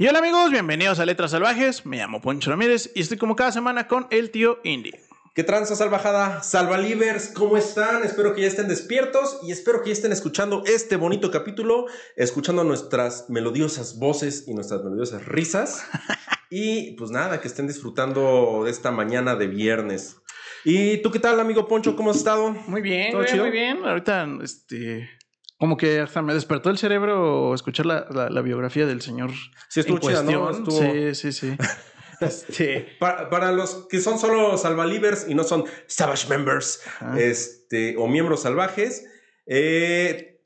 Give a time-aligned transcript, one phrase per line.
[0.00, 1.84] Y hola amigos, bienvenidos a Letras Salvajes.
[1.84, 4.92] Me llamo Poncho Ramírez y estoy como cada semana con el tío Indy.
[5.34, 6.42] ¿Qué tranza salvajada?
[6.42, 8.02] Salvalivers, ¿cómo están?
[8.02, 11.84] Espero que ya estén despiertos y espero que ya estén escuchando este bonito capítulo,
[12.16, 15.84] escuchando nuestras melodiosas voces y nuestras melodiosas risas.
[16.50, 20.16] y pues nada, que estén disfrutando de esta mañana de viernes.
[20.64, 21.94] ¿Y tú qué tal, amigo Poncho?
[21.94, 22.52] ¿Cómo has estado?
[22.52, 23.44] Muy bien, ¿Todo güey, chido?
[23.44, 23.84] muy bien.
[23.84, 25.10] Ahorita, este,
[25.60, 29.30] como que hasta me despertó el cerebro escuchar la, la- la biografía del señor
[29.68, 30.50] Sí, estuvo en chida, ¿no?
[30.50, 31.56] Estuvo- Sí, sí, sí.
[32.20, 36.82] este, Para, para los que son solo salvalivers y no son Savage Members
[37.16, 39.06] este, o miembros salvajes,
[39.46, 40.40] eh,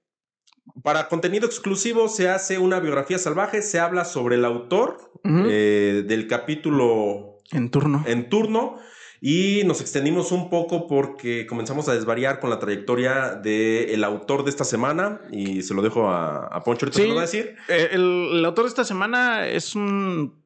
[0.83, 6.27] para contenido exclusivo se hace una biografía salvaje, se habla sobre el autor eh, del
[6.27, 8.03] capítulo en turno.
[8.07, 8.79] en turno
[9.27, 14.51] y nos extendimos un poco porque comenzamos a desvariar con la trayectoria del autor de
[14.51, 17.03] esta semana y se lo dejo a, a Poncho, ahorita Sí.
[17.05, 17.57] se lo va a decir.
[17.69, 20.45] Eh, el, el autor de esta semana es un.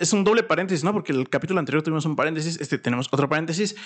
[0.00, 0.92] Es un doble paréntesis, ¿no?
[0.94, 3.76] Porque el capítulo anterior tuvimos un paréntesis, este tenemos otro paréntesis,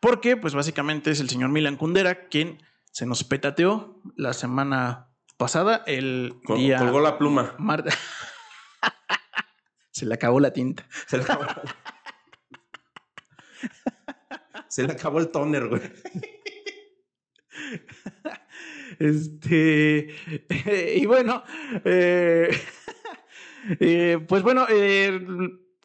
[0.00, 5.82] porque pues básicamente es el señor Milan Kundera quien se nos petateó la semana pasada,
[5.86, 7.56] el Col- día Colgó la pluma.
[7.58, 7.84] mar-
[9.90, 10.86] se le acabó la tinta.
[11.08, 11.44] Se le acabó,
[14.72, 15.82] Se le acabó el toner, güey.
[18.98, 20.08] Este,
[20.96, 21.42] y bueno,
[21.84, 22.48] eh,
[23.80, 25.20] eh, pues bueno, eh,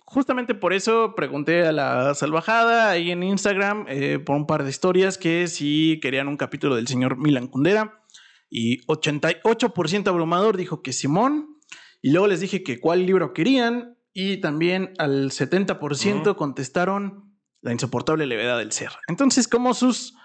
[0.05, 4.69] justamente por eso pregunté a la salvajada ahí en Instagram eh, por un par de
[4.69, 8.01] historias que si querían un capítulo del señor Milan Kundera
[8.49, 11.57] y 88% abrumador dijo que Simón
[12.01, 16.35] y luego les dije que cuál libro querían y también al 70% Ujú.
[16.37, 17.26] contestaron
[17.61, 18.91] la insoportable levedad del ser.
[19.07, 20.15] Entonces, como sus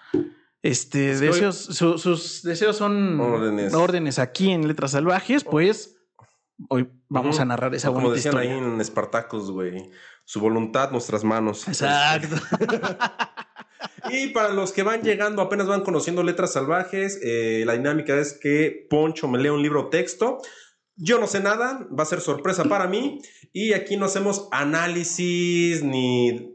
[0.63, 3.75] este, deseos, su- sus deseos son Órdenes.
[3.75, 5.97] órdenes aquí en Letras Salvajes, pues
[6.69, 8.53] hoy vamos a narrar esa Como decían historia.
[8.53, 9.91] ahí en Espartacos, güey.
[10.25, 11.67] Su voluntad, nuestras manos.
[11.69, 12.37] Exacto.
[14.11, 18.33] Y para los que van llegando, apenas van conociendo letras salvajes, eh, la dinámica es
[18.41, 20.39] que Poncho me lea un libro texto.
[20.97, 23.21] Yo no sé nada, va a ser sorpresa para mí.
[23.53, 26.52] Y aquí no hacemos análisis ni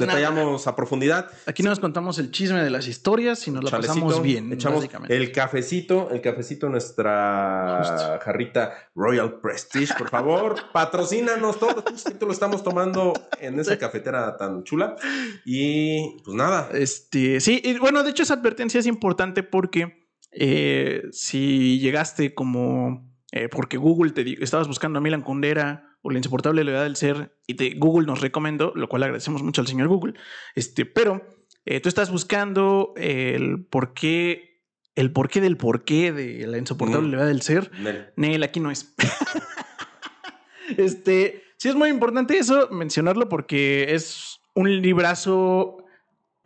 [0.00, 1.30] detallamos a profundidad.
[1.46, 4.52] Aquí no nos contamos el chisme de las historias y nos la Chalecito, pasamos bien.
[4.52, 8.18] Echamos el cafecito, el cafecito, nuestra Justo.
[8.24, 11.84] jarrita Royal Prestige, por favor, patrocínanos todos
[12.20, 14.96] lo estamos tomando en esa cafetera tan chula.
[15.44, 21.02] Y pues nada, Este, sí, y bueno, de hecho esa advertencia es importante porque eh,
[21.12, 26.64] si llegaste como eh, porque Google te di- estabas buscando a Milan Kundera la insoportable
[26.64, 30.14] levedad del ser y te, Google nos recomendó, lo cual agradecemos mucho al señor Google,
[30.54, 31.26] este, pero
[31.64, 34.62] eh, tú estás buscando el por qué,
[34.94, 37.10] el porqué del porqué de la insoportable Mm.
[37.10, 37.70] levedad del ser.
[37.80, 38.06] Nel.
[38.16, 38.94] Nel, aquí no es.
[40.76, 45.78] este, sí es muy importante eso, mencionarlo porque es un librazo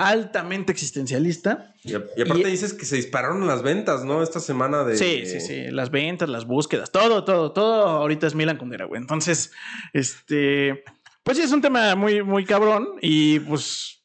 [0.01, 1.75] altamente existencialista.
[1.85, 4.23] Y, aparte Y- dices que se dispararon las ventas, ¿no?
[4.23, 4.97] Esta semana de...
[4.97, 5.65] Sí, sí, sí.
[5.71, 7.87] Las ventas, las búsquedas, todo, todo, todo.
[7.87, 9.01] Ahorita es Milan Kundera, güey.
[9.01, 9.53] Entonces,
[9.93, 10.85] este,
[11.23, 12.89] pues sí, es un tema muy, muy cabrón.
[13.03, 14.03] Y pues,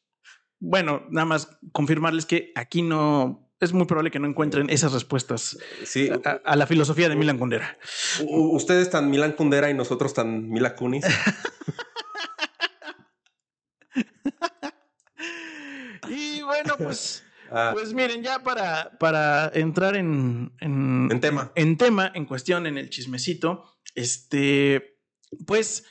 [0.60, 3.42] bueno, nada más confirmarles que aquí no.
[3.58, 7.38] Es muy probable que no encuentren esas respuestas Sí, a, a la filosofía de Milan
[7.38, 7.78] Kundera.
[8.28, 11.06] ustedes tan Milan Kundera y nosotros tan Mila Kunis.
[16.08, 17.22] Y bueno, pues.
[17.48, 21.52] Ah, Pues miren, ya para, para entrar en, en, En tema.
[21.54, 24.98] En tema, en cuestión, en el chismecito, este,
[25.46, 25.84] pues,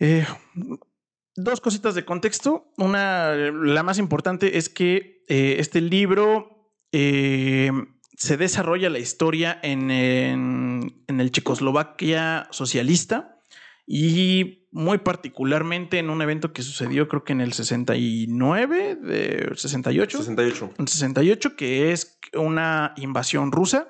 [0.00, 0.26] eh,
[1.34, 2.72] dos cositas de contexto.
[2.78, 7.70] Una, la más importante es que eh, este libro eh,
[8.16, 13.42] se desarrolla la historia en, en, en el Checoslovaquia socialista
[13.86, 20.18] y muy particularmente en un evento que sucedió creo que en el 69, de 68.
[20.18, 20.74] 68.
[20.76, 23.88] En 68, que es una invasión rusa,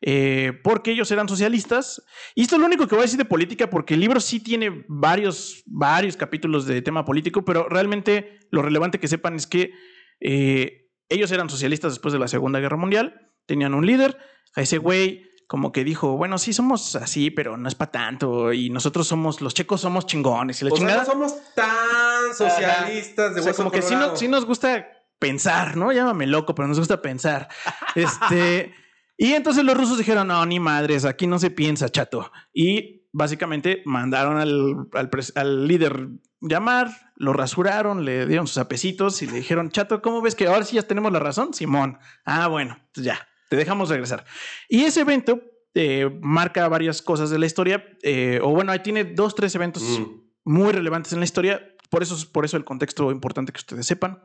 [0.00, 2.04] eh, porque ellos eran socialistas.
[2.34, 4.40] Y esto es lo único que voy a decir de política, porque el libro sí
[4.40, 9.74] tiene varios, varios capítulos de tema político, pero realmente lo relevante que sepan es que
[10.18, 14.18] eh, ellos eran socialistas después de la Segunda Guerra Mundial, tenían un líder,
[14.56, 18.52] a ese güey como que dijo, bueno, sí somos así, pero no es para tanto,
[18.52, 23.34] y nosotros somos, los checos somos chingones, y la O sea, no somos tan socialistas
[23.34, 24.86] de O sea, como que sí, no- sí nos gusta
[25.18, 25.92] pensar, ¿no?
[25.92, 27.48] Llámame loco, pero nos gusta pensar.
[27.94, 28.74] Este.
[29.18, 32.30] Y entonces los rusos dijeron: No, ni madres, aquí no se piensa, chato.
[32.52, 36.08] Y básicamente mandaron al, al al líder
[36.42, 40.64] llamar, lo rasuraron, le dieron sus apecitos y le dijeron: Chato, ¿cómo ves que ahora
[40.64, 41.54] sí ya tenemos la razón?
[41.54, 41.98] Simón.
[42.26, 44.24] Ah, bueno, pues ya, te dejamos regresar.
[44.68, 45.40] Y ese evento
[45.74, 47.84] eh, marca varias cosas de la historia.
[48.02, 50.04] eh, o bueno, ahí tiene dos, tres eventos Mm.
[50.44, 51.74] muy relevantes en la historia.
[51.90, 54.22] Por eso, por eso el contexto importante que ustedes sepan.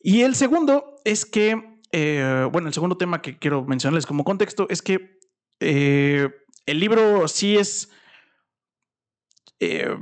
[0.00, 4.66] Y el segundo es que, eh, bueno, el segundo tema que quiero mencionarles como contexto
[4.70, 5.18] es que
[5.60, 7.90] el libro sí es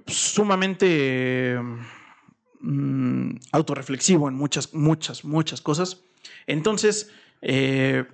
[0.07, 1.59] sumamente
[2.61, 6.05] mm, autorreflexivo en muchas, muchas, muchas cosas.
[6.47, 7.11] Entonces,
[7.43, 8.05] eh,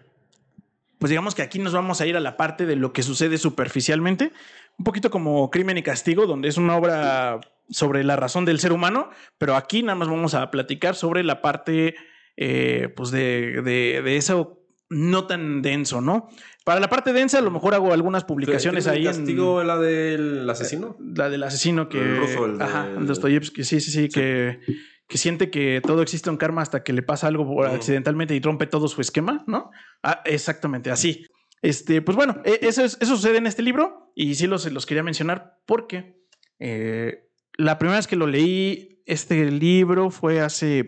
[0.99, 3.39] pues digamos que aquí nos vamos a ir a la parte de lo que sucede
[3.39, 4.33] superficialmente,
[4.79, 7.41] un poquito como Crimen y Castigo, donde es una obra
[7.71, 11.43] sobre la razón del ser humano, pero aquí nada más vamos a platicar sobre la
[11.43, 11.95] parte,
[12.37, 14.55] eh, pues de, de, de eso
[14.91, 16.29] no tan denso, ¿no?
[16.65, 19.01] Para la parte densa, a lo mejor hago algunas publicaciones ¿El ahí.
[19.07, 20.97] en- castigo la del asesino?
[21.15, 21.99] la del asesino que.
[21.99, 24.61] El ruso, el de- Ajá, el Dostoyevsky, sí, sí, sí, Que,
[25.09, 28.67] que siente que todo existe un karma hasta que le pasa algo accidentalmente y rompe
[28.67, 29.71] todo su esquema, ¿no?
[30.03, 31.25] Ah, exactamente, así.
[31.63, 34.87] Este, pues bueno, e- eso, es- eso sucede en este libro y sí los, los
[34.87, 36.21] quería mencionar porque
[36.61, 40.85] eh, la primera vez que lo leí, este libro fue hace,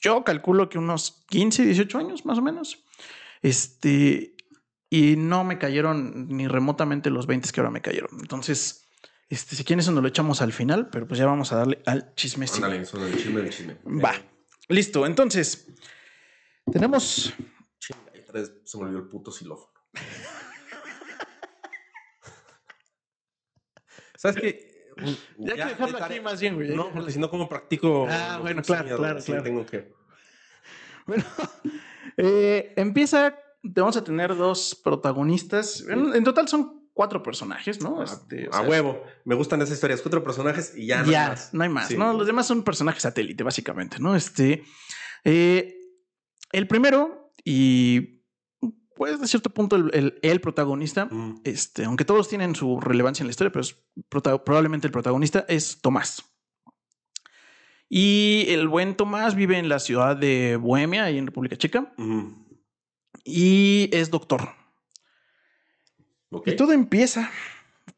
[0.00, 2.84] yo calculo que unos 15, 18 años más o menos.
[3.42, 4.34] Este,
[4.88, 8.10] y no me cayeron ni remotamente los 20 que ahora me cayeron.
[8.20, 8.79] Entonces,
[9.30, 11.80] este, si quieren eso nos lo echamos al final, pero pues ya vamos a darle
[11.86, 12.66] al chismecito.
[12.66, 13.76] Ándale, el chisme del chisme.
[13.86, 14.12] Va,
[14.68, 15.06] listo.
[15.06, 15.66] Entonces,
[16.70, 17.32] tenemos
[17.78, 18.00] Chinga,
[18.34, 19.72] vez se me olvidó el puto xilófono.
[24.16, 24.70] ¿Sabes qué?
[25.38, 26.74] Ya hay que dejarlo de aquí tarea- más bien, güey.
[26.76, 28.06] No, porque si no, ¿cómo practico?
[28.10, 29.42] Ah, bueno, claro, claro, Sí, claro.
[29.42, 29.92] tengo que.
[31.06, 31.24] Bueno,
[32.16, 33.36] eh, empieza.
[33.62, 35.82] Vamos a tener dos protagonistas.
[35.88, 38.02] En, en total son cuatro personajes, ¿no?
[38.02, 39.02] Este, o a sea, huevo.
[39.24, 40.00] Me gustan esas historias.
[40.02, 41.54] Cuatro personajes y ya no ya, hay más.
[41.54, 41.96] no hay más, Sí.
[41.96, 42.12] ¿no?
[42.12, 44.14] Los demás son personajes satélite, básicamente, ¿no?
[44.16, 44.64] Este.
[45.24, 45.76] eh,
[46.52, 48.22] el primero, y
[48.96, 51.40] pues de cierto punto, el, el- el protagonista, Mm.
[51.44, 53.76] este, aunque todos tienen su relevancia en la historia, pero es
[54.10, 56.24] prota- probablemente el protagonista es Tomás.
[57.88, 61.92] Y el buen Tomás vive en la ciudad de Bohemia, ahí en República Checa,
[63.24, 64.50] y es doctor.
[66.46, 67.30] Y todo empieza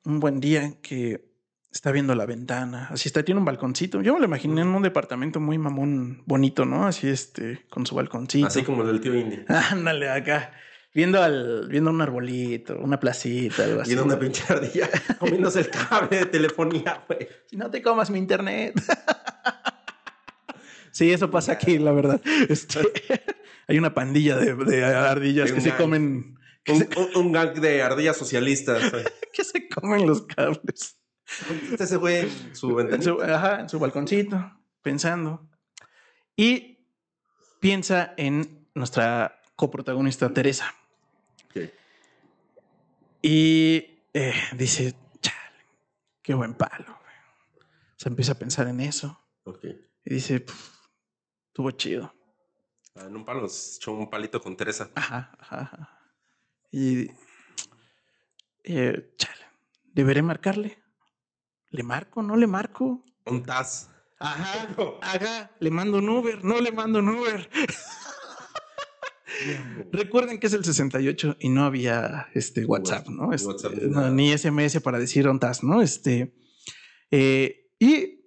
[0.04, 1.32] un buen día que
[1.72, 4.02] está viendo la ventana, así está, tiene un balconcito.
[4.02, 6.86] Yo me lo imaginé en un departamento muy mamón, bonito, ¿no?
[6.86, 8.46] Así este, con su balconcito.
[8.46, 9.44] Así como el del tío Indy.
[9.48, 10.52] Ándale acá,
[10.94, 13.90] viendo al, viendo un arbolito, una placita, algo así.
[13.90, 14.88] Viendo una pinche ardilla
[15.18, 17.26] comiéndose el cable de telefonía, güey.
[17.46, 18.74] Si no te comas mi internet.
[20.90, 22.20] sí, eso pasa aquí, la verdad.
[22.48, 22.80] Este,
[23.66, 26.38] hay una pandilla de, de ardillas Hay que se comen,
[26.68, 28.92] Un, se, un- un gang de ardillas socialistas.
[29.32, 30.98] que se comen los cables.
[31.70, 33.02] Este ese güey en su En ventana.
[33.02, 35.48] su, ajá, en su balconcito, pensando.
[36.36, 36.86] Y
[37.60, 40.74] piensa en nuestra coprotagonista Teresa.
[43.22, 45.64] Y eh, dice, chale,
[46.22, 46.84] qué buen palo.
[46.86, 47.16] güey".
[47.60, 49.18] O sea, empieza a pensar en eso.
[49.44, 49.64] Ok.
[50.04, 50.74] Y dice, "Puf,
[51.48, 52.12] estuvo chido.
[52.96, 54.90] Ah, En un palo se echó un palito con Teresa.
[54.96, 55.98] Ajá, ajá, ajá.
[56.72, 57.10] Y,
[58.64, 59.44] eh, chale,
[59.92, 60.78] ¿deberé marcarle?
[61.70, 62.22] ¿Le marco?
[62.22, 63.04] ¿No le marco?
[63.26, 63.90] Un Taz.
[64.18, 64.68] Ajá,
[65.02, 67.48] ajá, le mando un Uber, no le mando un Uber.
[69.92, 73.28] Recuerden que es el 68 y no había este WhatsApp, ¿no?
[73.28, 74.10] Ni Este, WhatsApp, no, nada.
[74.10, 75.82] ni SMS para decir ontas, ¿no?
[75.82, 76.34] Este,
[77.10, 78.20] eh, y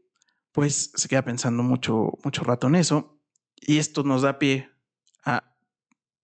[0.51, 3.21] pues se queda pensando mucho, mucho rato en eso.
[3.55, 4.69] Y esto nos da pie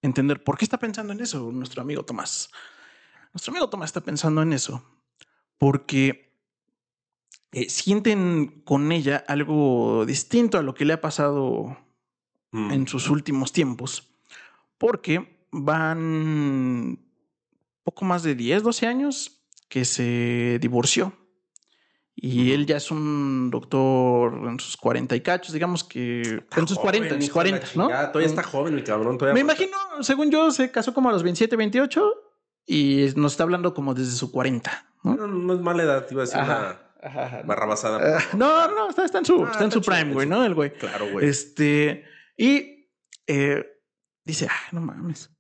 [0.02, 2.50] entender por qué está pensando en eso nuestro amigo Tomás.
[3.34, 4.84] Nuestro amigo Tomás está pensando en eso
[5.58, 6.34] porque
[7.52, 11.78] eh, sienten con ella algo distinto a lo que le ha pasado
[12.52, 12.72] Mm.
[12.72, 14.14] en sus últimos tiempos,
[14.78, 17.00] porque van
[17.84, 21.14] poco más de 10, 12 años que se divorció.
[22.16, 26.22] Y él ya es un doctor en sus 40 y cachos, digamos que
[26.56, 27.88] en sus 40, en sus 40, ¿no?
[27.88, 29.18] Todavía está joven el cabrón.
[29.18, 32.14] Todavía Me imagino, según yo, se casó como a los 27, 28
[32.68, 35.16] y nos está hablando como desde su 40, ¿no?
[35.16, 37.38] No, no es mala edad, iba a decir Ajá, ajá, ajá.
[37.38, 38.18] una barrabasada.
[38.20, 40.28] Ah, no, no, está, está en su, Ah, está en está su prime, está güey.
[40.28, 40.46] ¿no?
[40.46, 40.74] El güey.
[40.74, 41.28] Claro, güey.
[41.28, 42.04] Este,
[42.38, 42.88] y
[43.26, 43.66] eh,
[44.26, 45.32] dice, ah, no mames.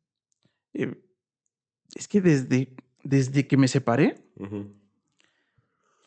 [0.74, 0.96] Eh,
[1.94, 4.81] es que desde, desde que me separé, Ujú.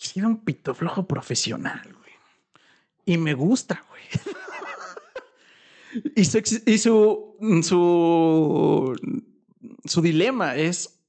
[0.05, 2.13] He sido un pito flojo profesional, güey.
[3.07, 4.03] Y me gusta, güey.
[6.17, 9.21] y su, y su, su,
[9.85, 11.01] su dilema es,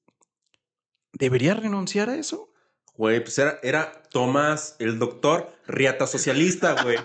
[1.14, 2.52] ¿debería renunciar a eso?
[2.96, 6.98] Güey, pues era, era Tomás, el doctor Riata socialista, güey.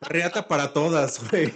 [0.00, 1.54] Riata para todas, güey.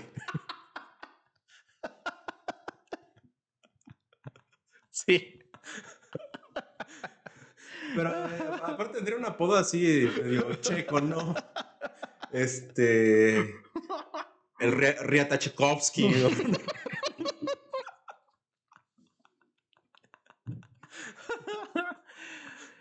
[4.93, 5.36] Sí.
[7.97, 11.35] Pero eh, aparte tendría un apodo así, medio checo, ¿no?
[12.31, 13.39] Este.
[14.59, 16.09] El Ria- Riata Tchaikovsky.
[16.09, 16.29] ¿no?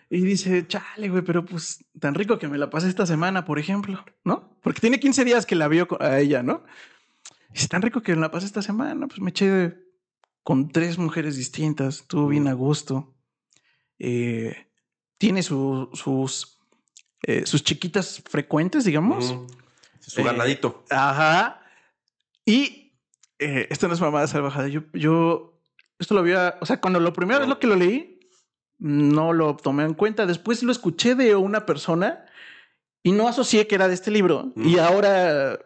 [0.09, 3.57] Y dice, chale, güey, pero pues tan rico que me la pasé esta semana, por
[3.57, 4.57] ejemplo, ¿no?
[4.61, 6.63] Porque tiene 15 días que la vio a ella, ¿no?
[7.49, 9.75] Dice, tan rico que me la pasé esta semana, pues me eché
[10.43, 13.15] con tres mujeres distintas, estuvo bien a gusto.
[13.97, 14.67] Eh,
[15.17, 16.59] tiene su- sus,
[17.23, 19.35] eh, sus chiquitas frecuentes, digamos.
[19.99, 20.83] Su Eh, ganadito.
[20.89, 21.61] Ajá.
[22.45, 22.93] Y
[23.39, 24.67] eh, esto no es mamada salvajada.
[24.67, 25.59] Yo, yo,
[25.99, 28.19] esto lo había, o sea, cuando lo primera vez lo que lo leí,
[28.77, 30.25] no lo tomé en cuenta.
[30.25, 32.25] Después lo escuché de una persona
[33.03, 34.51] y no asocié que era de este libro.
[34.55, 34.67] Mm.
[34.67, 35.59] Y ahora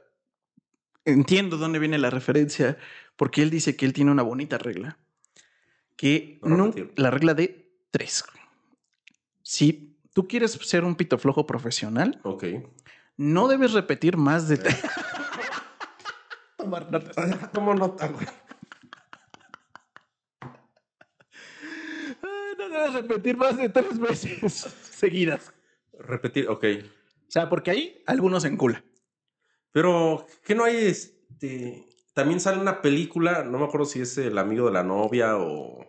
[1.06, 2.78] entiendo dónde viene la referencia,
[3.16, 4.98] porque él dice que él tiene una bonita regla.
[5.96, 8.24] Que No la regla de tres.
[9.52, 12.44] Si tú quieres ser un pito flojo profesional, Ok.
[13.18, 14.80] no debes repetir más de tres.
[16.56, 17.16] Tomar notas.
[17.56, 18.28] ¿Cómo nota, güey?
[22.60, 24.54] No debes repetir más de tres veces
[24.92, 25.52] seguidas.
[25.98, 26.66] Repetir, ok.
[27.28, 28.84] O sea, porque ahí algunos se encula.
[29.72, 31.88] Pero, ¿qué no hay este?
[32.14, 35.89] También sale una película, no me acuerdo si es el amigo de la novia o.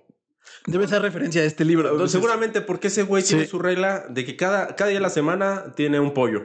[0.66, 1.90] Debe ser referencia a este libro.
[1.90, 5.10] Entonces, Seguramente porque ese güey tiene su regla de que cada, cada día de la
[5.10, 6.42] semana tiene un pollo.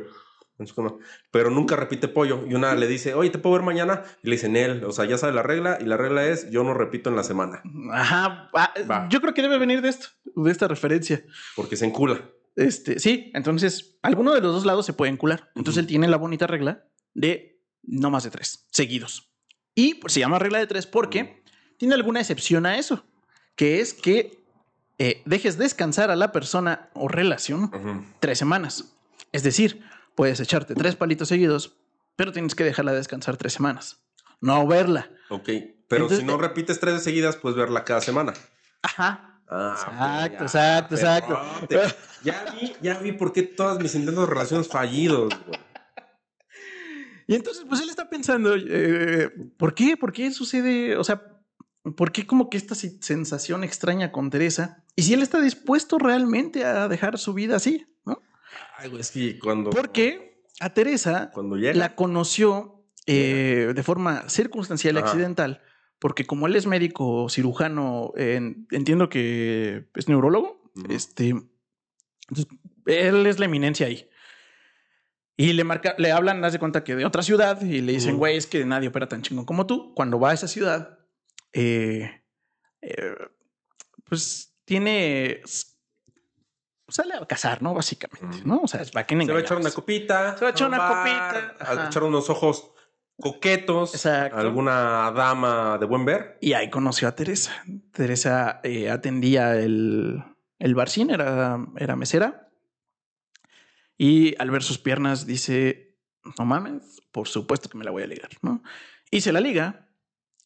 [1.32, 2.46] Pero nunca repite pollo.
[2.48, 4.04] Y una le dice, oye, ¿te puedo ver mañana?
[4.24, 4.84] Y le dicen él.
[4.86, 5.78] O sea, ya sabe la regla.
[5.82, 7.62] Y la regla es, yo no repito en la semana.
[7.92, 8.50] Ajá.
[8.54, 9.08] ah, Va.
[9.10, 11.26] Yo creo que debe venir de esto, de esta referencia.
[11.56, 12.30] Porque se encula.
[12.56, 15.52] Este, sí, entonces alguno de los dos lados se puede encular.
[15.56, 19.32] Entonces él tiene la bonita regla de no más de tres seguidos.
[19.74, 21.44] Y pues, se llama regla de tres porque
[21.78, 23.06] tiene alguna excepción a eso,
[23.56, 24.44] que es que
[24.98, 28.96] eh, dejes descansar a la persona o relación tres semanas.
[29.32, 29.84] Es decir,
[30.16, 31.76] puedes echarte tres palitos seguidos,
[32.16, 33.98] pero tienes que dejarla descansar tres semanas.
[34.42, 35.10] No verla.
[35.30, 35.50] Ok.
[35.88, 38.34] Pero Entonces, si no eh, repites tres seguidas, puedes verla cada semana.
[38.82, 39.32] Ajá.
[39.48, 41.68] Ah, Exacto, exacto, exacto.
[41.68, 41.96] perrote.
[42.24, 45.60] Ya vi, ya vi por qué todas mis intentos de relaciones fallidos, güey.
[47.28, 49.98] Y entonces, pues él está pensando, eh, ¿por qué?
[49.98, 50.96] ¿Por qué sucede?
[50.98, 51.22] O sea,
[51.96, 54.84] ¿por qué como que esta sensación extraña con Teresa?
[54.96, 58.22] Y si él está dispuesto realmente a dejar su vida así, ¿no?
[58.78, 59.70] Ay, güey, es que cuando.
[59.70, 61.74] Porque a Teresa Cuando llega.
[61.78, 65.62] la conoció eh, de forma circunstancial y accidental,
[66.00, 70.92] porque como él es médico cirujano, en- entiendo que es neurólogo, Ujú.
[70.92, 71.30] este,
[72.30, 72.48] entonces,
[72.88, 74.10] él es la eminencia ahí.
[75.38, 78.18] Y le marca, le hablan, haz de cuenta que de otra ciudad y le dicen,
[78.18, 79.94] güey, es que nadie opera tan chingón como tú.
[79.94, 80.98] Cuando va a esa ciudad,
[81.58, 82.22] eh,
[82.82, 83.16] eh,
[84.04, 85.42] pues tiene,
[86.90, 87.74] sale a cazar, ¿no?
[87.74, 88.42] Básicamente.
[88.44, 88.62] ¿no?
[88.64, 90.38] O sea, es va a que Se va a echar una copita.
[90.38, 92.72] Se va a echar un una bar, copita, A echar unos ojos
[93.18, 93.96] coquetos.
[93.96, 94.38] Exacto.
[94.38, 96.38] Alguna dama de buen ver.
[96.42, 97.64] Y ahí conoció a Teresa.
[97.94, 100.22] Teresa eh, atendía el,
[100.60, 102.52] el barcín, era, era mesera.
[103.98, 105.98] Y al ver sus piernas dice,
[106.38, 108.62] no mames, por supuesto que me la voy a ligar, ¿no?
[109.10, 109.88] Y se la liga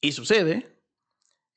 [0.02, 0.79] y sucede.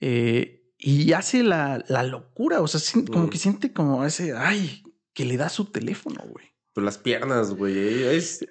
[0.05, 3.31] Eh, y hace la, la locura, o sea, como Mm.
[3.31, 4.83] que siente como ese, ay,
[5.15, 6.47] que le da su teléfono, güey.
[6.73, 8.03] Pues las piernas, güey.
[8.05, 8.45] Es.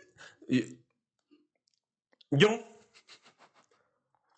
[2.32, 2.48] Yo.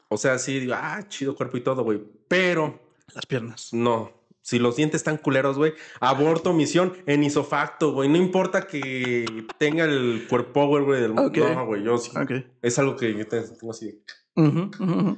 [0.10, 2.01] O sea, sí, digo, ah, chido cuerpo y todo, güey.
[2.27, 2.79] Pero
[3.13, 3.70] Las piernas.
[3.74, 4.12] no.
[4.46, 8.10] Si los dientes están culeros, güey, aborto misión en isofacto, güey.
[8.10, 11.38] No importa que tenga el cuerpo, güey, del Ok.
[11.38, 12.12] No, güey, yo sí.
[12.17, 12.32] Ok.
[12.62, 14.03] Es algo que yo te- tengo así.
[14.36, 15.17] ujú, ujú.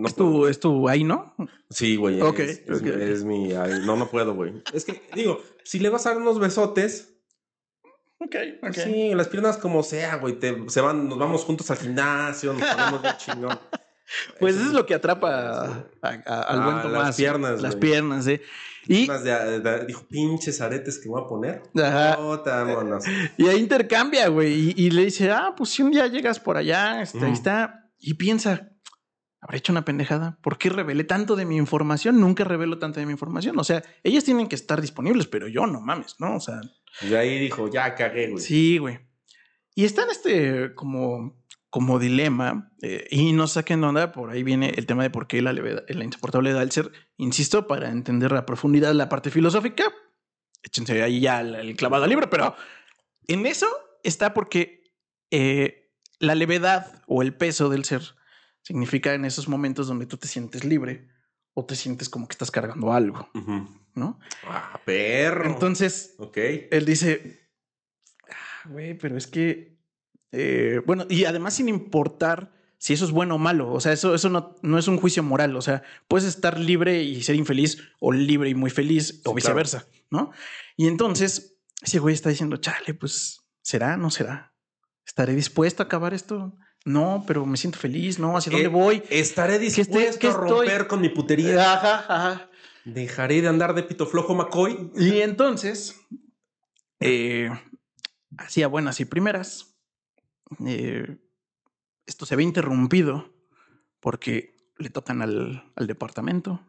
[0.00, 1.34] No es, tu, es tu ahí, ¿no?
[1.70, 2.20] Sí, güey.
[2.20, 3.48] Ok, es, mi.
[3.48, 4.62] no, no puedo, güey.
[4.72, 7.12] Es que, digo, si le vas a dar unos besotes,
[8.18, 8.72] Ok, ok.
[8.72, 10.38] sí, las piernas como sea, güey.
[10.38, 13.58] te- se van, nos vamos juntos al gimnasio, nos ponemos de chingón.
[14.38, 17.02] Pues eso es lo que atrapa a- a- al buen Ah, Tomás.
[17.06, 18.40] las piernas, Las piernas, ¿eh?
[18.86, 21.62] Y, de- de- dijo, pinches aretes que voy a poner.
[21.76, 22.16] Ajá.
[23.36, 24.52] Y ahí intercambia, güey.
[24.76, 27.90] Y, y le dice, ah, pues si un día llegas por allá, este, ahí está.
[27.98, 28.70] Y piensa,
[29.40, 30.38] habré hecho una pendejada.
[30.42, 32.20] ¿Por qué revelé tanto de mi información?
[32.20, 33.58] Nunca revelo tanto de mi información.
[33.58, 36.36] O sea, ellas tienen que estar disponibles, pero yo no mames, ¿no?
[36.36, 36.60] O sea,
[37.02, 38.42] Y ahí dijo, ya cagué, güey.
[38.42, 38.98] sí, güey.
[39.74, 44.72] Y está en este como, como dilema eh, y no saquen onda, por ahí viene
[44.76, 46.90] el tema de por qué la, levedad- la insoportable edad del ser.
[47.18, 49.92] Insisto, para entender la profundidad la parte filosófica,
[50.62, 52.56] échense ahí ya el, el clavado al libro, pero
[53.28, 53.66] en eso
[54.02, 54.82] está porque
[55.30, 58.15] eh, la levedad o el peso del ser
[58.66, 61.06] significa en esos momentos donde tú te sientes libre
[61.54, 63.30] o te sientes como que estás cargando algo.
[63.94, 64.18] ¿no?
[64.42, 65.46] Ah, perro.
[65.46, 66.36] Entonces, ok.
[66.72, 67.48] él dice,
[68.28, 69.78] "Ah, güey, pero es que,
[70.32, 74.16] eh, bueno, y además sin importar si eso es bueno o malo, o sea, eso,
[74.16, 77.78] eso no, no es un juicio moral, o sea, puedes estar libre y ser infeliz
[78.00, 80.32] o libre y muy feliz o viceversa, ¿no?
[80.76, 83.96] Y entonces, ese güey está diciendo, chale, pues, ¿será?
[83.96, 84.54] ¿No será?
[85.06, 86.58] ¿Estaré dispuesto a acabar esto?
[86.86, 88.36] No, pero me siento feliz, ¿no?
[88.36, 89.02] ¿Hacia dónde Eh, voy?
[89.10, 91.72] Estaré dispuesto a estoy- romper con mi putería.
[91.74, 92.50] Ajá, ajá.
[92.84, 94.92] Dejaré de andar de pito flojo McCoy.
[94.96, 96.00] Y entonces,
[97.00, 97.50] eh,
[98.38, 99.76] hacía buenas y primeras.
[100.64, 101.18] Eh,
[102.06, 103.34] esto se ve interrumpido
[103.98, 106.60] porque le tocan al, al departamento.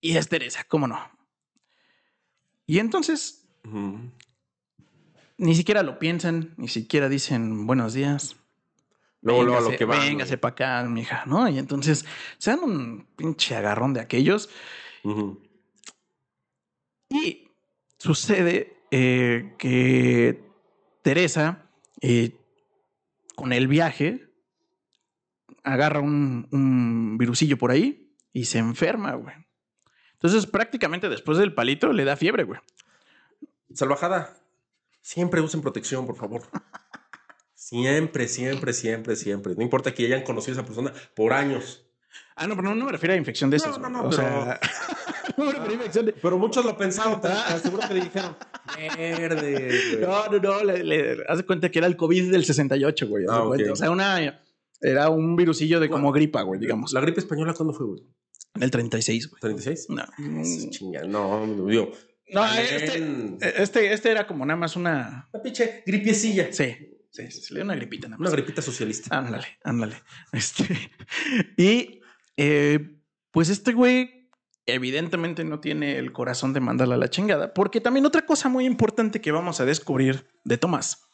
[0.00, 0.98] Y es Teresa, ¿cómo no?
[2.66, 3.46] Y entonces,
[5.36, 8.36] ni siquiera lo piensan, ni siquiera dicen buenos días.
[9.22, 9.98] Luego, luego a lo que va.
[9.98, 11.48] Véngase para acá, mija, ¿no?
[11.48, 12.04] Y entonces
[12.38, 14.50] se dan un pinche agarrón de aquellos.
[17.08, 17.48] Y
[17.98, 20.42] sucede eh, que
[21.02, 22.36] Teresa, eh,
[23.36, 24.28] con el viaje,
[25.62, 29.36] agarra un, un virusillo por ahí y se enferma, güey.
[30.14, 32.60] Entonces, prácticamente después del palito le da fiebre, güey.
[33.72, 34.36] Salvajada.
[35.00, 36.42] Siempre usen protección, por favor.
[37.72, 39.54] Siempre, siempre, siempre, siempre.
[39.56, 41.86] No importa que hayan conocido a esa persona por años.
[42.36, 43.78] Ah, no, pero no, no me refiero a infección de esas.
[43.78, 43.92] no, güey.
[43.92, 44.60] no, o pero- sea,
[45.38, 46.12] no me refiero a infección de.
[46.12, 47.20] Pero muchos lo pensaron.
[47.20, 48.36] te aseguro que le dijeron,
[48.98, 49.68] verde.
[49.92, 50.00] güey".
[50.00, 50.64] No, no, no.
[50.64, 53.24] Le, le- haz de cuenta que era el COVID del 68, güey.
[53.28, 53.48] Ah, ok.
[53.48, 53.72] cuenta.
[53.72, 54.42] O sea, una.
[54.80, 56.92] Era un virusillo de como gripa, güey, digamos.
[56.92, 58.02] ¿La gripe española cuándo fue, güey?
[58.56, 59.54] En el 36, güey.
[59.54, 59.86] ¿36?
[59.88, 60.42] No.
[60.42, 61.92] Esa chinga, no, digo.
[62.32, 65.28] No, este, este, este era como nada más una.
[65.32, 66.48] Una pinche gripiecilla.
[66.52, 66.74] Sí,
[67.12, 69.16] sí, sí, sí, le dio una gripita nada Una gripita socialista.
[69.16, 70.02] Ándale, ándale.
[70.32, 70.90] Este.
[71.56, 72.00] Y
[72.36, 72.98] eh,
[73.30, 74.30] pues este güey,
[74.66, 78.66] evidentemente no tiene el corazón de mandarla a la chingada, porque también otra cosa muy
[78.66, 81.08] importante que vamos a descubrir de Tomás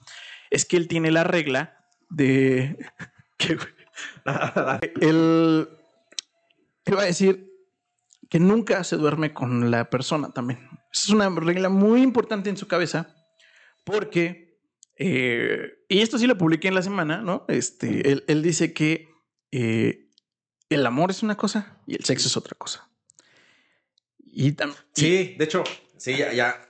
[0.51, 2.79] es que él tiene la regla de
[3.37, 3.59] que
[5.01, 5.69] él
[6.97, 7.49] va a decir
[8.29, 10.69] que nunca se duerme con la persona también.
[10.93, 13.15] Es una regla muy importante en su cabeza
[13.85, 14.61] porque,
[14.97, 17.45] eh, y esto sí lo publiqué en la semana, ¿no?
[17.49, 19.09] Este, él, él dice que
[19.53, 20.09] eh,
[20.69, 22.89] el amor es una cosa y el sexo es otra cosa.
[24.19, 24.81] Y también...
[24.95, 25.65] Sí, de hecho,
[25.97, 26.69] sí, ya, ya.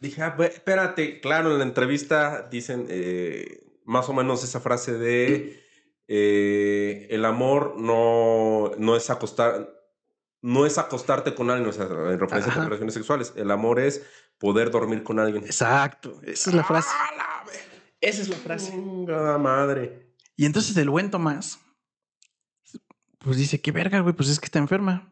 [0.00, 5.64] Dije, ah, espérate, claro, en la entrevista dicen eh, más o menos esa frase de
[6.08, 9.70] eh, el amor no, no es acostar,
[10.42, 12.62] no es acostarte con alguien, o sea, en referencia Ajá.
[12.62, 13.32] a relaciones sexuales.
[13.36, 14.04] El amor es
[14.38, 15.44] poder dormir con alguien.
[15.44, 16.88] Exacto, esa es la frase.
[16.92, 17.26] ¡Ah, la
[18.06, 18.70] Esa es la frase.
[18.70, 20.12] Chingada madre.
[20.36, 21.58] Y entonces el buen Tomás,
[23.18, 25.10] pues dice, qué verga, güey, pues es que está enferma.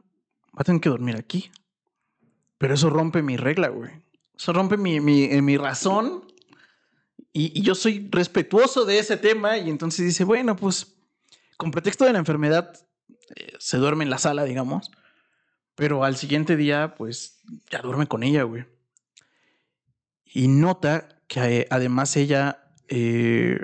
[0.56, 1.50] Va a tener que dormir aquí.
[2.56, 3.90] Pero eso rompe mi regla, güey.
[4.36, 6.24] Eso rompe mi, mi, eh, mi razón.
[7.32, 9.58] Y, y yo soy respetuoso de ese tema.
[9.58, 10.94] Y entonces dice, bueno, pues
[11.56, 12.86] con pretexto de la enfermedad,
[13.34, 14.92] eh, se duerme en la sala, digamos.
[15.74, 17.40] Pero al siguiente día, pues
[17.72, 18.66] ya duerme con ella, güey.
[20.24, 23.60] Y nota que eh, además ella, eh,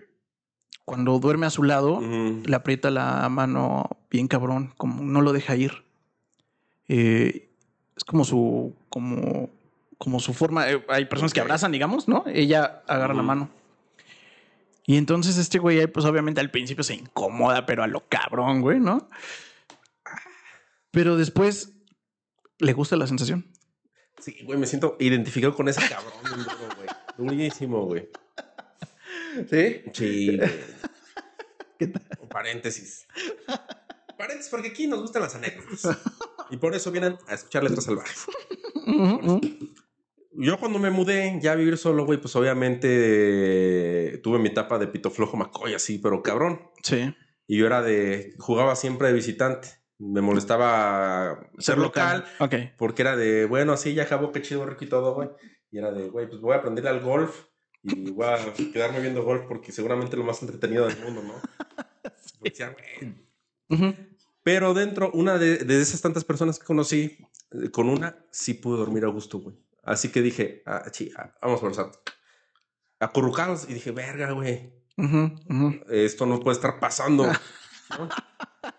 [0.85, 5.57] cuando duerme a su lado, le aprieta la mano bien cabrón, como no lo deja
[5.57, 5.85] ir.
[6.89, 7.49] Eh,
[7.97, 9.51] es como su, como,
[9.99, 10.69] como su forma.
[10.69, 12.25] eh, hay personas que abrazan, digamos, ¿no?
[12.27, 13.51] Ella agarra la mano.
[14.85, 18.61] Y entonces este güey, ahí, pues obviamente al principio se incomoda, pero a lo cabrón,
[18.61, 19.09] güey, ¿no?
[20.91, 21.73] Pero después
[22.59, 23.47] le gusta la sensación.
[24.19, 26.13] Sí, güey, me siento identificado con ese cabrón.
[26.77, 26.89] güey.
[27.17, 28.09] Durísimo, güey.
[29.49, 29.83] ¿Sí?
[29.93, 30.41] Sí.
[31.79, 32.07] ¿Qué tal?
[32.29, 33.07] Paréntesis.
[34.19, 35.99] Paréntesis, porque aquí nos gustan las anécdotas.
[36.51, 38.27] Y por eso vienen a escuchar letras salvajes.
[40.33, 42.89] Yo cuando me mudé ya a vivir solo, güey, pues obviamente
[44.15, 46.61] eh, tuve mi etapa de pito flojo McCoy así, pero cabrón.
[46.83, 47.15] Sí.
[47.47, 49.69] Y yo era de, jugaba siempre de visitante.
[49.99, 52.55] Me molestaba ser local, Ok.
[52.79, 55.29] porque era de, bueno, así ya acabó, qué chido, rico y todo, güey.
[55.71, 57.45] Y era de, güey, pues voy a aprender al golf
[57.83, 61.35] y voy a quedarme viendo golf porque seguramente es lo más entretenido del mundo, ¿no?
[63.69, 63.95] Ujú.
[64.43, 67.19] pero dentro, una de, de esas tantas personas que conocí,
[67.53, 69.57] eh, con una sí pude dormir a gusto, güey.
[69.83, 71.91] Así que dije, ah, sí, ah, vamos a conversar.
[72.99, 75.81] Acurrucados y dije, verga, güey, Ujú, ujú.
[75.91, 77.27] esto no puede estar pasando.
[77.99, 78.09] ¿no?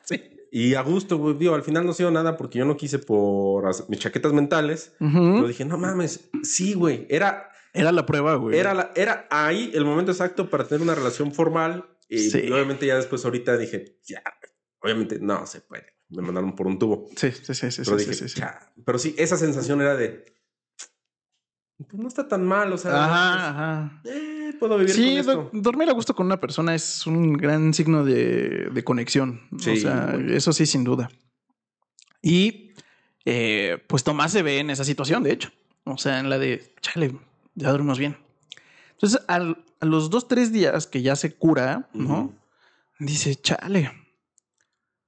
[0.04, 0.22] Sí.
[0.52, 3.64] Y a gusto, güey, digo, al final no sido nada porque yo no quise por
[3.90, 4.94] mis chaquetas mentales.
[5.00, 8.58] Pero dije, no mames, sí, güey, era, Era la prueba, güey.
[8.58, 11.86] era, la- era ahí el momento exacto para tener una relación formal.
[12.10, 12.52] Y Sí.
[12.52, 14.22] obviamente ya después ahorita dije, ya,
[14.82, 15.86] obviamente no se puede.
[16.10, 17.08] me mandaron por un tubo.
[17.16, 17.82] Sí, sí, sí, sí.
[17.86, 18.42] Pero sí, dije, sí.
[18.86, 20.26] Pero sí, esa sensación era de.
[21.78, 23.06] Pues no está tan mal, o sea.
[23.06, 24.00] Ajá, ajá.
[24.04, 25.50] pues, eh, puedo vivir Sí, con esto.
[25.54, 29.42] dormir a gusto con una persona es un gran signo de, de conexión.
[29.58, 31.10] Sí, o sea, eso sí, sin duda.
[32.22, 32.74] Y
[33.26, 35.50] eh, pues Tomás se ve en esa situación, de hecho.
[35.86, 37.18] O sea, en la de, chale,
[37.56, 38.18] ya dormimos bien.
[38.94, 42.34] Entonces, al- a los dos, tres días que ya se cura, ¿no?
[43.00, 43.92] Dice, chale.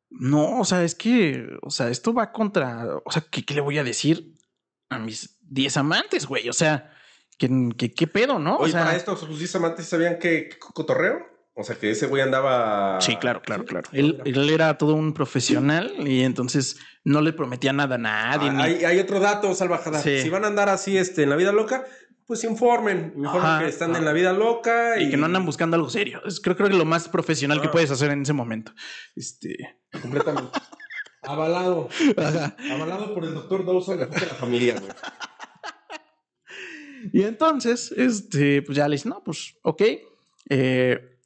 [0.10, 3.62] No, o sea, es que, o sea, esto va contra, o sea, ¿qué, qué le
[3.62, 4.36] voy a decir
[4.90, 6.50] a mis 10 amantes, güey?
[6.50, 6.92] O sea,
[7.40, 8.58] ¿qué, qué, qué pedo, no?
[8.58, 11.32] Oye, o sea, para esto, sus 10 amantes sabían que, que cotorreo.
[11.56, 13.00] O sea, que ese güey andaba.
[13.00, 13.88] Sí, claro, claro, claro.
[13.92, 18.50] Él, él era todo un profesional y entonces no le prometía nada a nadie.
[18.50, 20.00] Ah, ni- hay, hay otro dato, salvajada.
[20.02, 20.20] Sí.
[20.24, 21.86] Si van a andar así este, en la vida loca,
[22.28, 23.14] pues informen.
[23.16, 24.00] Informen Ajá, que están ajá.
[24.00, 26.22] en la vida loca y, y que no andan buscando algo serio.
[26.26, 27.72] Es creo, creo que lo más profesional que Ah.
[27.72, 28.74] puedes hacer en ese momento.
[29.16, 29.78] Este.
[30.02, 30.52] completamente.
[31.24, 31.88] Avalado.
[32.18, 32.56] ajá.
[32.72, 34.92] Avalado por el doctor Dawson de la familia, güey.
[37.12, 39.82] Y entonces, este, pues ya le dice, no, pues, ok.
[40.50, 41.20] Eh,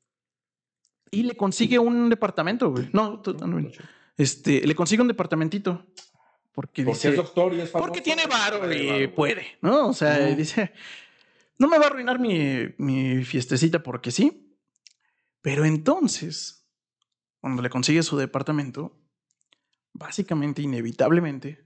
[1.11, 2.89] y le consigue un departamento, güey.
[2.93, 3.69] No, no, no,
[4.17, 5.85] este, le consigue un departamentito.
[6.57, 7.09] Porque Porque dice.
[7.09, 7.87] es doctor y es famoso.
[7.87, 9.89] Porque tiene varo y puede, ¿no?
[9.89, 10.71] O sea, dice,
[11.59, 14.57] no me va a arruinar mi, mi fiestecita porque sí.
[15.41, 16.67] Pero entonces,
[17.39, 18.99] cuando le consigue su departamento,
[19.93, 21.63] básicamente, inevitablemente,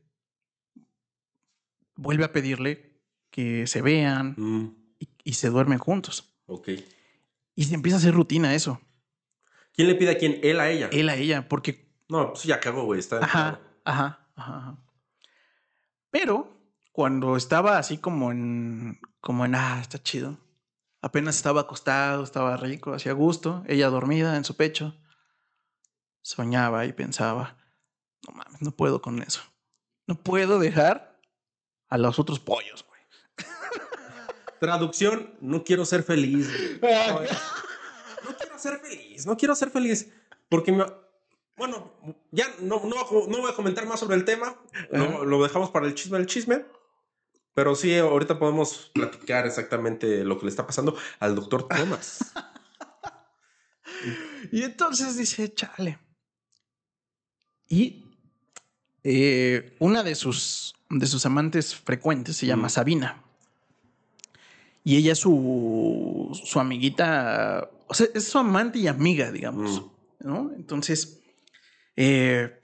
[1.96, 3.00] vuelve a pedirle
[3.30, 6.36] que se vean Mm, y, y se duermen juntos.
[6.48, 6.68] ok.
[7.56, 8.82] Y se empieza a hacer rutina eso,
[9.74, 10.38] ¿Quién le pide a quién?
[10.44, 10.90] Él a ella.
[10.92, 13.00] él a ella, porque No, pues ya cagó, güey.
[13.00, 14.78] Está Ajá, ajá, ajá, ajá.
[16.10, 16.58] Pero
[16.92, 20.38] cuando estaba así como en, como en, ah, está chido.
[21.02, 23.64] Apenas estaba acostado, estaba rico, hacía gusto.
[23.68, 24.96] Ella dormida en su pecho.
[26.22, 27.58] Soñaba y pensaba,
[28.28, 29.42] no mames, no puedo con eso.
[30.06, 31.20] No puedo dejar
[31.90, 33.02] a los otros pollos, güey.
[34.60, 36.48] Traducción, no quiero ser feliz.
[36.82, 37.28] güey.
[38.24, 40.12] No quiero ser feliz, no quiero ser feliz.
[40.50, 40.86] Porque me-
[41.62, 41.91] Bueno,
[42.32, 42.95] ya no, no,
[43.28, 44.56] no voy a comentar más sobre el tema.
[44.89, 46.65] Lo, dejamos para el chisme del chisme.
[47.54, 52.34] Pero sí, ahorita podemos platicar exactamente lo que le está pasando al doctor Thomas.
[54.52, 56.00] Y entonces dice, chale.
[57.67, 58.06] Y
[59.04, 62.71] eh, una de sus, de sus amantes frecuentes se llama Mm.
[62.71, 63.24] Sabina.
[64.84, 69.84] Y ella es su, su amiguita, o sea, es su amante y amiga, digamos.
[69.84, 70.28] Mm.
[70.28, 70.52] ¿no?
[70.56, 71.21] Entonces,
[71.96, 72.60] eh,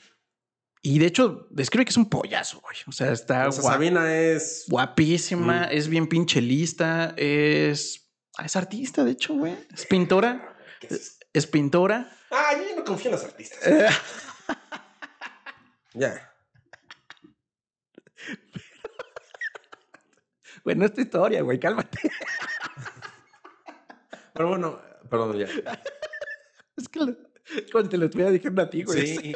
[0.82, 2.78] y de hecho, describe que es un pollazo, güey.
[2.88, 4.66] O sea, está O sea, guap- Sabina es.
[4.70, 5.70] guapísima, Mm.
[5.72, 8.10] es bien pinche lista, es,
[8.44, 9.56] es artista, de hecho, güey.
[9.74, 11.20] Es pintora, ¿Qué es?
[11.34, 12.10] es pintora.
[12.32, 13.60] Ah, yo ya no confío en los artistas.
[13.68, 13.90] Eh,
[15.94, 16.32] Ya.
[20.63, 21.98] Bueno, esta historia, güey, cálmate.
[24.34, 25.48] Pero bueno, perdón, ya.
[26.76, 27.16] Es que lo-
[27.71, 29.07] cuando te lo estuviera diciendo a ti, güey.
[29.17, 29.36] Sí.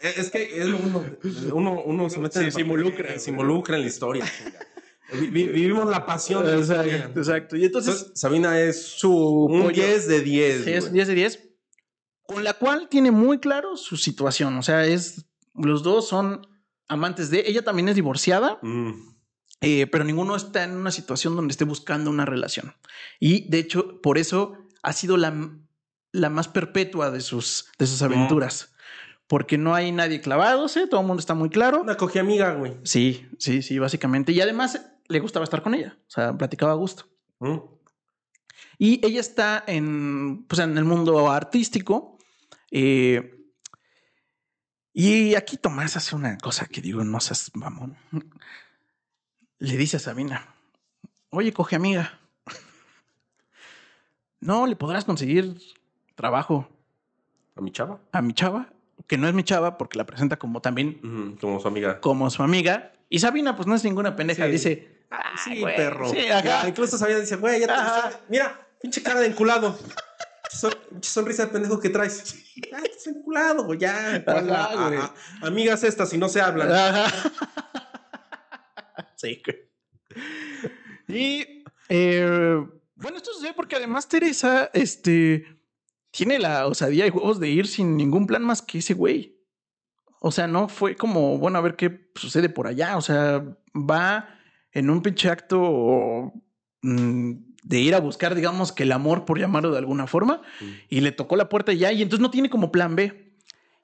[0.00, 1.04] Es que es uno,
[1.52, 4.24] uno, uno se mete Sí, en el se involucra, se involucra en la historia.
[5.12, 6.46] Vi- vi- vivimos la pasión.
[6.48, 7.56] Exacto, exacto.
[7.56, 10.64] Y entonces, Entonces, Sabina es su un pollo- 10 de 10.
[10.64, 10.92] Sí, es güey.
[10.92, 11.44] 10 de 10.
[12.22, 14.56] Con la cual tiene muy claro su situación.
[14.58, 15.24] O sea, es.
[15.54, 16.46] Los dos son
[16.86, 17.42] amantes de.
[17.46, 18.92] Ella también es divorciada, Mm,
[19.62, 22.74] eh, pero ninguno está en una situación donde esté buscando una relación.
[23.18, 25.34] Y de hecho, por eso ha sido la,
[26.12, 28.74] la más perpetua de sus, de sus aventuras.
[29.26, 31.82] Porque no hay nadie clavándose, todo el mundo está muy claro.
[31.82, 32.76] Una cogí amiga, güey.
[32.84, 34.32] Sí, sí, sí, básicamente.
[34.32, 35.98] Y además le gustaba estar con ella.
[36.06, 37.08] O sea, platicaba a gusto.
[37.40, 37.58] Mm,
[38.78, 42.18] Y ella está en, pues, en el mundo artístico.
[42.70, 43.34] eh,
[44.94, 47.96] y aquí Tomás hace una cosa que digo, no seas mamón.
[49.58, 50.54] Le dice a Sabina,
[51.30, 52.18] oye, coge amiga.
[54.40, 55.56] No, le podrás conseguir
[56.18, 56.68] trabajo
[57.54, 58.00] ¿A mi chava?
[58.12, 58.72] a mi chava,
[59.06, 62.00] que no es mi chava porque la presenta como también como su amiga.
[62.00, 62.92] como su amiga.
[63.08, 64.50] Y Sabina, pues no es ninguna pendeja, Sí.
[64.52, 66.10] dice, Ah, "Ay, sí, güey, perro.
[66.10, 66.68] Sí, Ya, ajá.
[66.68, 67.66] incluso Sabina dice, güey, ya
[68.10, 68.16] te.
[68.28, 69.78] Mira, pinche cara de enculado.
[70.50, 72.34] Son- pinche sonrisa de pendejo que traes.
[72.70, 73.78] Ya, estás enculado, güey.
[73.78, 74.22] Ya.
[74.24, 74.98] ¿cuál Ajá, la- güey.
[74.98, 76.70] a- a- amigas estas, si no se hablan.
[76.72, 77.06] Ajá.
[79.16, 79.42] Sí.
[79.44, 79.68] güey.
[81.08, 85.46] Y eh, bueno, esto sucede porque además Teresa, este,
[86.10, 89.36] tiene la osadía y juegos de ir sin ningún plan más que ese güey.
[90.20, 92.96] O sea, no fue como, bueno, a ver qué sucede por allá.
[92.96, 93.44] O sea,
[93.74, 94.28] va
[94.72, 96.32] en un pinche acto
[96.82, 100.64] mm, de ir a buscar, digamos, que el amor, por llamarlo de alguna forma, Mm.
[100.88, 103.36] y le tocó la puerta ya, y entonces no tiene como plan B.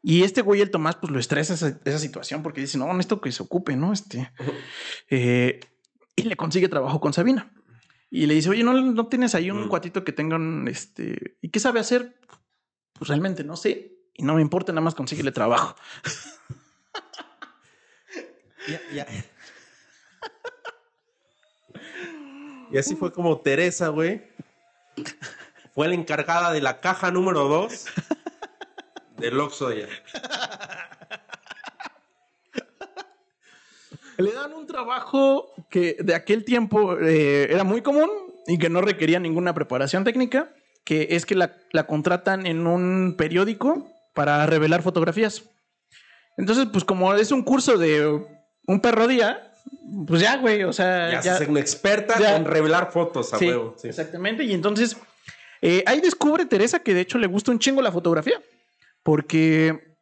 [0.02, 3.20] Y este güey, el Tomás, pues lo estresa esa, esa situación porque dice, no, esto
[3.20, 3.92] que se ocupe, ¿no?
[3.92, 4.30] Este,
[5.10, 5.60] eh,
[6.16, 7.52] y le consigue trabajo con Sabina.
[8.16, 9.68] Y le dice, oye, ¿no, no tienes ahí un Mm.
[9.68, 12.16] cuatito que tengan, este, ¿y qué sabe hacer?
[12.92, 13.96] Pues realmente no sé.
[14.14, 15.74] Y no me importa, nada más consíguele trabajo.
[18.68, 19.06] Ya, ya.
[22.70, 24.22] Y así fue como Teresa, güey.
[25.74, 27.86] Fue la encargada de la caja número 2
[29.18, 29.88] del Oxxo de ella.
[34.16, 38.08] Le dan un trabajo que de aquel tiempo eh, era muy común
[38.46, 43.16] y que no requería ninguna preparación técnica, que es que la, la contratan en un
[43.18, 45.42] periódico para revelar fotografías.
[46.36, 48.06] Entonces, pues como es un curso de
[48.68, 49.50] un perro día,
[50.06, 52.36] pues ya, güey, o sea, Ya, ya- hace una experta ya.
[52.36, 53.74] en revelar fotos a Sí, huevo.
[53.76, 53.88] sí.
[53.88, 54.44] exactamente.
[54.44, 54.96] Y entonces
[55.60, 58.40] eh, ahí descubre Teresa que de hecho le gusta un chingo la fotografía,
[59.02, 59.93] porque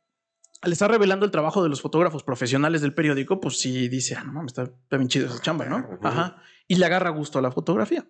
[0.63, 4.25] le está revelando el trabajo de los fotógrafos profesionales del periódico, pues sí dice, ah,
[4.25, 5.99] no mames, está, está bien chido esa chamba, ¿no?
[6.03, 6.43] Ajá.
[6.69, 8.07] Y le agarra gusto a la fotografía.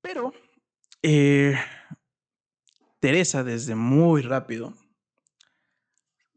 [0.00, 0.32] Pero
[1.02, 1.58] eh,
[3.00, 4.74] Teresa, desde muy rápido,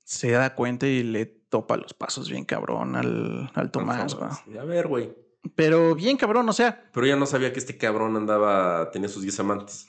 [0.04, 4.18] se da cuenta y le topa los pasos bien cabrón al, al Tomás.
[4.46, 5.16] Sí, A ver, güey.
[5.56, 9.22] Pero bien cabrón, o sea, Pero ya no sabía que este cabrón andaba, tenía sus
[9.22, 9.88] 10 amantes.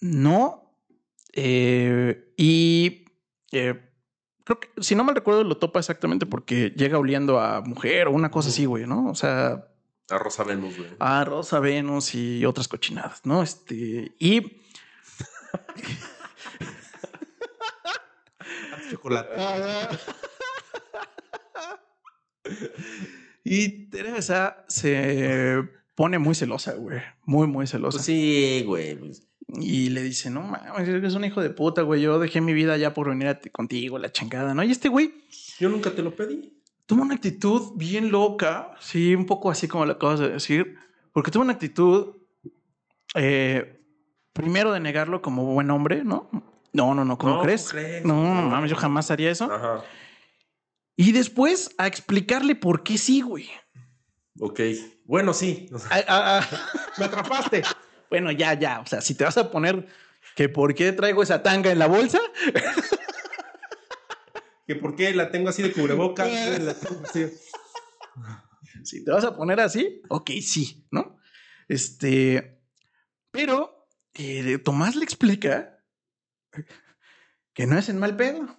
[0.00, 0.63] no.
[1.36, 3.06] Eh, y
[3.50, 3.74] eh,
[4.44, 8.12] creo que, si no mal recuerdo, lo topa exactamente porque llega oliendo a mujer o
[8.12, 9.08] una cosa así, güey, ¿no?
[9.08, 9.66] O sea,
[10.10, 10.90] A Rosa Venus, güey.
[11.00, 13.42] a Rosa Venus y otras cochinadas, ¿no?
[13.42, 14.42] Este, y
[18.90, 19.34] Chocolate.
[23.44, 25.62] y Teresa se
[25.94, 27.96] pone muy celosa, güey, muy, muy celosa.
[27.96, 28.94] Pues sí, güey.
[28.96, 32.00] pues, Y le dice, no mames, es un hijo de puta, güey.
[32.02, 34.62] Yo dejé mi vida ya por venir a ti- contigo, la chingada, ¿no?
[34.64, 35.14] Y este güey
[35.60, 36.60] Yo nunca te lo pedí.
[36.86, 40.76] tuvo una actitud bien loca, sí, un poco así como lo acabas de decir,
[41.12, 42.16] porque tuvo una actitud,
[43.14, 43.80] eh,
[44.32, 46.28] primero de negarlo como buen hombre, ¿no?
[46.72, 47.68] No, no, no, ¿cómo No, crees?
[47.70, 48.04] ¿cómo crees?
[48.04, 49.44] No, no mames, yo jamás haría eso.
[49.52, 49.84] Ajá.
[50.96, 53.48] Y después a explicarle por qué sí, güey.
[54.40, 54.60] Ok.
[55.04, 55.68] Bueno, sí.
[55.72, 56.48] O sea, A- a- a-
[56.98, 57.62] Me atrapaste.
[58.14, 58.78] Bueno, ya, ya.
[58.78, 59.88] O sea, si te vas a poner
[60.36, 62.20] que por qué traigo esa tanga en la bolsa,
[64.68, 66.30] que por qué la tengo así de cubrebocas.
[68.84, 71.16] Si te vas a poner así, ok, sí, ¿no?
[71.68, 72.60] Este,
[73.30, 75.82] pero eh, Tomás le explica
[77.54, 78.58] que no es en mal pedo.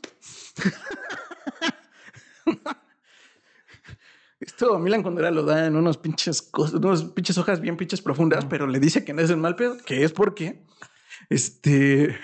[4.56, 8.46] Esto Milan Kundera lo da en unos pinches cosas, unos pinches hojas bien pinches profundas,
[8.46, 10.63] pero le dice que no es en mal pedo, que es porque
[11.30, 12.18] este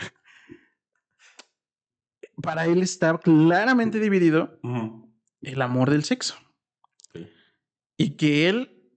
[2.42, 4.60] para él está claramente dividido
[5.42, 6.36] el amor del sexo
[7.14, 7.28] Sí.
[7.98, 8.90] y que él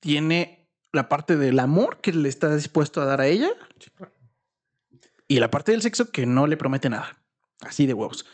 [0.00, 3.90] tiene la parte del amor que le está dispuesto a dar a ella Sí,
[5.28, 7.18] y la parte del sexo que no le promete nada.
[7.60, 8.24] Así de huevos.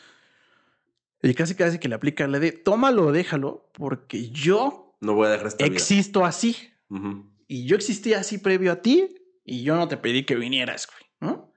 [1.26, 5.26] Y casi casi que le aplica la de tómalo o déjalo porque yo No voy
[5.28, 5.74] a dejar esta vida.
[5.74, 6.70] existo así
[7.48, 11.10] y yo existí así previo a ti y yo no te pedí que vinieras, güey,
[11.20, 11.52] ¿no?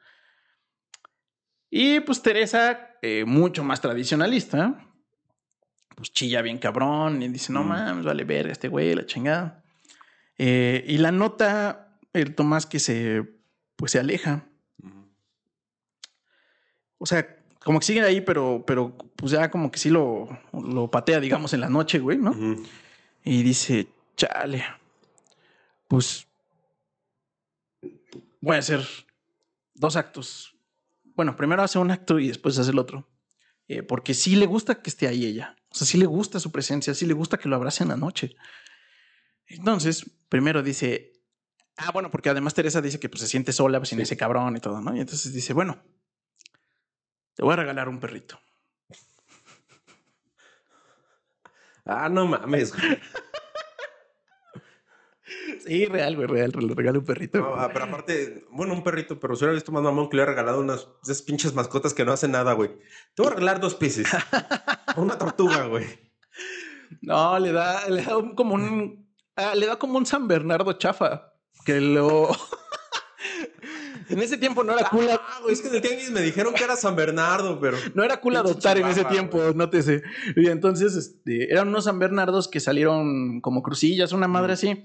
[1.69, 4.83] Y pues Teresa, eh, mucho más tradicionalista,
[5.95, 7.67] pues chilla bien cabrón y dice, no Mm.
[7.67, 9.63] mames, vale verga este güey, la chingada.
[10.37, 13.23] Eh, y la nota el Tomás que se,
[13.75, 14.47] pues se aleja.
[16.99, 20.89] O sea, como que siguen ahí, pero, pero pues ya como que sí lo, lo
[20.89, 22.33] patea, digamos, en la noche, güey, ¿no?
[23.23, 24.63] Y dice, chale,
[25.87, 26.27] pues
[28.41, 28.85] voy a hacer
[29.73, 30.55] dos actos.
[31.15, 33.07] Bueno, primero hace un acto y después hace el otro.
[33.67, 35.57] Eh, porque sí le gusta que esté ahí ella.
[35.69, 37.97] O sea, sí le gusta su presencia, sí le gusta que lo abrace en la
[37.97, 38.35] noche.
[39.47, 41.13] Entonces, primero dice,
[41.75, 44.03] ah, bueno, porque además Teresa dice que pues, se siente sola sin Sí.
[44.03, 44.95] ese cabrón y todo, ¿no?
[44.95, 45.83] Y entonces dice, bueno,
[47.37, 48.39] te voy a regalar un perrito.
[51.89, 52.99] Ah, no mames, güey.
[55.65, 57.39] Sí, real, güey, real, le regalo un perrito.
[57.39, 60.23] No, ah, pero aparte, bueno, un perrito, pero si hubiera visto más mamón que le
[60.23, 62.71] hubiera regalado unas esas pinches mascotas que no hacen nada, güey.
[63.13, 64.07] Te voy a regalar dos peces.
[64.97, 65.85] Una tortuga, güey.
[67.01, 69.09] No, le da, le da un- como un.
[69.37, 71.33] ah, le da como un San Bernardo chafa.
[71.65, 72.29] Que lo.
[74.09, 75.07] En ese tiempo no era cool.
[75.09, 77.77] Ah, güey, es que en el tianguis me dijeron que era San Bernardo, pero.
[77.93, 79.53] No era cool adoptar en ese tiempo, güey.
[79.53, 80.03] nótese.
[80.35, 84.53] Y entonces este, eran unos San Bernardos que salieron como crucillas, una madre Mm.
[84.53, 84.83] así.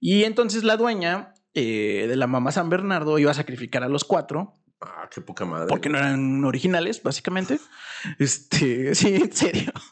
[0.00, 4.04] Y entonces la dueña eh, de la mamá San Bernardo iba a sacrificar a los
[4.04, 5.68] cuatro Ah, qué poca madre.
[5.68, 7.58] porque no eran originales, básicamente.
[8.18, 9.72] Este, sí, en serio.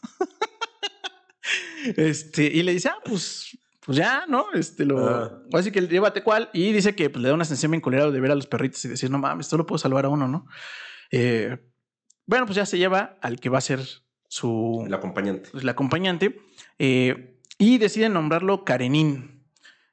[1.97, 4.47] Este, y le dice, ah, pues, pues ya, ¿no?
[4.55, 5.43] Este, lo, Ah.
[5.53, 6.51] así que llévate cuál.
[6.53, 8.85] Y dice que pues, le da una sensación bien culera de ver a los perritos
[8.85, 10.47] y decir, no mames, esto lo puedo salvar a uno, ¿no?
[11.11, 11.59] Eh,
[12.27, 13.81] bueno, pues ya se lleva al que va a ser
[14.29, 15.51] su, El acompañante.
[15.53, 16.41] pues, el acompañante,
[16.79, 19.45] eh, y deciden nombrarlo Karenin,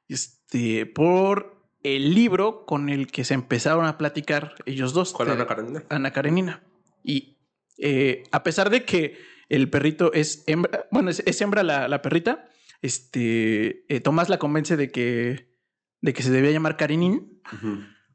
[0.08, 5.12] este, por el libro con el que se empezaron a platicar ellos dos.
[5.12, 5.84] ¿Cuál la Karenina?
[5.90, 6.62] Ana Karenina.
[7.02, 7.38] Y
[7.78, 12.00] eh, a pesar de que el perrito es hembra, bueno, es, es hembra la, la
[12.02, 12.48] perrita,
[12.82, 15.56] este, eh, Tomás la convence de que,
[16.00, 17.40] de que se debía llamar Karenin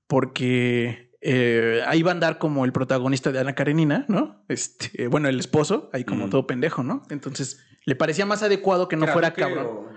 [0.07, 4.43] porque eh, ahí va a andar como el protagonista de Ana Karenina, ¿no?
[4.47, 7.03] Este, bueno, el esposo, ahí como todo pendejo, ¿no?
[7.09, 9.65] Entonces le parecía más adecuado que no Era fuera cabrón.
[9.67, 9.89] o-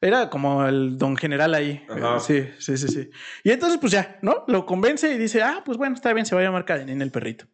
[0.00, 1.84] Era como el don general ahí.
[1.88, 2.16] Ajá.
[2.16, 3.10] Eh, Sí, sí, sí, sí.
[3.44, 4.44] Y entonces, pues ya, ¿no?
[4.46, 7.10] Lo convence y dice, ah, pues bueno, está bien, se va a llamar Karenin el
[7.10, 7.46] perrito.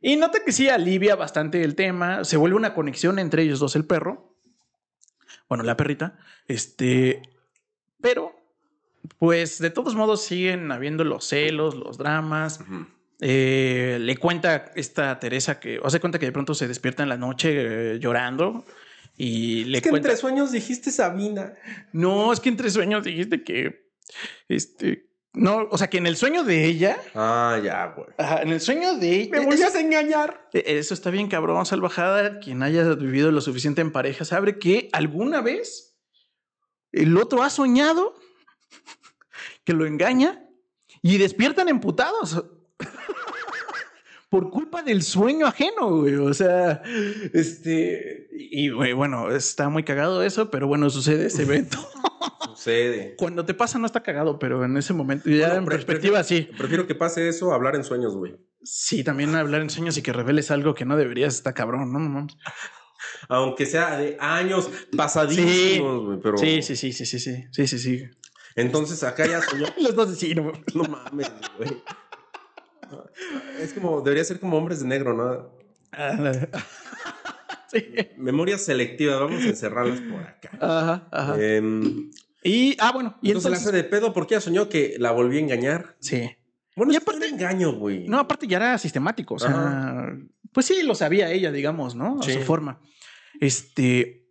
[0.00, 2.24] Y nota que sí alivia bastante el tema.
[2.24, 4.31] Se vuelve una conexión entre ellos dos, el perro.
[5.48, 6.18] Bueno, la perrita.
[6.48, 7.22] Este.
[8.00, 8.34] Pero,
[9.18, 12.60] pues de todos modos siguen habiendo los celos, los dramas.
[13.20, 17.08] Eh, le cuenta esta Teresa que, o se cuenta que de pronto se despierta en
[17.08, 18.64] la noche eh, llorando.
[19.16, 20.08] Y le Es que cuenta.
[20.08, 21.54] entre sueños dijiste Sabina.
[21.92, 23.90] No, es que entre sueños dijiste que.
[24.48, 25.11] Este.
[25.34, 26.98] No, o sea que en el sueño de ella.
[27.14, 28.06] Ah, ya, güey.
[28.18, 29.38] ajá, en el sueño de ella.
[29.38, 30.48] Me volvías a engañar.
[30.52, 32.38] Eh, Eso está bien, cabrón, salvajada.
[32.40, 35.96] Quien haya vivido lo suficiente en pareja sabe que alguna vez
[36.92, 38.14] el otro ha soñado
[39.64, 40.44] que lo engaña
[41.00, 42.44] y despiertan emputados.
[44.28, 46.14] Por culpa del sueño ajeno, güey.
[46.16, 46.82] O sea,
[47.32, 48.28] este.
[48.32, 51.78] Y, güey, bueno, está muy cagado eso, pero bueno, sucede ese evento.
[52.62, 53.16] Sucede.
[53.16, 56.48] Cuando te pasa, no está cagado, pero en ese momento, ya Bueno, en perspectiva, sí.
[56.56, 58.36] Prefiero que pase eso a hablar en sueños, güey.
[58.62, 61.98] Sí, también hablar en sueños y que reveles algo que no deberías, está cabrón, ¿no?
[61.98, 62.36] no mames.
[63.28, 66.20] Aunque sea de años pasadísimos, güey.
[66.22, 66.38] Pero...
[66.38, 68.04] Sí, sí, sí, sí, sí, sí, sí, sí, sí.
[68.54, 69.66] Entonces acá ya soñó.
[69.80, 70.52] Los dos sí, no.
[70.74, 71.82] No mames, güey.
[73.60, 75.50] Es como, debería ser como hombres de negro, ¿no?
[77.72, 77.86] Sí.
[78.18, 80.50] Memoria selectiva, vamos a encerrarlas por acá.
[80.60, 81.42] Ajá, ajá.
[81.42, 82.10] Em,
[82.44, 83.68] Y, ah, bueno, y entonces, la entonces.
[83.68, 85.96] hace de pedo porque ella soñó que la volví a engañar.
[86.00, 86.28] Sí.
[86.74, 88.08] Bueno, Y aparte- aparte engaño, güey.
[88.08, 89.34] No, aparte ya era sistemático.
[89.34, 90.10] O sea,
[90.52, 92.18] pues sí, lo sabía ella, digamos, ¿no?
[92.20, 92.32] A Sí.
[92.32, 92.80] su forma.
[93.40, 94.26] Este.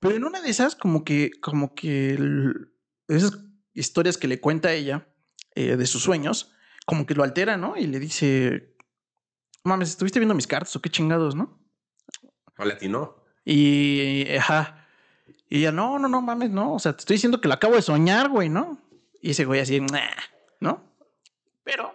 [0.00, 2.72] Pero en una de esas, como que, como que el-
[3.08, 3.38] esas
[3.72, 5.08] historias que le cuenta ella
[5.56, 6.52] eh, de sus sueños,
[6.86, 7.76] como que lo altera, ¿no?
[7.76, 8.74] Y le dice.
[9.62, 11.58] Mames, ¿estuviste viendo mis cartas o qué chingados, no?
[12.58, 13.22] O latino.
[13.44, 14.83] Y, ajá.
[15.48, 16.74] Y ella, no, no, no mames, no.
[16.74, 18.78] O sea, te estoy diciendo que lo acabo de soñar, güey, ¿no?
[19.20, 19.80] Y ese güey así,
[20.60, 20.82] ¿no?
[21.62, 21.94] Pero,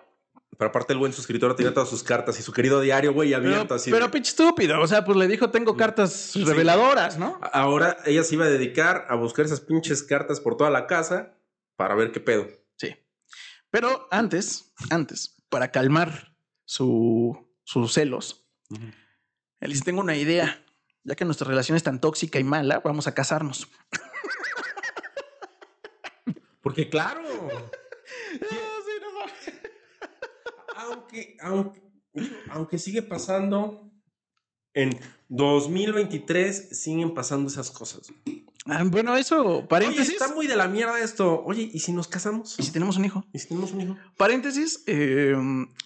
[0.57, 3.63] Pero aparte el buen suscriptor tiene todas sus cartas y su querido diario, güey, abierto
[3.65, 3.91] pero, así.
[3.91, 4.79] pero de- pinche estúpido.
[4.81, 7.39] O sea, pues le dijo, tengo cartas reveladoras, ¿no?
[7.53, 11.35] Ahora ella se iba a dedicar a buscar esas pinches cartas por toda la casa
[11.75, 12.47] para ver qué pedo.
[12.77, 12.95] Sí.
[13.69, 16.35] Pero antes, antes, para calmar
[16.65, 18.45] su, sus celos,
[19.59, 20.63] él dice, tengo una idea.
[21.03, 23.67] Ya que nuestra relación es tan tóxica y mala, vamos a casarnos.
[26.61, 27.21] Porque claro.
[30.75, 31.81] aunque, aunque,
[32.49, 33.89] aunque sigue pasando,
[34.73, 38.11] en 2023 siguen pasando esas cosas.
[38.65, 40.13] Ah, bueno, eso, Oye, paréntesis.
[40.13, 41.43] está muy de la mierda esto.
[41.43, 42.55] Oye, ¿y si nos casamos?
[42.59, 43.25] ¿Y si tenemos un hijo?
[43.33, 43.97] ¿Y si tenemos un hijo?
[44.17, 45.35] Paréntesis, eh,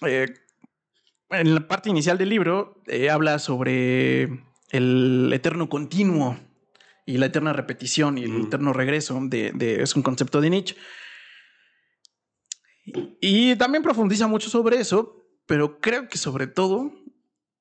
[0.06, 0.34] eh,
[1.30, 4.44] en la parte inicial del libro eh, habla sobre
[4.76, 6.38] el eterno continuo
[7.06, 8.46] y la eterna repetición y el Mm.
[8.46, 10.76] eterno regreso de, de- es un concepto de Nietzsche.
[13.20, 16.92] Y, y también profundiza mucho sobre eso, pero creo que sobre todo,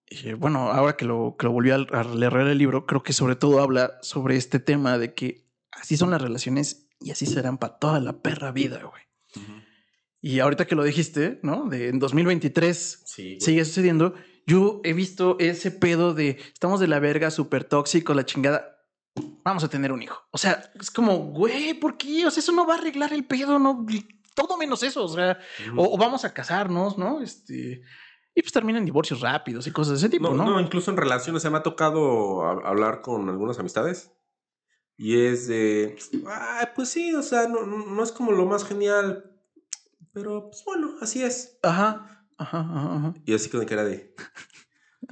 [0.08, 3.14] eh, bueno, ahora que lo, que lo volví a, a leer el libro, creo que
[3.14, 7.58] sobre todo habla sobre este tema de que así son las relaciones y así serán
[7.58, 9.04] para toda la perra vida, güey.
[10.22, 11.68] Y ahorita que lo dijiste, ¿no?
[11.68, 13.38] De en 2023 Sí.
[13.42, 14.14] sigue sucediendo.
[14.46, 18.70] Yo he visto ese pedo de estamos de la verga, súper tóxico, la chingada.
[19.44, 20.20] Vamos a tener un hijo.
[20.32, 22.26] O sea, es como, güey, ¿por qué?
[22.26, 23.86] O sea, eso no va a arreglar el pedo, no,
[24.36, 25.04] todo menos eso.
[25.06, 25.40] O sea,
[25.78, 27.22] o, o vamos a casarnos, ¿no?
[27.22, 27.82] Este,
[28.36, 30.52] y pues terminan divorcios rápidos y cosas de ese tipo, No, ¿no?
[30.52, 34.12] no, incluso en relaciones, se me ha tocado a- hablar con algunas amistades.
[34.98, 38.64] Y es de, ah, pues sí, o sea, no, no no es como lo más
[38.66, 39.40] genial,
[40.14, 41.58] pero pues bueno, así es.
[41.64, 43.14] Ajá, ajá, ajá, ajá.
[43.26, 44.16] Y así con cara de,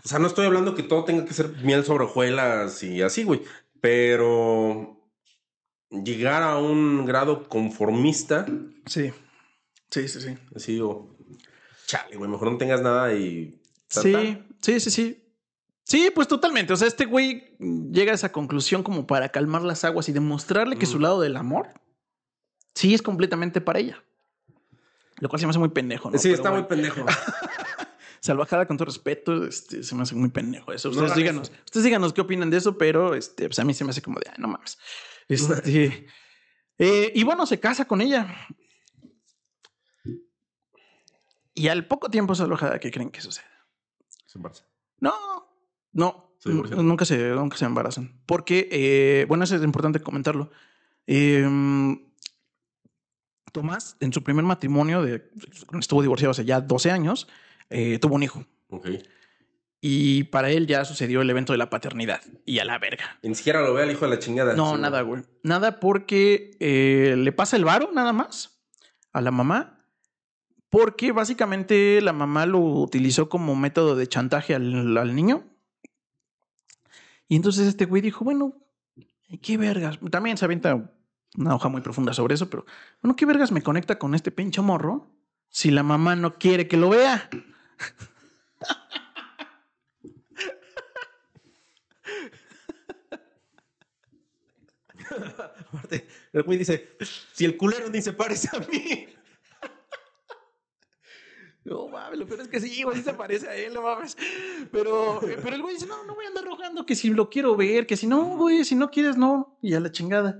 [0.04, 3.24] o sea, no estoy hablando que todo tenga que ser miel sobre hojuelas y así,
[3.24, 3.42] güey,
[3.80, 4.98] pero
[5.90, 8.46] llegar a un grado conformista,
[8.86, 9.12] Sí,
[9.90, 10.38] sí, sí, sí.
[10.56, 11.16] así digo,
[11.86, 13.62] chale, güey, mejor no tengas nada y.
[13.90, 15.18] Sí, sí, sí, sí.
[15.84, 16.72] Sí, pues totalmente.
[16.72, 17.58] O sea, este güey
[17.92, 21.36] llega a esa conclusión como para calmar las aguas y demostrarle que su lado del
[21.36, 21.68] amor
[22.74, 24.02] sí es completamente para ella.
[25.22, 26.18] Lo cual se me hace muy pendejo, ¿no?
[26.18, 27.06] Sí, está muy pendejo.
[28.20, 30.90] Salvajada con todo respeto, este, se me hace muy pendejo eso.
[30.90, 33.92] Ustedes díganos, ustedes díganos qué opinan de eso, pero este, pues a mí se me
[33.92, 34.80] hace como de, no mames.
[35.28, 36.08] Este,
[36.80, 38.36] eh, y bueno, se casa con ella.
[41.54, 43.46] Y al poco tiempo Salvajada, ¿qué creen que sucede?
[44.26, 44.66] Se embaraza.
[45.00, 45.14] No,
[45.92, 48.22] no, nunca se, nunca se embarazan.
[48.26, 50.50] Porque, eh, bueno, eso es importante comentarlo.
[51.06, 52.11] Em,
[53.52, 55.30] Tomás, en su primer matrimonio, de,
[55.80, 57.28] estuvo divorciado hace ya 12 años,
[57.70, 58.46] eh, tuvo un hijo.
[58.70, 58.88] Ok.
[59.84, 62.22] Y para él ya sucedió el evento de la paternidad.
[62.46, 63.18] Y a la verga.
[63.24, 64.54] ni siquiera lo ve al hijo de la chingada.
[64.54, 65.24] No, nada, güey.
[65.42, 68.62] Nada porque eh, le pasa el varo, nada más,
[69.12, 69.84] a la mamá.
[70.70, 75.44] Porque básicamente la mamá lo utilizó como método de chantaje al, al niño.
[77.28, 78.56] Y entonces este güey dijo, bueno,
[79.42, 80.00] ¿qué vergas?
[80.12, 80.92] También se avienta
[81.38, 82.66] una hoja muy profunda sobre eso, pero
[83.02, 85.08] bueno, ¿qué vergas me conecta con este pinche morro
[85.50, 87.30] si la mamá no quiere que lo vea?
[95.74, 96.98] Aparte, el güey dice,
[97.34, 99.08] si el culero ni se parece a mí.
[101.64, 104.18] No mames, lo peor es que sí, güey, se parece a él, no mames.
[104.72, 107.56] Pero, pero el güey dice, no, no voy a andar rogando que si lo quiero
[107.56, 109.58] ver, que si no, güey, si no quieres, no.
[109.62, 110.40] Y a la chingada.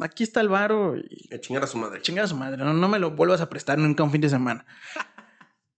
[0.00, 0.96] Aquí está el varo.
[0.96, 1.34] Y...
[1.34, 2.00] A chingar a su madre.
[2.02, 2.56] Chingar a su madre.
[2.58, 4.66] No, no me lo vuelvas a prestar nunca un fin de semana.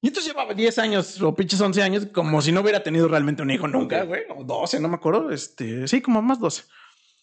[0.00, 3.42] Y entonces llevaba 10 años o pinches 11 años como si no hubiera tenido realmente
[3.42, 4.22] un hijo nunca, güey.
[4.36, 5.30] O 12, no me acuerdo.
[5.30, 6.64] Este, sí, como más 12.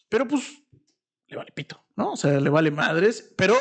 [0.07, 0.63] Pero pues
[1.27, 2.13] le vale pito, ¿no?
[2.13, 3.33] O sea, le vale madres.
[3.35, 3.55] Pero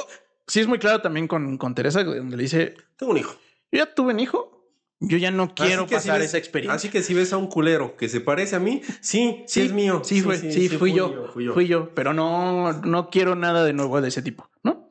[0.47, 3.33] sí es muy claro también con, con Teresa, donde le dice: Tengo un hijo.
[3.73, 4.58] Yo ya tuve un hijo.
[5.01, 6.75] Yo ya no quiero pasar esa experiencia.
[6.75, 9.73] Así que si ves a un culero que se parece a mí, sí, sí, es
[9.73, 10.03] mío.
[10.05, 14.09] Sí, fue, sí, fui, yo, fui, yo, Pero no, no quiero nada de nuevo de
[14.09, 14.91] ese tipo, ¿no?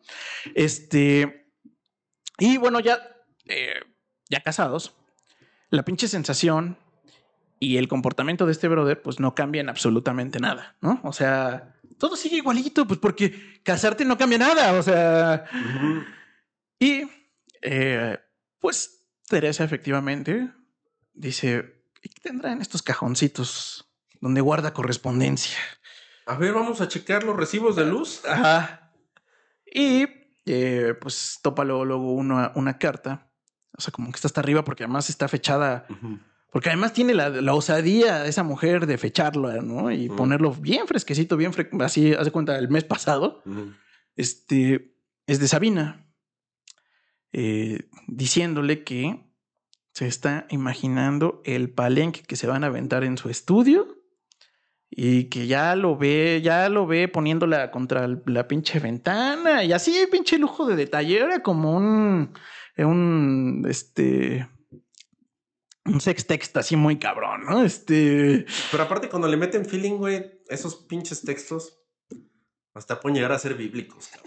[0.55, 1.51] Este.
[2.39, 2.99] Y bueno, ya,
[3.47, 3.81] eh,
[4.29, 4.95] ya casados,
[5.71, 6.77] la pinche sensación
[7.59, 11.01] y el comportamiento de este brother, pues no cambian absolutamente nada, ¿no?
[11.03, 15.45] O sea, todo sigue igualito, pues porque casarte no cambia nada, o sea.
[16.79, 17.03] Y
[17.61, 18.17] eh,
[18.59, 18.96] pues
[19.27, 20.49] Teresa efectivamente
[21.13, 23.89] dice, ¿qué tendrá en estos cajoncitos
[24.21, 25.57] donde guarda correspondencia?
[26.25, 28.23] A ver, vamos a checar los recibos de luz.
[28.25, 28.91] Ajá.
[29.65, 30.05] Y
[30.45, 33.29] eh, pues topa luego, una, una, carta.
[33.77, 35.85] O sea, como que está hasta arriba porque además está fechada.
[36.51, 39.91] Porque además tiene la, la, osadía de esa mujer de fecharlo, ¿no?
[39.91, 41.51] Y ponerlo bien fresquecito, bien
[41.81, 43.43] así, hace cuenta, el mes pasado.
[44.15, 44.95] Este
[45.27, 46.06] es de Sabina.
[47.33, 49.27] Eh, diciéndole que
[49.93, 53.97] se está imaginando el palenque que se van a aventar en su estudio
[54.89, 59.93] y que ya lo ve, ya lo ve poniéndola contra la pinche ventana y así
[60.11, 62.33] pinche lujo de detalle, era como un,
[62.77, 64.47] un, este,
[65.87, 66.25] un sex
[66.55, 67.63] así muy cabrón, ¿no?
[67.63, 68.45] Este.
[68.71, 71.79] Pero aparte, cuando le meten feeling, güey, esos pinches textos
[72.73, 74.26] hasta pueden llegar a ser bíblicos, cabrón.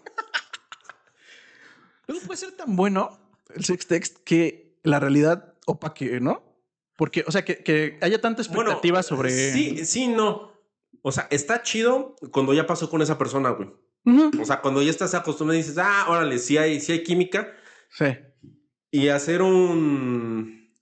[2.11, 3.18] No puede ser tan bueno
[3.54, 6.42] el sex text que la realidad opaque, ¿no?
[6.96, 9.30] Porque, o sea, que, haya tanta expectativa sobre.
[9.30, 10.52] Sí, sí, no.
[11.02, 13.70] O sea, está chido cuando ya pasó con esa persona, güey.
[14.40, 17.54] O sea, cuando ya estás acostumbrado y dices, ah, órale, sí hay, sí hay química.
[17.90, 18.06] Sí.
[18.90, 20.74] Y hacer un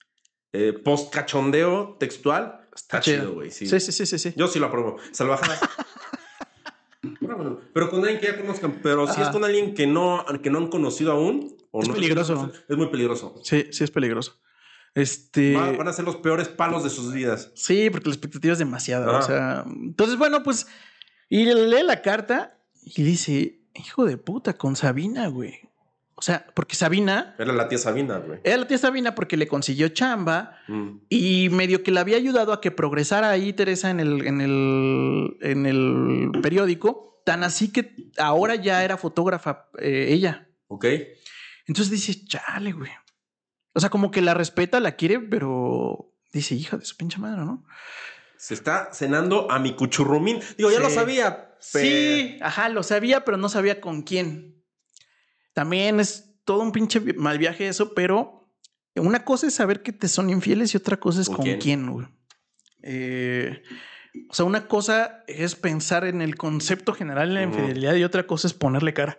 [0.52, 3.50] eh, post cachondeo textual está chido, güey.
[3.50, 3.66] Sí.
[3.66, 3.78] sí.
[3.80, 4.96] sí, sí, sí, Yo sí lo apruebo.
[5.12, 5.58] Salvajada.
[7.72, 10.58] pero con alguien que ya conozcan, pero si es con alguien que no, que no
[10.58, 11.56] han conocido aún.
[11.72, 12.50] es peligroso.
[12.68, 13.34] Es muy peligroso.
[13.42, 14.40] Sí, sí es peligroso.
[14.94, 15.54] Este...
[15.54, 17.52] Van, a ser los peores palos de sus vidas.
[17.54, 19.18] Sí, porque la expectativa es demasiada.
[19.18, 20.66] O sea, entonces, bueno, pues,
[21.28, 25.68] y lee la carta y dice, hijo de puta, con Sabina, güey.
[26.18, 27.36] O sea, porque Sabina.
[27.38, 28.40] Era la tía Sabina, güey.
[28.42, 30.88] Era la tía Sabina porque le consiguió chamba mm.
[31.08, 35.36] y medio que le había ayudado a que progresara ahí Teresa en el, en el,
[35.40, 37.17] en el periódico.
[37.28, 40.48] Tan así que ahora ya era fotógrafa eh, ella.
[40.66, 40.86] Ok.
[41.66, 42.90] Entonces dice, chale, güey.
[43.74, 47.44] O sea, como que la respeta, la quiere, pero dice, hija de su pinche madre,
[47.44, 47.66] ¿no?
[48.38, 50.40] Se está cenando a mi cuchurrumín.
[50.56, 51.54] Digo, ya lo sabía.
[51.60, 54.64] Sí, ajá, lo sabía, pero no sabía con quién.
[55.52, 58.48] También es todo un pinche mal viaje eso, pero
[58.94, 62.06] una cosa es saber que te son infieles y otra cosa es con, quién, güey.
[62.80, 63.62] Eh,
[64.28, 68.26] o sea, una cosa es pensar en el concepto general de la infidelidad y otra
[68.26, 69.18] cosa es ponerle cara.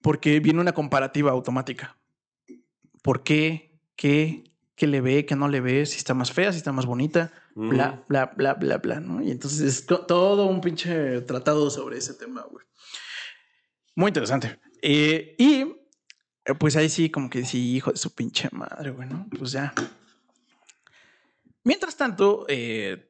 [0.00, 1.96] Porque viene una comparativa automática.
[3.02, 4.44] ¿Por qué qué,
[4.76, 7.32] qué le ve, qué no le ve, si está más fea, si está más bonita,
[7.54, 9.22] bla, bla, bla, bla, bla, ¿no?
[9.22, 12.64] Y entonces es to- todo un pinche tratado sobre ese tema, güey.
[13.94, 14.58] Muy interesante.
[14.82, 15.60] Eh, y
[16.44, 19.28] eh, pues ahí sí, como que sí, hijo de su pinche madre, güey, ¿no?
[19.38, 19.72] Pues ya.
[21.62, 23.08] Mientras tanto, eh,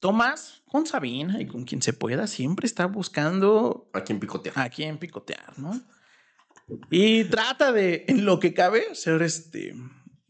[0.00, 4.52] Tomás, con Sabina y con quien se pueda, siempre está buscando Aquí en Picotea.
[4.56, 5.80] a quién picotear, ¿no?
[6.90, 9.74] Y trata de, en lo que cabe, ser este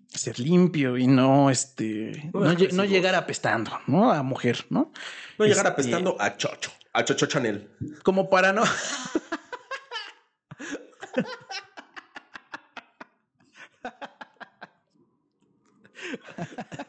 [0.08, 4.12] ser limpio y no este No no, no llegar apestando, ¿no?
[4.12, 4.92] A mujer, ¿no?
[5.38, 6.70] No llegar Este- apestando a Chocho.
[6.92, 7.70] A Chocho Chanel.
[8.02, 8.62] Como para no.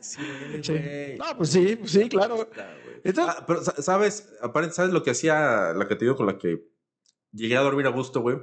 [0.00, 0.20] Sí,
[0.62, 0.72] Sí.
[0.72, 1.16] güey.
[1.18, 2.48] No, pues sí, pues sí, claro.
[3.04, 6.26] Entonces- Ah, pero sa- sabes, aparte, ¿sabes lo que hacía la que te digo con
[6.26, 6.64] la que
[7.32, 8.38] llegué a dormir a gusto, güey?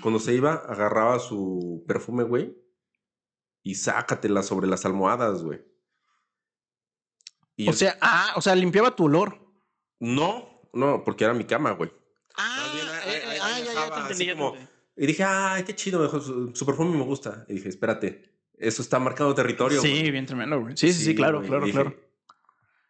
[0.00, 2.56] Cuando se iba, agarraba su perfume, güey,
[3.62, 5.60] y sácatela sobre las almohadas, güey.
[7.56, 9.38] Y O yo- sea, ah, o sea, limpiaba tu olor.
[10.00, 11.90] no, no, porque era mi cama, güey.
[12.36, 14.68] Ah, bien, eh, ahí- eh, ahí ah, ya, ya te entendí, entendí.
[14.96, 17.44] Y dije, ay, qué chido, mejor su, su perfume me gusta.
[17.48, 19.80] Y dije, espérate, eso está marcando territorio.
[19.80, 20.10] Sí, güey.
[20.10, 20.76] bien tremendo, güey.
[20.76, 21.48] Sí, sí, sí, claro, güey.
[21.48, 21.96] claro, Dije- claro.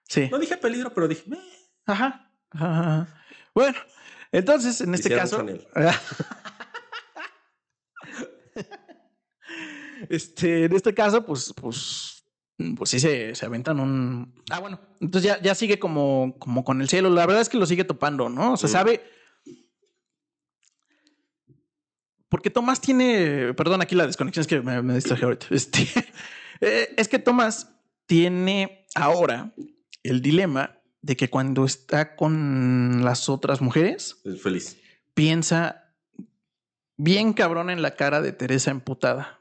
[0.09, 0.29] Sí.
[0.31, 1.39] No dije peligro, pero dije, "Meh".
[1.87, 2.31] Ajá.
[2.51, 3.23] ajá, ajá.
[3.55, 3.77] Bueno,
[4.33, 5.65] entonces, en este Hicieron caso.
[10.09, 12.25] Este, en este caso, pues, pues,
[12.77, 14.33] pues sí se, se aventan un.
[14.51, 14.81] Ah, bueno.
[15.01, 17.11] Entonces ya, ya sigue como, como con el cielo.
[17.11, 18.53] La verdad es que lo sigue topando, ¿no?
[18.53, 18.73] O sea, Mm.
[18.73, 19.03] sabe.
[22.29, 23.55] Porque Tomás tiene.
[23.55, 25.47] Perdón, aquí la desconexión es que me, me distraje ahorita.
[25.51, 25.87] Este,
[26.61, 27.71] eh, es que Tomás
[28.07, 29.53] tiene ahora
[30.03, 34.77] el dilema de que cuando está con las otras mujeres, Es feliz.
[35.15, 35.85] piensa
[36.97, 39.39] bien cabrón en la cara de Teresa emputada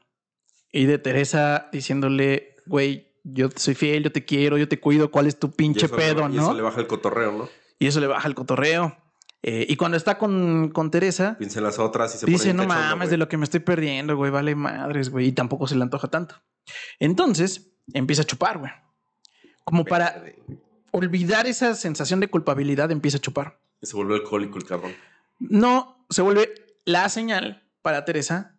[0.72, 5.26] y de Teresa diciéndole, güey, yo soy fiel, yo te quiero, yo te cuido, ¿cuál
[5.26, 6.42] es tu Y pinche le- pedo, y no?
[6.42, 7.48] eso le baja el cotorreo, ¿no?
[7.78, 8.96] Y eso le baja el cotorreo.
[9.42, 12.66] Eh, y cuando está con, con Teresa, Piensa en las otras y se dice, no
[12.66, 13.10] mames, güey".
[13.10, 16.08] de lo que me estoy perdiendo, güey, vale madres, güey, y tampoco se le antoja
[16.08, 16.42] tanto.
[16.98, 18.72] Entonces empieza a chupar, güey.
[19.64, 20.24] Como para
[20.90, 23.60] olvidar esa sensación de culpabilidad, empieza a chupar.
[23.80, 24.92] Y se volvió alcohólico el cabrón.
[25.38, 26.52] no se vuelve
[26.84, 28.58] la señal para Teresa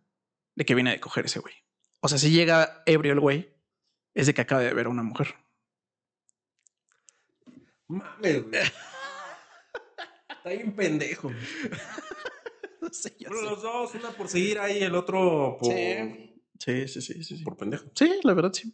[0.55, 1.55] de que viene de coger ese güey.
[1.99, 3.53] O sea, si llega ebrio el güey,
[4.13, 5.35] es de que acaba de ver a una mujer.
[7.87, 8.61] Mames, güey.
[10.49, 11.31] Está bien pendejo.
[12.81, 13.49] No sé, ya Bueno, sé.
[13.49, 16.33] los dos, una por seguir ahí, el otro por, Sí.
[16.57, 17.43] Sí, sí, sí, sí, sí.
[17.43, 17.83] por pendejo.
[17.93, 18.73] Sí, la verdad, sí.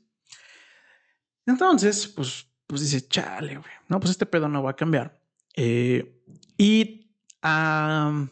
[1.48, 3.72] Entonces, pues, pues dice, chale, güey.
[3.90, 5.20] No, pues este pedo no va a cambiar.
[5.56, 6.22] Eh,
[6.56, 7.10] y
[7.42, 8.28] a,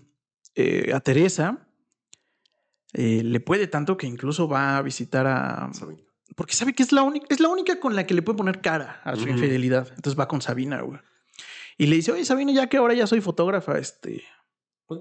[0.54, 1.68] eh, a Teresa
[2.94, 6.04] eh, le puede tanto que incluso va a visitar a, Sabina.
[6.36, 8.62] porque sabe que es la única, es la única con la que le puede poner
[8.62, 9.88] cara a su infidelidad.
[9.96, 11.00] Entonces va con Sabina, güey.
[11.78, 14.24] Y le dice, oye, Sabina, ya que ahora ya soy fotógrafa, este,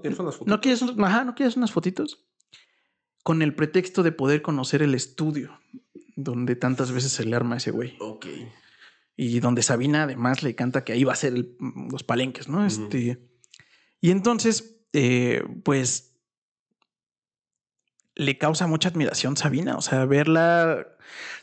[0.01, 0.47] ¿Tienes unas fotos?
[0.47, 2.25] ¿no quieres, ajá, ¿no quieres unas fotitos?
[3.23, 5.59] Con el pretexto de poder conocer el estudio
[6.15, 7.95] donde tantas veces se le arma a ese güey.
[7.99, 8.25] Ok.
[9.15, 11.55] Y donde Sabina además le canta que ahí va a ser el-
[11.91, 12.65] los palenques, ¿no?
[12.65, 13.19] Este,
[14.01, 16.15] y entonces, eh, pues,
[18.15, 19.75] le causa mucha admiración Sabina.
[19.77, 20.87] O sea, verla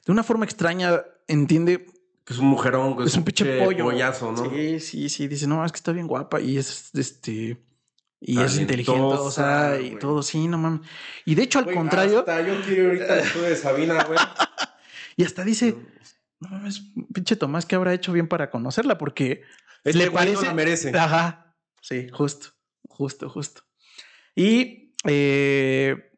[0.07, 1.87] de una forma extraña, entiende,
[2.33, 3.85] es un mujerón, que es un pinche pollo.
[3.85, 4.51] Pollazo, ¿no?
[4.51, 5.28] Sí, sí, sí.
[5.28, 7.61] Dice, no, es que está bien guapa y es este.
[8.22, 10.87] Y es inteligente, o sea, y todo, sí, no mames.
[11.24, 14.18] Y de hecho, al contrario, hasta yo quiero ahorita de Sabina, güey.
[15.16, 15.74] y hasta dice,
[16.39, 16.83] no mames,
[17.14, 18.99] pinche Tomás, ¿qué habrá hecho bien para conocerla?
[18.99, 19.43] Porque
[19.85, 20.47] Este le güey no parece.
[20.47, 20.99] la merece.
[20.99, 21.57] Ajá.
[21.81, 22.49] Sí, justo,
[22.89, 23.62] justo, justo.
[24.37, 26.12] Y eh,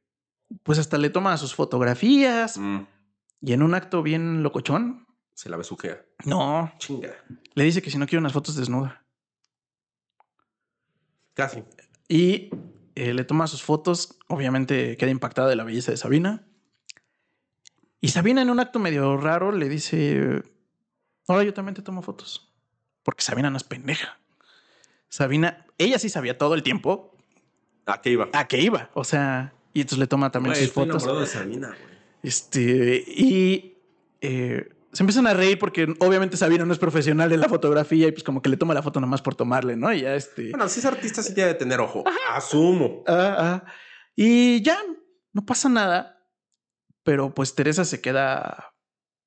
[0.64, 2.80] pues hasta le toma sus fotografías Mm,
[3.42, 5.01] y en un acto bien locochón,
[5.34, 6.04] se la besuquea.
[6.24, 7.12] no, Chinga.
[7.54, 9.04] le dice que si no quiere unas fotos desnuda.
[11.34, 11.64] Casi.
[12.08, 12.50] Y
[12.94, 16.46] eh, le toma sus fotos, obviamente queda impactada de la belleza de Sabina.
[18.00, 20.42] Y Sabina en un acto medio raro le dice,
[21.28, 22.52] ahora yo también te tomo fotos.
[23.02, 24.18] Porque Sabina no es pendeja.
[25.08, 27.16] Sabina, ella sí sabía todo el tiempo
[27.86, 28.28] ¿A qué iba?
[28.32, 28.90] a qué iba.
[28.94, 31.02] O sea, y entonces le toma también sus estoy fotos.
[31.02, 31.76] enamorado de Sabina.
[32.22, 33.78] Este, y
[34.20, 38.12] eh, se empiezan a reír porque obviamente Sabina no es profesional de la fotografía y
[38.12, 39.92] pues como que le toma la foto nomás por tomarle, ¿no?
[39.92, 40.50] Y ya este.
[40.50, 42.04] Bueno, si es artista, sí tiene que tener ojo.
[42.30, 43.02] Asumo.
[43.06, 43.64] ah, ah.
[44.14, 44.78] y ya
[45.32, 46.18] no pasa nada.
[47.04, 48.74] Pero pues Teresa se queda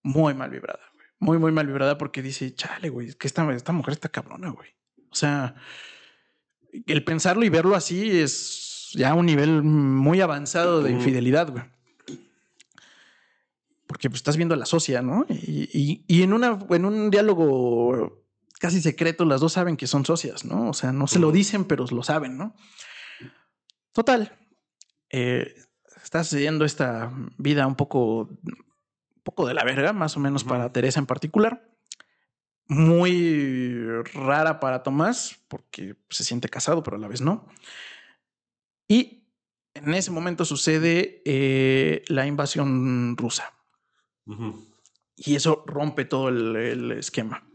[0.04, 1.08] muy mal vibrada, güey.
[1.20, 4.50] Muy, muy mal vibrada porque dice, chale, güey, es que esta, esta mujer está cabrona,
[4.52, 4.70] güey.
[5.12, 5.56] O sea,
[6.86, 11.00] el pensarlo y verlo así es ya un nivel muy avanzado de Ujú.
[11.00, 11.64] infidelidad, güey.
[13.96, 15.26] Porque pues, estás viendo a la socia, ¿no?
[15.30, 18.26] Y, y- y en, una, en un diálogo
[18.60, 20.70] casi secreto, las dos saben que son socias, ¿no?
[20.70, 22.54] O sea, no se lo dicen, pero lo saben, ¿no?
[23.94, 24.38] Total,
[25.12, 25.56] eh,
[26.04, 30.74] está sucediendo esta vida un poco, un poco de la verga, más o menos para
[30.74, 31.72] Teresa en particular.
[32.68, 33.82] Muy
[34.14, 37.48] rara para Tomás, porque se siente casado, pero a la vez no.
[38.90, 39.30] Y
[39.74, 43.54] en ese momento sucede eh, la invasión rusa.
[45.16, 47.48] Y eso rompe todo el, el esquema.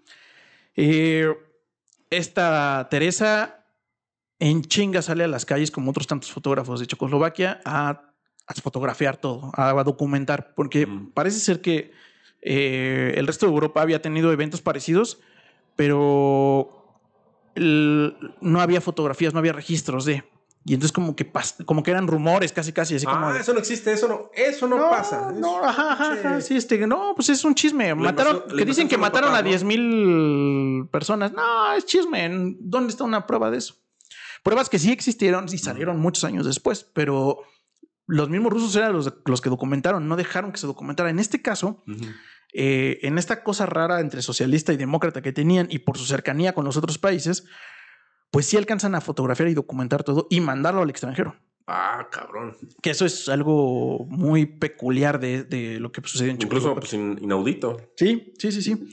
[0.77, 1.29] Eh,
[2.11, 3.67] esta Teresa
[4.39, 8.13] en chinga sale a las calles como otros tantos fotógrafos de Checoslovaquia a,
[8.47, 11.93] a fotografiar todo, a, documentar, porque parece ser que
[12.41, 15.21] eh, el resto de Europa había tenido eventos parecidos,
[15.77, 16.99] pero
[17.55, 20.25] el- no había fotografías, no había registros de.
[20.65, 23.41] Y entonces como que pas- como que eran rumores, casi casi así como Ah, de-
[23.41, 25.33] eso no existe, eso no, eso no, pasa.
[25.33, 27.95] No, ajá, ajá, ajá, sí, este, no, pues es un chisme.
[27.95, 29.49] Mataron, que dicen que mataron a ¿no?
[29.49, 31.33] 10 mil personas.
[31.33, 32.29] No, es chisme.
[32.61, 33.75] ¿Dónde está una prueba de eso?
[34.43, 37.39] Pruebas que sí existieron y salieron muchos años después, pero
[38.07, 41.09] los mismos rusos eran los, los que documentaron, no dejaron que se documentara.
[41.11, 41.83] En este caso,
[42.53, 46.53] eh, en esta cosa rara entre socialista y demócrata que tenían y por su cercanía
[46.55, 47.45] con los otros países,
[48.31, 51.35] pues sí alcanzan a fotografiar y documentar todo y mandarlo al extranjero.
[51.67, 52.57] Ah, cabrón.
[52.83, 57.19] Que eso es algo muy peculiar de, de lo que sucedió en Incluso pues, in-
[57.23, 57.77] inaudito.
[57.97, 58.91] Sí, sí, sí, sí.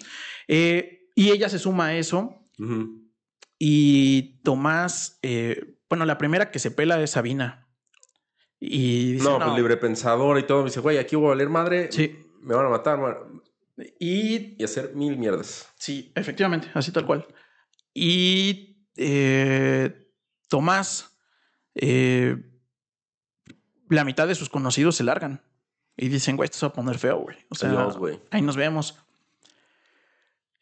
[0.48, 2.36] Eh, y ella se suma a eso.
[3.60, 7.68] Y Tomás, eh, bueno, la primera que se pela es Sabina.
[8.60, 10.60] Y dice, No, pues libre pensador y todo.
[10.60, 11.92] Me dice, güey, aquí voy a valer madre.
[11.92, 12.16] Sí.
[12.42, 13.00] Me van a matar
[14.00, 15.68] Y y hacer mil mierdas.
[15.78, 17.28] sí, efectivamente, así tal cual.
[17.94, 20.12] Y eh,
[20.48, 21.18] Tomás,
[21.76, 22.38] eh,
[23.90, 25.42] la mitad de sus conocidos se largan.
[25.96, 27.38] Y dicen, güey, esto se va a poner feo, güey.
[27.50, 27.90] O sea,
[28.32, 28.98] ahí nos vemos.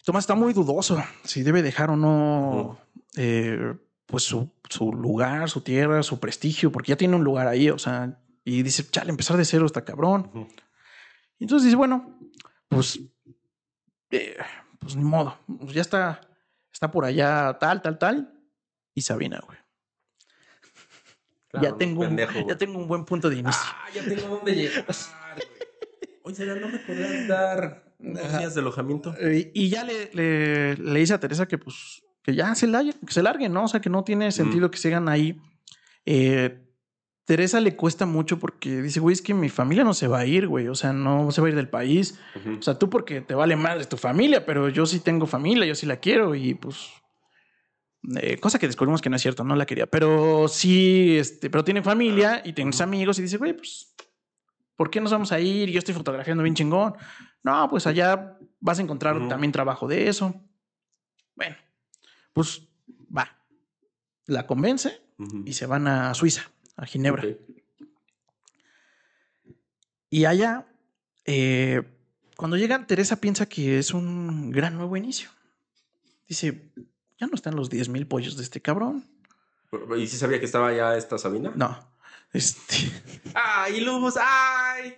[0.05, 2.79] Tomás está muy dudoso si debe dejar o no
[3.17, 3.73] eh,
[4.05, 7.79] pues su, su lugar, su tierra, su prestigio, porque ya tiene un lugar ahí, o
[7.79, 10.29] sea, y dice, chale, empezar de cero está cabrón.
[11.39, 12.19] Y entonces dice, bueno,
[12.69, 12.99] pues,
[14.11, 14.37] eh,
[14.79, 16.21] pues ni modo, pues ya está,
[16.75, 18.33] está por allá tal, tal, tal,
[18.93, 19.57] y Sabina, güey.
[21.47, 22.57] Claro, ya, tengo un, pendejo, ya güey.
[22.57, 23.61] tengo un buen punto de inicio.
[23.63, 24.85] Ah, ya tengo dónde llegar.
[24.85, 25.47] güey.
[26.23, 29.15] Oye, ¿no me podrías dar unos días de alojamiento?
[29.17, 32.95] Eh, y ya le, le, le dice a Teresa que pues que ya se larguen,
[33.05, 33.63] que se larguen, ¿no?
[33.63, 35.39] O sea, que no tiene sentido que sigan ahí.
[36.05, 36.64] Eh,
[37.25, 40.25] Teresa le cuesta mucho porque dice, güey, es que mi familia no se va a
[40.25, 40.67] ir, güey.
[40.67, 42.19] O sea, no se va a ir del país.
[42.57, 45.75] O sea, tú porque te vale madre tu familia, pero yo sí tengo familia, yo
[45.75, 46.89] sí la quiero y pues...
[48.21, 51.63] eh, cosa que descubrimos que no es cierto, no la quería, pero sí, este, pero
[51.63, 53.95] tiene familia y tiene amigos y dice, güey, pues,
[54.75, 55.69] ¿por qué nos vamos a ir?
[55.71, 56.93] Yo estoy fotografiando bien chingón.
[57.41, 60.33] No, pues allá vas a encontrar también trabajo de eso.
[61.35, 61.55] Bueno,
[62.33, 62.67] pues
[63.15, 63.35] va.
[64.27, 65.01] La convence
[65.45, 67.23] y se van a Suiza, a Ginebra.
[70.09, 70.67] Y allá,
[71.25, 71.81] eh,
[72.37, 75.29] cuando llegan, Teresa piensa que es un gran nuevo inicio.
[76.27, 76.71] Dice,
[77.19, 79.05] ya no están los 10 mil pollos de este cabrón.
[79.97, 81.51] ¿Y si sabía que estaba ya esta Sabina?
[81.55, 81.77] No,
[82.33, 82.75] este...
[83.33, 84.15] ¡Ay, Luz!
[84.19, 84.95] ¡Ay!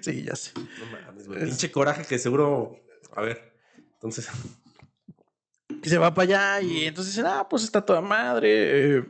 [0.00, 0.52] Sí, ya sé.
[0.54, 1.44] No mames, güey.
[1.44, 2.80] Pinche coraje que seguro.
[3.14, 3.52] A ver.
[3.94, 4.28] Entonces.
[5.82, 8.98] Y se va para allá y entonces dicen, ah, pues está toda madre.
[8.98, 9.04] eh,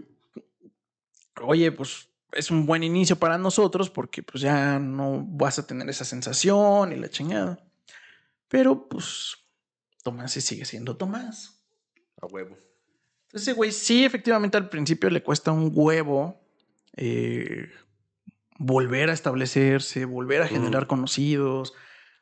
[1.43, 5.89] oye, pues es un buen inicio para nosotros porque pues ya no vas a tener
[5.89, 7.59] esa sensación y la chingada.
[8.49, 9.37] Pero pues
[10.03, 11.65] Tomás sí sigue siendo Tomás.
[12.21, 12.57] A huevo.
[13.27, 16.41] Entonces, ese güey sí, efectivamente al principio le cuesta un huevo
[16.97, 17.71] eh,
[18.59, 21.73] volver a establecerse, volver a generar conocidos,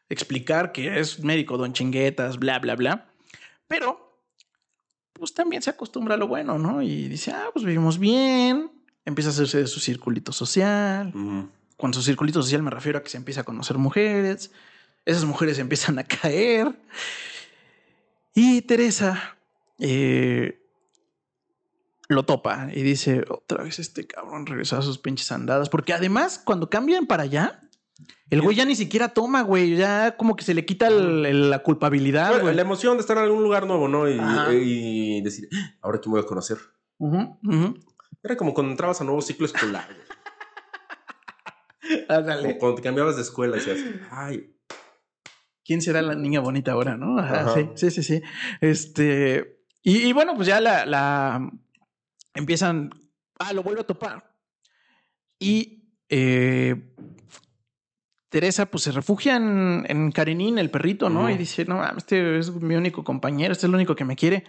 [0.08, 3.10] explicar que es médico don chinguetas, bla, bla, bla.
[3.66, 4.07] Pero,
[5.18, 6.82] pues también se acostumbra a lo bueno, ¿no?
[6.82, 8.70] Y dice, ah, pues vivimos bien.
[9.04, 11.12] Empieza a hacerse de su circulito social.
[11.14, 11.48] Ujú.
[11.76, 14.50] Con su circulito social me refiero a que se empieza a conocer mujeres.
[15.04, 16.78] Esas mujeres empiezan a caer.
[18.34, 19.36] Y Teresa
[19.78, 20.64] eh,
[22.08, 25.68] lo topa y dice, otra vez este cabrón regresó a sus pinches andadas.
[25.68, 27.67] Porque además, cuando cambian para allá,
[28.30, 29.76] el güey ya ni siquiera toma, güey.
[29.76, 32.54] Ya como que se le quita el- el- la culpabilidad, Bueno, güey.
[32.56, 34.08] la emoción de estar en algún lugar nuevo, ¿no?
[34.08, 36.58] Y, decir, "Ah, ahora que me voy a conocer.
[38.22, 39.88] Era como cuando entrabas a nuevo ciclo escolar.
[42.42, 43.78] Como cuando te cambiabas de escuela y decías,
[44.10, 44.54] ay,
[45.64, 47.18] ¿Quién será la niña bonita ahora, no?
[47.18, 47.54] Ajá, Ajá.
[47.54, 48.22] Sí, sí, sí, sí.
[48.62, 49.60] Este.
[49.82, 51.50] Y, y bueno, pues ya la, la
[52.34, 52.90] empiezan.
[53.38, 54.34] Ah, lo vuelve a topar.
[55.38, 56.94] Y eh,
[58.28, 61.30] Teresa pues se refugia en, en Karenin, el perrito, ¿no?
[61.30, 64.44] Y dice, no, este es mi único compañero, este es el único que me quiere.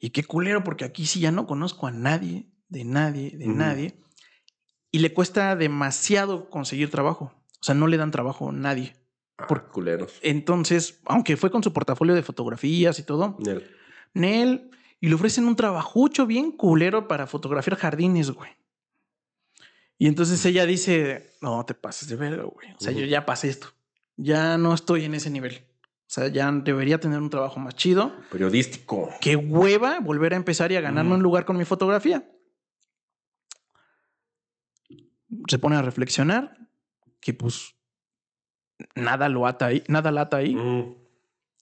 [0.00, 3.94] Y qué culero, porque aquí sí ya no conozco a nadie, de nadie, de nadie.
[4.90, 7.32] Y le cuesta demasiado conseguir trabajo.
[7.60, 8.96] O sea, no le dan trabajo a nadie.
[9.38, 10.18] Ah, Por- culeros.
[10.22, 13.70] Entonces, aunque fue con su portafolio de fotografías y todo, Nel.
[14.14, 18.50] Nel, y le ofrecen un trabajucho bien culero para fotografiar jardines, güey.
[20.04, 22.70] Y entonces ella dice, no te pases de verga, güey.
[22.72, 23.68] O sea, yo ya pasé esto.
[24.18, 25.64] Ya no estoy en ese nivel.
[25.64, 28.14] O sea, ya debería tener un trabajo más chido.
[28.30, 29.08] Periodístico.
[29.22, 32.22] Qué hueva volver a empezar y a ganarme un lugar con mi fotografía.
[35.48, 36.54] Se pone a reflexionar
[37.18, 37.74] que pues
[38.94, 40.54] nada lo ata ahí, nada la ata ahí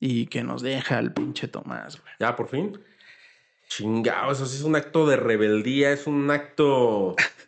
[0.01, 2.13] y que nos deja el pinche Tomás, güey.
[2.19, 2.77] Ya, por fin.
[3.69, 7.15] Chingado, eso sí es un acto de rebeldía, es un acto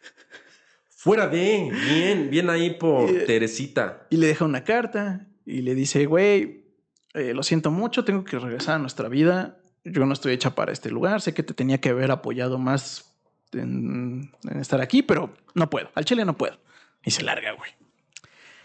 [1.05, 1.71] fuera de.
[1.71, 4.07] Bien, bien ahí por Eh, Teresita.
[4.11, 6.65] Y le deja una carta y le dice, güey,
[7.13, 9.59] eh, lo siento mucho, tengo que regresar a nuestra vida.
[9.85, 11.21] Yo no estoy hecha para este lugar.
[11.21, 13.15] Sé que te tenía que haber apoyado más
[13.53, 15.91] en, en estar aquí, pero no puedo.
[15.95, 16.59] Al chile no puedo.
[17.05, 17.71] Y se larga, güey.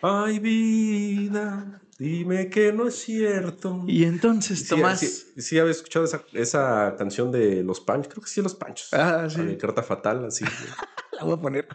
[0.02, 3.84] Ay, vida, dime que no es cierto.
[3.86, 5.02] Y entonces Tomás...
[5.02, 8.14] Sí, sí había escuchado esa, esa canción de Los Panchos.
[8.14, 8.94] Creo que sí, Los Panchos.
[8.94, 9.42] Ah, La sí.
[9.44, 10.46] de Carta Fatal, así.
[11.20, 11.68] La voy a poner.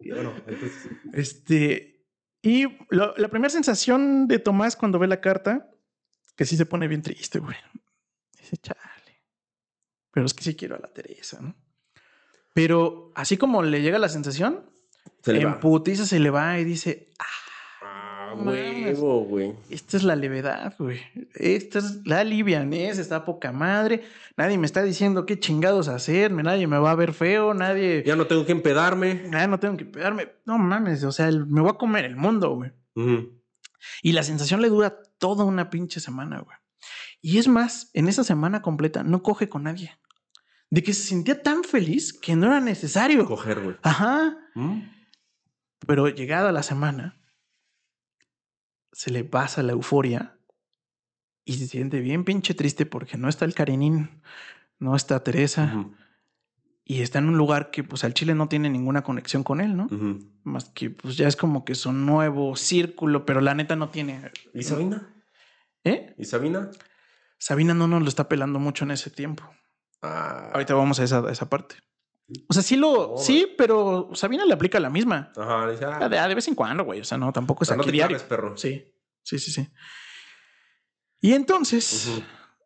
[0.00, 2.06] Y bueno, entonces, Este.
[2.42, 5.68] Y lo- la primera sensación de Tomás cuando ve la carta,
[6.36, 7.56] que sí se pone bien triste, güey.
[8.38, 9.22] Dice, chale.
[10.10, 11.54] Pero es que sí quiero a la Teresa, ¿no?
[12.54, 14.70] Pero así como le llega la sensación,
[15.22, 17.24] se en putiza se le va y dice, ah,
[18.30, 19.54] Ah, huevo, güey.
[19.70, 21.00] esta es la levedad, güey.
[21.34, 24.02] Esta es la livianez, está poca madre.
[24.36, 28.02] Nadie me está diciendo qué chingados hacer, nadie me va a ver feo, nadie...
[28.06, 29.28] Ya no tengo que empedarme.
[29.32, 30.28] Ah, no tengo que pegarme.
[30.46, 32.70] No mames, o sea, el- me voy a comer el mundo, güey.
[34.02, 36.56] Y la sensación le dura toda una pinche semana, güey.
[37.22, 39.92] Y es más, en esa semana completa no coge con nadie.
[40.70, 43.26] De que se sentía tan feliz que no era necesario.
[43.26, 43.76] Coger, güey.
[43.82, 44.36] Ajá.
[44.54, 44.82] ¿Mm?
[45.86, 47.19] Pero llegada la semana,
[48.92, 50.36] se le pasa la euforia
[51.44, 54.22] y se siente bien pinche triste porque no está el Karenin,
[54.78, 55.86] no está Teresa
[56.84, 59.76] y está en un lugar que pues al Chile no tiene ninguna conexión con él,
[59.76, 59.88] ¿no?
[60.42, 64.30] Más que pues ya es como que su nuevo círculo, pero la neta no tiene.
[64.54, 65.14] ¿Y Sabina?
[65.84, 66.14] ¿Eh?
[66.18, 66.70] ¿Y Sabina?
[67.38, 69.44] Sabina no nos lo está pelando mucho en ese tiempo.
[70.02, 70.50] Ah.
[70.52, 71.76] Ahorita vamos a esa, a esa parte.
[72.48, 75.32] O sea, sí lo, sí, pero Sabina le aplica la misma.
[75.36, 77.00] Ajá, dice, ah, De, de vez en cuando, güey.
[77.00, 78.16] O sea, no, tampoco es no aquí te diario.
[78.16, 78.56] claves, perro.
[78.56, 78.84] Sí,
[79.22, 79.68] sí, sí, sí.
[81.20, 82.22] Y entonces,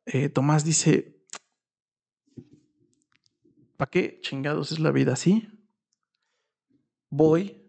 [0.07, 1.25] eh, Tomás dice:
[3.77, 5.49] ¿Para qué chingados es la vida así?
[7.11, 7.61] Voy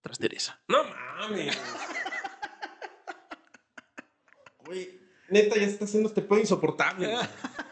[0.00, 0.60] tras Teresa.
[0.68, 1.58] No mames.
[4.64, 7.12] Güey, neta, ya está haciendo este pedo insoportable.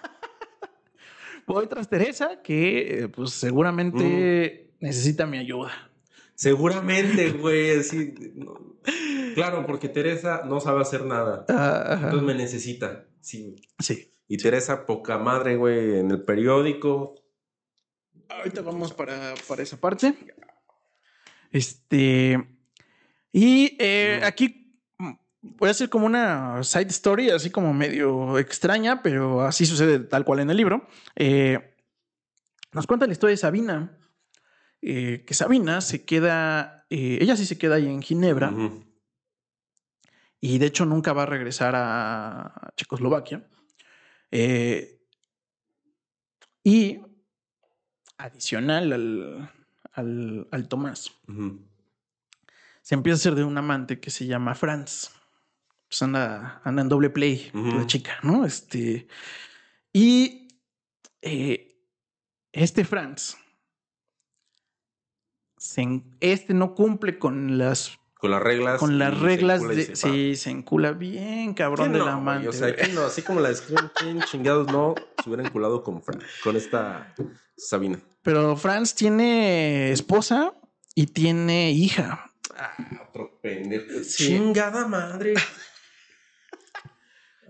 [1.53, 4.85] Voy tras Teresa, que eh, pues seguramente Mm.
[4.87, 5.71] necesita mi ayuda.
[6.35, 8.15] Seguramente, güey, así.
[8.35, 8.77] no.
[9.35, 11.45] Claro, porque Teresa no sabe hacer nada.
[11.49, 11.99] Ah.
[12.03, 13.07] Entonces me necesita.
[13.21, 13.57] Sí.
[13.79, 14.15] Sí.
[14.29, 17.15] Y Teresa, poca madre, güey, en el periódico.
[18.29, 20.15] Ahorita vamos para, para esa parte.
[21.51, 22.39] Este.
[23.33, 24.60] Y eh, aquí
[25.43, 30.25] voy a hacer como una side story, así como medio extraña, pero así sucede tal
[30.25, 30.87] cual en el libro.
[31.17, 31.75] Eh,
[32.73, 33.97] nos cuenta la historia de Sabina.
[34.83, 36.87] eh, que Sabina se queda.
[36.91, 38.53] eh, ella sí se queda ahí en Ginebra.
[40.41, 43.47] Y de hecho nunca va a regresar a Checoslovaquia.
[46.65, 47.01] Y
[48.19, 49.51] adicional al,
[49.93, 51.11] al, al Tomás,
[52.83, 55.11] se empieza a hacer de un amante que se llama Franz.
[55.91, 58.47] Pues anda, anda en doble play la chica, ¿no?
[58.47, 59.09] Este,
[59.93, 60.47] y
[61.21, 61.83] eh,
[62.53, 63.37] este Franz,
[65.59, 68.79] se este no cumple con las Con las reglas.
[68.79, 69.85] con las reglas de.
[69.85, 69.97] se.
[69.97, 72.15] Sí, se encula bien, cabrón ¿Quién del no, güey?
[72.15, 72.49] amante.
[72.49, 72.75] O sea.
[73.07, 77.15] Así como la describen, ¿quién chingados no se hubiera enculado con, Fran- con esta
[77.57, 77.99] Sabina?
[78.23, 80.55] Pero Franz tiene esposa
[80.95, 82.31] y tiene hija.
[82.57, 82.75] Ah,
[83.09, 84.05] otro pendejo.
[84.05, 84.29] Sí.
[84.29, 85.35] Chingada madre.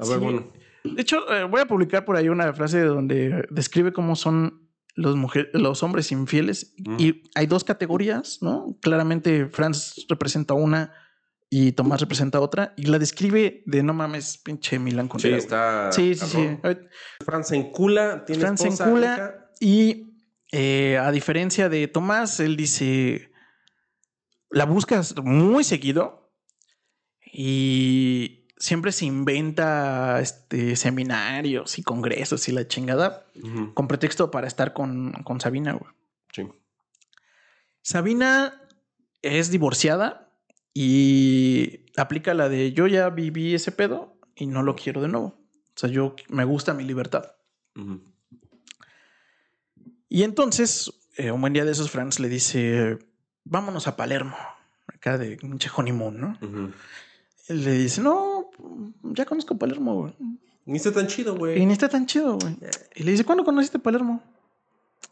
[0.01, 0.24] A ver, Sí.
[0.24, 0.53] bueno.
[0.84, 5.14] De hecho, eh, voy a publicar por ahí una frase donde describe cómo son los,
[5.16, 6.74] mujer- los hombres infieles.
[6.78, 6.96] Mm.
[6.98, 8.76] Y hay dos categorías, ¿no?
[8.80, 10.92] Claramente Franz representa una
[11.51, 12.72] y Tomás representa otra.
[12.76, 15.38] Y la describe de no mames, pinche Milan Sí, Kundera, güey.
[15.44, 15.92] está.
[15.92, 16.48] Sí, sí, sí.
[16.62, 16.88] cabrón.
[17.24, 19.14] Fran se encula, tiene Fran se esposa, encula.
[19.14, 19.51] hija.
[19.61, 20.07] Y
[20.53, 23.30] Eh, a diferencia de Tomás, él dice,
[24.51, 26.32] la buscas muy seguido
[27.32, 33.26] y siempre se inventa este, seminarios y congresos y la chingada
[33.74, 35.72] con pretexto para estar con, con Sabina.
[35.72, 35.90] güey.
[36.32, 36.46] Sí.
[37.82, 38.61] Sabina
[39.22, 40.30] es divorciada
[40.74, 45.26] y aplica la de yo ya viví ese pedo y no lo quiero de nuevo.
[45.26, 47.32] O sea, yo me gusta mi libertad.
[50.08, 52.98] Y entonces, eh, un buen día de esos, Franz le dice,
[53.44, 54.36] vámonos a Palermo,
[54.88, 56.38] acá de pinche honeymoon, ¿no?
[57.48, 58.30] Le dice, no,
[59.03, 60.14] ya conozco Palermo, güey.
[60.66, 61.66] Ni está tan chido, Y güey.
[61.66, 62.57] ni está tan chido, güey.
[62.94, 64.22] Y le dice, ¿cuándo conociste Palermo?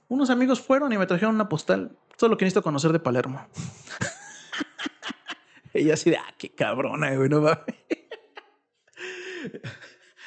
[0.08, 1.96] Unos amigos fueron y me trajeron una postal.
[2.16, 3.46] Todo lo que necesito conocer de Palermo.
[5.74, 7.62] Ella así de, ah, qué cabrona, güey, no mames.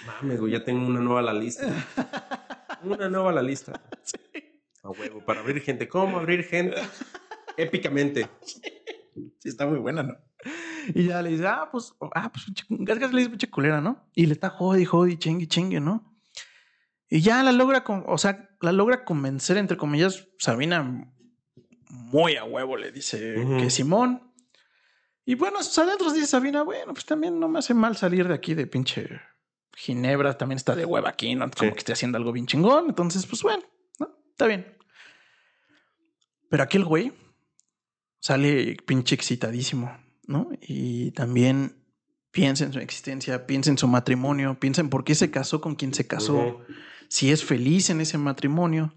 [0.08, 1.68] Mames, güey, ya tengo una nueva a la lista.
[2.84, 3.82] Una nueva a la lista.
[4.84, 5.88] A huevo, para abrir gente.
[5.88, 6.76] ¿Cómo abrir gente?
[7.56, 8.28] Épicamente.
[9.38, 10.18] Sí, está muy buena, ¿no?
[10.94, 14.08] Y ya le dice, ah, pues, ah, pues, Gasgas le dice pinche culera, ¿no?
[14.16, 16.18] Y le está jodi, jodi, chingue, chingue, ¿no?
[17.10, 21.08] Y ya la logra, con, o sea, la logra convencer, entre comillas, Sabina
[21.90, 23.58] muy a huevo le dice Ujú.
[23.58, 24.32] que Simón.
[25.26, 28.34] Y bueno, sus adentros dice Sabina, bueno, pues también no me hace mal salir de
[28.34, 29.20] aquí de pinche
[29.76, 31.50] Ginebra, también está de hueva aquí, ¿no?
[31.52, 31.74] Como Sí.
[31.74, 33.64] que esté haciendo algo bien chingón, entonces, pues bueno,
[34.00, 34.10] ¿no?
[34.32, 34.78] Está bien.
[36.50, 37.14] Pero aquí el güey
[38.20, 39.96] sale pinche excitadísimo,
[40.28, 40.50] ¿no?
[40.62, 41.82] Y también
[42.32, 45.76] piensa en su existencia, piensa en su matrimonio, piensa en por qué se casó con
[45.76, 46.62] quien se casó,
[47.10, 48.94] si es feliz en ese matrimonio.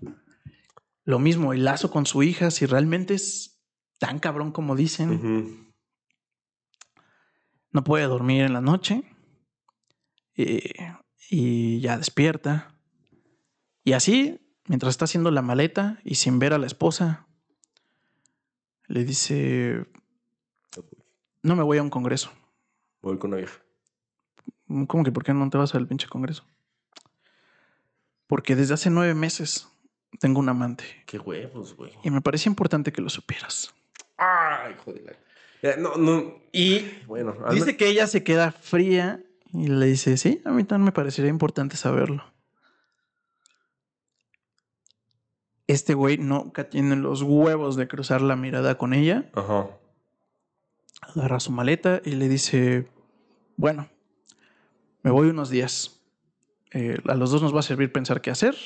[1.04, 3.60] Lo mismo, el lazo con su hija, si realmente es
[3.98, 5.74] tan cabrón como dicen,
[7.70, 9.02] no puede dormir en la noche
[10.36, 10.94] eh,
[11.28, 12.78] y ya despierta.
[13.82, 17.26] Y así, mientras está haciendo la maleta y sin ver a la esposa,
[18.86, 19.86] le dice,
[21.44, 22.32] no me voy a un congreso.
[23.02, 23.58] Voy con una vieja.
[24.88, 26.44] ¿Cómo que por qué no te vas al pinche congreso?
[28.26, 29.68] Porque desde hace nueve meses
[30.18, 31.92] tengo un amante Qué huevos, güey.
[32.02, 33.74] y me parecía importante que lo supieras.
[34.16, 34.74] Ay.
[35.62, 36.34] Eh, No, no.
[36.50, 39.22] Y Bueno, dice que ella se queda fría
[39.52, 42.24] y le dice, sí, a mí también me parecería importante saberlo.
[45.66, 49.30] Este güey nunca tiene los huevos de cruzar la mirada con ella.
[49.34, 49.68] Ajá.
[51.14, 52.88] Agarra su maleta y le dice,
[53.56, 53.88] bueno,
[55.02, 56.00] me voy unos días.
[56.72, 58.56] Eh, a los dos nos va a servir pensar qué hacer.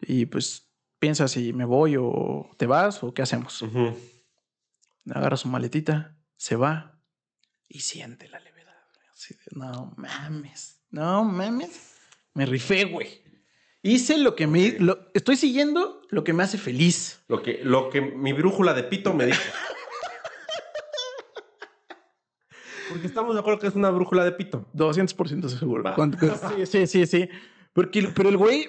[0.00, 0.68] Y pues
[0.98, 3.64] piensa si me voy o te vas o qué hacemos.
[5.10, 7.00] Agarra su maletita, se va
[7.68, 8.74] y siente la levedad.
[8.94, 9.06] güey.
[9.10, 11.96] Así de, no mames, no mames.
[12.34, 13.22] Me rifé, güey.
[13.82, 14.78] Hice lo que me...
[14.78, 17.22] lo- estoy siguiendo lo que me hace feliz.
[17.28, 19.40] Lo que, lo que mi brújula de pito me dijo.
[22.92, 24.66] Porque estamos de acuerdo que es una brújula de pito.
[24.74, 25.82] 200% seguro.
[26.56, 27.28] Sí, sí, sí, sí.
[27.72, 28.68] Porque, pero el güey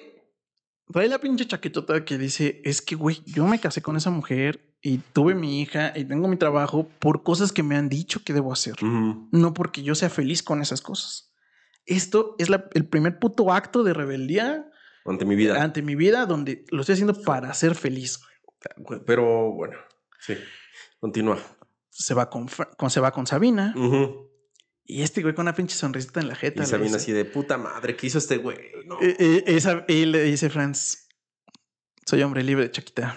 [0.92, 4.74] trae la pinche chaquetota que dice, es que, güey, yo me casé con esa mujer
[4.82, 8.32] y tuve mi hija y tengo mi trabajo por cosas que me han dicho que
[8.32, 8.74] debo hacer.
[8.82, 9.28] Ujú.
[9.32, 11.32] No porque yo sea feliz con esas cosas.
[11.86, 14.70] Esto es la- el primer puto acto de rebeldía
[15.06, 15.62] Ante mi vida.
[15.62, 18.20] ante mi vida donde lo estoy haciendo para ser feliz.
[19.06, 19.76] Pero bueno,
[20.20, 20.34] sí.
[20.98, 21.38] Continúa.
[21.96, 23.72] Se va con, con- se va con Sabina
[24.84, 26.64] y este güey con una pinche sonrisita en la jeta.
[26.64, 28.58] Y Sabina dice- así de puta madre, ¿qué hizo este güey?
[28.84, 29.00] No.
[29.00, 31.06] Eh, eh, esa- y le dice Franz,
[32.04, 33.16] soy hombre libre, Chaquita.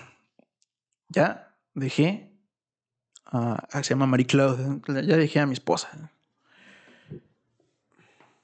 [1.10, 2.38] Ya dejé,
[3.26, 6.12] a- se llama Marie Claude, ya dejé a mi esposa.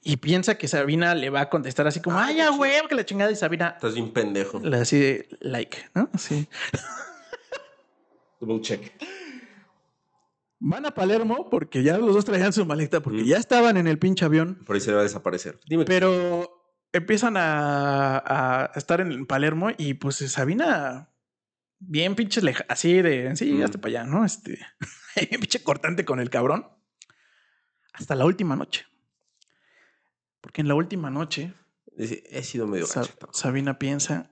[0.02, 2.94] Y piensa que Sabina le va a contestar así como, Ay, ay, ya, güey, que
[2.96, 4.58] la chingada y Sabina Estás bien pendejo.
[4.60, 6.10] le así de like, ¿no?
[6.12, 6.46] Así.
[8.40, 8.92] Double check.
[10.66, 13.26] Van a Palermo porque ya los dos traían su maleta, porque Mm.
[13.26, 15.60] ya estaban en el pinche avión, Por ahí se le va a desaparecer.
[15.68, 15.84] Dime.
[15.84, 18.18] pero empiezan a,
[18.64, 21.10] a estar en Palermo y pues Sabina,
[21.80, 23.62] bien pinche leja, así de, sí, Mm.
[23.64, 24.24] hasta para allá, ¿no?
[24.24, 24.58] Este,
[25.30, 26.66] bien pinche cortante con el cabrón.
[27.92, 28.86] Hasta la última noche.
[30.40, 31.52] Porque en la última noche,
[31.96, 33.14] he sido medio Sa- gacho.
[33.32, 34.30] Sabina piensa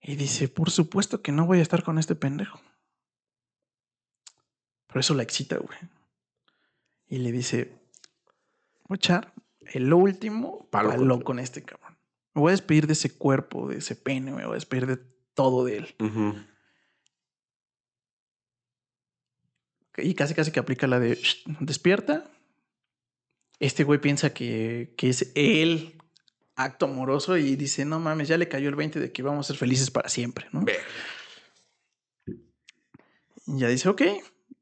[0.00, 2.60] y dice, por supuesto que no voy a estar con este pendejo.
[4.94, 5.76] Pero eso la excita, güey.
[7.08, 7.72] Y le dice,
[8.84, 9.34] voy a echar
[9.72, 11.98] el último Palo con este cabrón.
[12.32, 14.98] Me voy a despedir de ese cuerpo, de ese pene, me voy a despedir de
[15.34, 15.96] todo de él.
[19.96, 22.30] Y casi casi que aplica la de "Shh, despierta.
[23.58, 26.00] Este güey piensa que, que es él
[26.54, 29.48] acto amoroso y dice, no mames, ya le cayó el 20 de que vamos a
[29.48, 30.64] ser felices para siempre, ¿no?
[33.46, 34.02] Y ya dice, ok,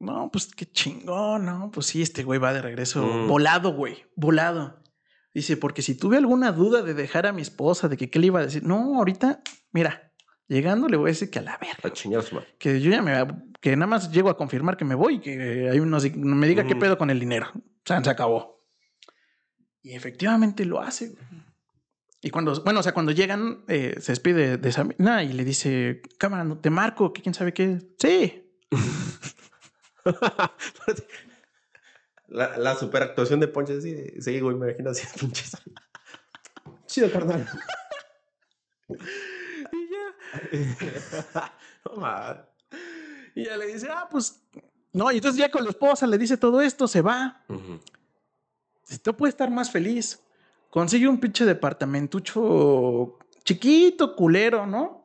[0.02, 1.70] no, pues qué chingón, ¿no?
[1.72, 3.28] Pues sí, este güey va de regreso Mm.
[3.28, 4.82] volado, güey, volado.
[5.34, 8.26] Dice, porque si tuve alguna duda de dejar a mi esposa, de que qué le
[8.26, 9.40] iba a decir, no, ahorita,
[9.72, 10.12] mira,
[10.46, 13.12] llegando le voy a decir que a la verga, A que yo ya me,
[13.60, 16.66] que nada más llego a confirmar que me voy y que hay unos, me diga
[16.66, 16.78] qué Mm.
[16.80, 17.46] pedo con el dinero.
[17.54, 18.62] O sea, se acabó.
[19.82, 21.14] Y efectivamente lo hace.
[22.20, 26.02] Y cuando, bueno, o sea, cuando llegan, eh, se despide de Sabina y le dice,
[26.18, 27.78] cámara, no te marco, que quién sabe qué.
[27.98, 28.38] Sí.
[32.28, 35.52] La, la superactuación de Ponche, sí, sí, güey, me imagino así, pinches.
[36.86, 37.46] Chido, carnal.
[38.88, 38.96] Y
[39.90, 41.52] ya.
[41.84, 42.42] no mames.
[43.34, 44.42] Y ya le dice, ah, pues.
[44.92, 47.44] No, y entonces ya con la esposa le dice todo esto, se va.
[47.48, 47.80] Ujú.
[48.88, 50.22] Esto puede estar más feliz.
[50.70, 55.04] Consigue un pinche departamentucho chiquito, culero, ¿no?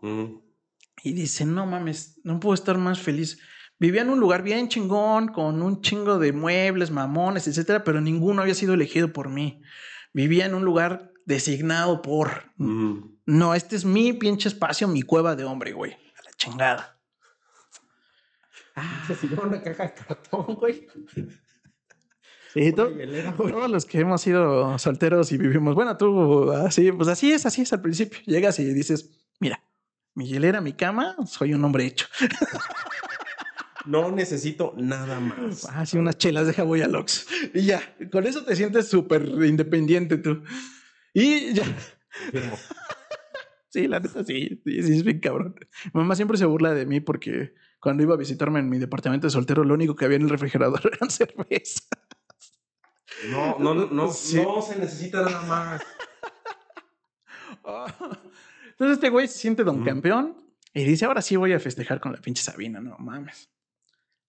[1.03, 3.39] Y dice, no mames, no puedo estar más feliz.
[3.79, 8.41] Vivía en un lugar bien chingón, con un chingo de muebles, mamones, etcétera, pero ninguno
[8.41, 9.61] había sido elegido por mí.
[10.13, 12.51] Vivía en un lugar designado por.
[12.57, 15.91] No, este es mi pinche espacio, mi cueva de hombre, güey.
[15.93, 16.99] A la chingada.
[19.07, 20.87] Se sirvió una caja de cartón, güey.
[22.53, 23.51] Sí, to- Una hielera, güey.
[23.51, 27.61] todos los que hemos sido solteros y vivimos, bueno, tú así, pues así es, así
[27.61, 28.19] es al principio.
[28.25, 29.61] Llegas y dices, mira,
[30.15, 32.07] mi hielera, mi cama, soy un hombre hecho.
[33.87, 35.65] No necesito nada más.
[35.71, 37.25] Ah, sí, unas chelas, deja voy al Ox.
[37.53, 37.81] Y ya,
[38.11, 40.43] con eso te sientes súper independiente tú.
[41.13, 41.63] Y ya,
[43.69, 45.55] sí, la neta, sí, sí, sí, es bien cabrón.
[45.93, 49.27] Mi mamá siempre se burla de mí porque cuando iba a visitarme en mi departamento
[49.27, 51.81] de soltero, lo único que había en el refrigerador eran cerveza.
[53.31, 54.37] No, no, no, no, Sí.
[54.37, 55.81] no se necesita nada más.
[58.69, 60.35] Entonces este güey se siente don campeón
[60.73, 63.49] y dice, ahora sí voy a festejar con la pinche Sabina, no mames.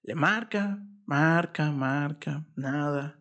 [0.08, 3.18] Le marca, marca, marca, nada.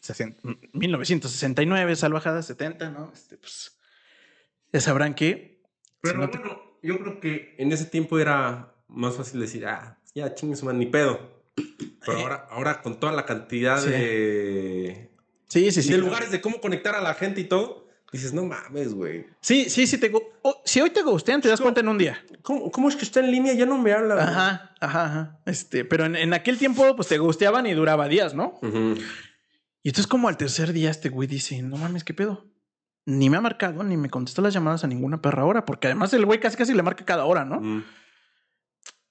[0.00, 0.36] Sesen-
[0.72, 3.10] 1969, salvajada 70, ¿no?
[3.12, 3.76] Este, pues,
[4.72, 5.64] ya sabrán que...
[6.00, 9.66] Pero si no te- bueno, yo creo que en ese tiempo era más fácil decir,
[9.66, 11.18] ah, ya chingues, man, ni pedo.
[12.06, 13.90] Pero ahora, ahora con toda la cantidad Sí.
[13.90, 15.10] de,
[15.48, 15.90] Sí, sí, sí.
[15.90, 17.85] de lugares de cómo conectar a la gente y todo,
[18.16, 19.26] dices, no mames, güey.
[19.40, 19.98] Sí, sí, sí.
[19.98, 20.12] Te,
[20.42, 22.18] oh, si hoy te gustean, te das cuenta en un día.
[22.42, 23.52] ¿Cómo, ¿Cómo es que está en línea?
[23.54, 24.14] Ya no me habla.
[24.22, 25.40] Ajá, ajá, ajá.
[25.46, 28.58] Este, pero en, en aquel tiempo, pues te gusteaban y duraba días, ¿no?
[28.62, 28.94] Ujú.
[29.82, 32.44] Y entonces como al tercer día este güey dice, no mames, ¿qué pedo?
[33.04, 36.12] Ni me ha marcado, ni me contestó las llamadas a ninguna perra hora, porque además
[36.12, 37.58] el güey casi casi le marca cada hora, ¿no?
[37.58, 37.84] Ujú.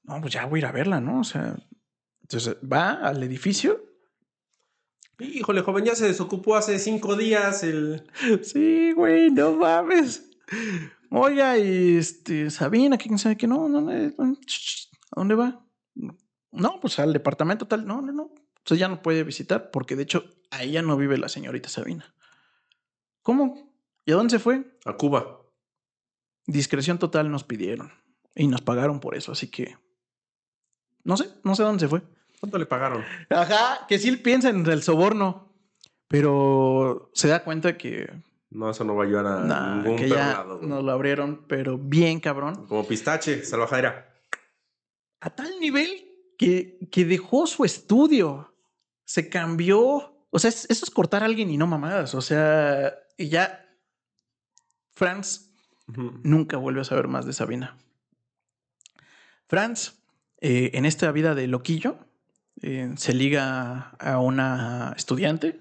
[0.03, 1.21] No, pues ya voy a ir a verla, ¿no?
[1.21, 1.55] O sea,
[2.21, 3.84] entonces va al edificio.
[5.20, 8.03] Híjole, joven, ya se desocupó hace cinco días el...
[8.43, 10.30] Sí, güey, no mames.
[11.09, 15.66] Oiga, y este, Sabina, quién sabe que no, no, no, ch, ch, ¿a dónde va?
[16.51, 18.32] No, pues al departamento tal, no, no, no.
[18.57, 22.13] Entonces ya no puede visitar, porque de hecho ahí ya no vive la señorita Sabina.
[23.22, 23.74] ¿Cómo?
[24.05, 24.78] ¿Y a dónde se fue?
[24.86, 25.41] A Cuba.
[26.47, 27.91] Discreción total nos pidieron
[28.36, 29.78] y nos pagaron por eso, así que
[31.05, 32.01] no sé, no sé dónde se fue.
[32.45, 33.03] ¿Cuánto le pagaron?
[33.29, 35.51] Ajá, que sí piensa en el soborno,
[36.07, 38.07] pero se da cuenta que,
[38.51, 41.45] No, eso no va a ayudar a nah, ningún que ya lado, nos lo abrieron,
[41.47, 44.13] pero bien cabrón, Como pistache, salvajadera.
[45.21, 45.89] a tal nivel
[46.37, 48.53] que, que dejó su estudio,
[49.05, 52.93] se cambió, o sea, es- eso es cortar a alguien y no mamadas, o sea,
[53.17, 53.65] y ya
[54.93, 55.49] Franz
[56.23, 57.77] nunca vuelve a saber más de Sabina.
[59.47, 59.95] Franz,
[60.41, 61.97] eh, en esta vida de loquillo,
[62.61, 65.59] eh, se liga a una estudiante,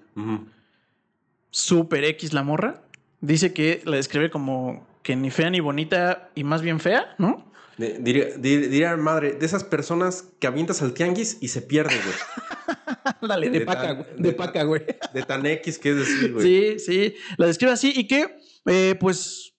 [1.51, 2.81] super X la morra.
[3.21, 7.51] Dice que la describe como que ni fea ni bonita y más bien fea, ¿no?
[7.77, 11.95] De- Diría, dir- diría madre, de esas personas que avientas al tianguis y se pierde,
[11.95, 12.15] güey.
[13.27, 14.07] Dale, de, De paca, tan- güey.
[14.17, 14.81] de De paca, güey.
[15.13, 16.45] De tan X que es decir, güey.
[16.45, 17.15] Sí, sí.
[17.37, 18.37] La describe así y que,
[18.67, 19.53] eh, pues,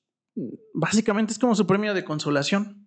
[0.74, 2.85] básicamente es como su premio de consolación.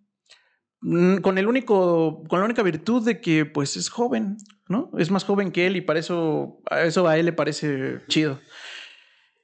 [0.82, 4.90] Mm, Con el único, con la única virtud de que, pues, es joven, ¿no?
[4.98, 8.40] Es más joven que él y para eso, a eso a él le parece chido.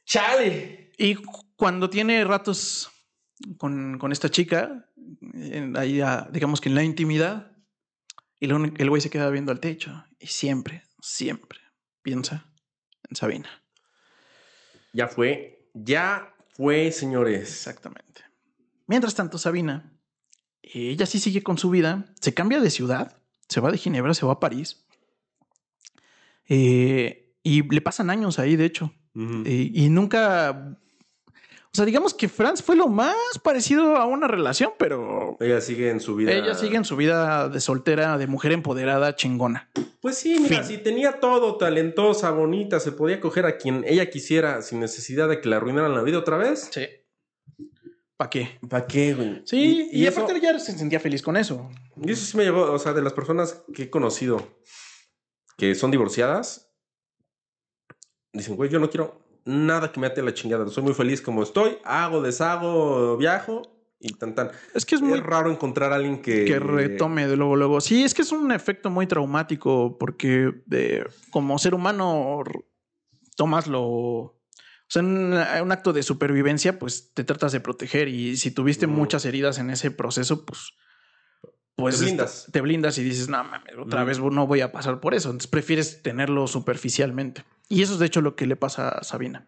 [0.05, 0.91] ¡Chale!
[0.97, 2.89] Y cu- cuando tiene ratos
[3.57, 4.89] con, con esta chica,
[5.33, 7.51] en- ahí, ah, digamos que en la intimidad,
[8.39, 11.59] y lo el güey se queda viendo al techo y siempre, siempre
[12.01, 12.45] piensa
[13.09, 13.49] en Sabina.
[14.93, 15.69] Ya fue.
[15.73, 17.41] Ya fue, señores.
[17.49, 18.21] Exactamente.
[18.87, 19.91] Mientras tanto, Sabina,
[20.73, 24.25] ella sí sigue con su vida, se cambia de ciudad, se va de Ginebra, se
[24.25, 24.85] va a París.
[26.47, 28.91] eh, y le pasan años ahí, de hecho.
[29.45, 30.77] Eh, y nunca
[31.71, 35.89] O sea, digamos que Franz fue lo más parecido a una relación, pero Ella sigue
[35.89, 36.31] en su vida.
[36.33, 39.69] ella sigue en su vida de soltera, de mujer empoderada, chingona.
[40.01, 40.65] Pues sí, mira, Fin.
[40.65, 45.39] si tenía todo, talentosa, bonita, se podía coger a quien ella quisiera sin necesidad de
[45.41, 46.69] que la arruinaran la vida otra vez.
[46.71, 46.85] Sí.
[48.17, 48.59] ¿Para qué?
[48.69, 49.41] ¿Para qué, güey?
[49.45, 51.69] Sí, y, y, eso, aparte ya se sentía feliz con eso.
[52.01, 54.55] y eso sí me llegó, o sea, de las personas que he conocido
[55.57, 56.71] que son divorciadas,
[58.33, 60.67] dicen, güey, yo no quiero nada que me ate la chingada.
[60.67, 63.61] Soy muy feliz como estoy, hago, deshago, viajo
[63.99, 64.51] y tan tan.
[64.73, 66.45] Es que es muy Es raro encontrar a alguien que...
[66.45, 67.81] que retome de luego, luego.
[67.81, 72.43] Sí, es que es un efecto muy traumático porque de, como ser humano
[73.35, 74.34] tomas lo...
[74.87, 78.85] O sea, en un acto de supervivencia, pues te tratas de proteger y si tuviste
[78.87, 80.73] muchas heridas en ese proceso, pues...
[81.75, 82.47] Pues Te blindas.
[82.51, 85.29] Te blindas y dices, no mames, otra vez no voy a pasar por eso.
[85.29, 87.43] Entonces prefieres tenerlo superficialmente.
[87.67, 89.45] Y eso es de hecho lo que le pasa a Sabina.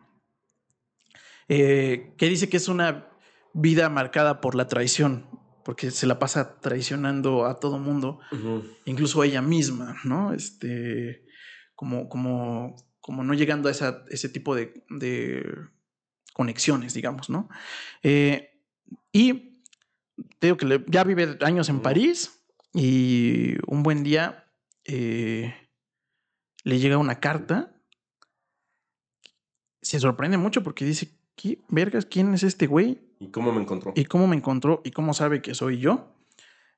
[1.47, 3.07] Eh, que dice que es una
[3.53, 5.25] vida marcada por la traición,
[5.63, 8.19] porque se la pasa traicionando a todo mundo,
[8.85, 10.33] incluso a ella misma, ¿no?
[10.33, 11.25] Este,
[11.75, 12.75] como, como,
[13.07, 15.41] como no llegando a esa- ese tipo de, de
[16.33, 17.47] conexiones, digamos, ¿no?
[18.03, 18.51] Eh,
[19.13, 19.61] y
[20.39, 21.83] te digo que ya vive años en Ujú.
[21.83, 22.41] París
[22.73, 24.51] y un buen día
[24.83, 25.55] eh,
[26.65, 27.73] le llega una carta.
[29.81, 32.05] Se sorprende mucho porque dice, ¿qué vergas?
[32.05, 32.99] ¿Quién es este güey?
[33.19, 33.93] ¿Y cómo me encontró?
[33.95, 36.13] y cómo me encontró y cómo sabe que soy yo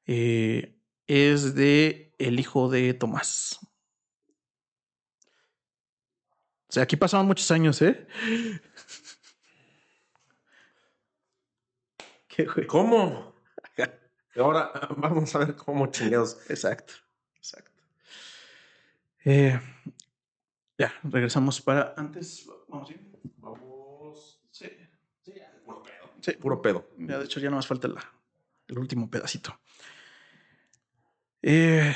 [0.05, 3.59] eh, es de el hijo de Tomás.
[6.69, 8.07] O sea, aquí pasaron muchos años, ¿eh?
[12.27, 12.67] ¿Qué güey?
[12.67, 13.33] ¿Cómo?
[14.35, 16.37] Ahora vamos a ver cómo chingados.
[16.49, 16.93] Exacto,
[17.35, 17.71] exacto.
[19.25, 19.59] Eh,
[20.77, 22.47] ya, regresamos para antes.
[22.67, 22.95] Vamos, ¿sí?
[23.37, 24.39] Vamos.
[24.51, 24.69] Sí,
[25.21, 25.51] sí, ya.
[25.65, 26.09] Puro pedo.
[26.21, 26.89] Sí, Puro pedo.
[26.99, 28.13] Ya, de hecho, ya no nos falta la-
[28.67, 29.59] el último pedacito.
[31.41, 31.95] Eh,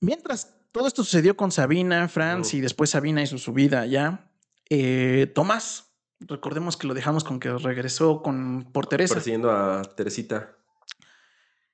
[0.00, 4.30] mientras todo esto sucedió con Sabina, Franz, y después Sabina hizo su vida allá,
[4.70, 9.14] eh, Tomás, recordemos que lo dejamos con que regresó con, por Teresa.
[9.14, 10.56] Persiguiendo a Teresita.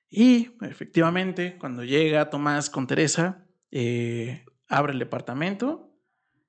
[0.09, 5.93] Y efectivamente, cuando llega Tomás con Teresa, eh, abre el departamento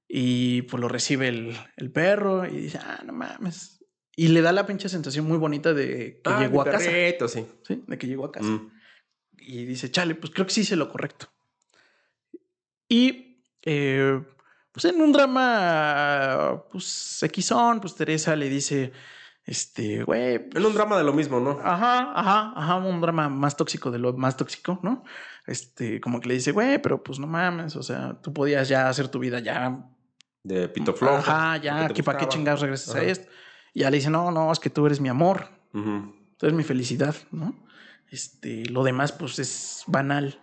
[0.08, 3.84] y pues lo recibe el, el perro y dice, ah, no mames.
[4.16, 6.90] Y le da la pinche sensación muy bonita de que Ah, llegó a casa.
[7.28, 7.46] sí.
[7.62, 7.84] ¿sí?
[7.86, 8.48] De que llegó a casa.
[8.48, 8.72] Mm.
[9.38, 11.28] Y dice, chale, pues creo que sí hice lo correcto.
[12.90, 14.20] Y eh,
[14.72, 18.92] pues en un drama, pues Xon, pues Teresa le dice,
[19.44, 21.60] este, güey, Es un drama de lo mismo, ¿no?
[21.62, 25.04] Ajá, ajá, ajá, un drama más tóxico de lo más tóxico, ¿no?
[25.46, 28.88] Este, como que le dice, güey, pero pues no mames, o sea, tú podías ya
[28.88, 29.88] hacer tu vida ya.
[30.42, 31.14] De Pito Flojo.
[31.16, 33.30] Ajá, ya, que para qué chingados regresas a esto.
[33.72, 36.12] Y ya le dice, no, no, es que tú eres mi amor, Ujú.
[36.38, 37.54] tú eres mi felicidad, ¿no?
[38.08, 40.40] Este, lo demás, pues es banal.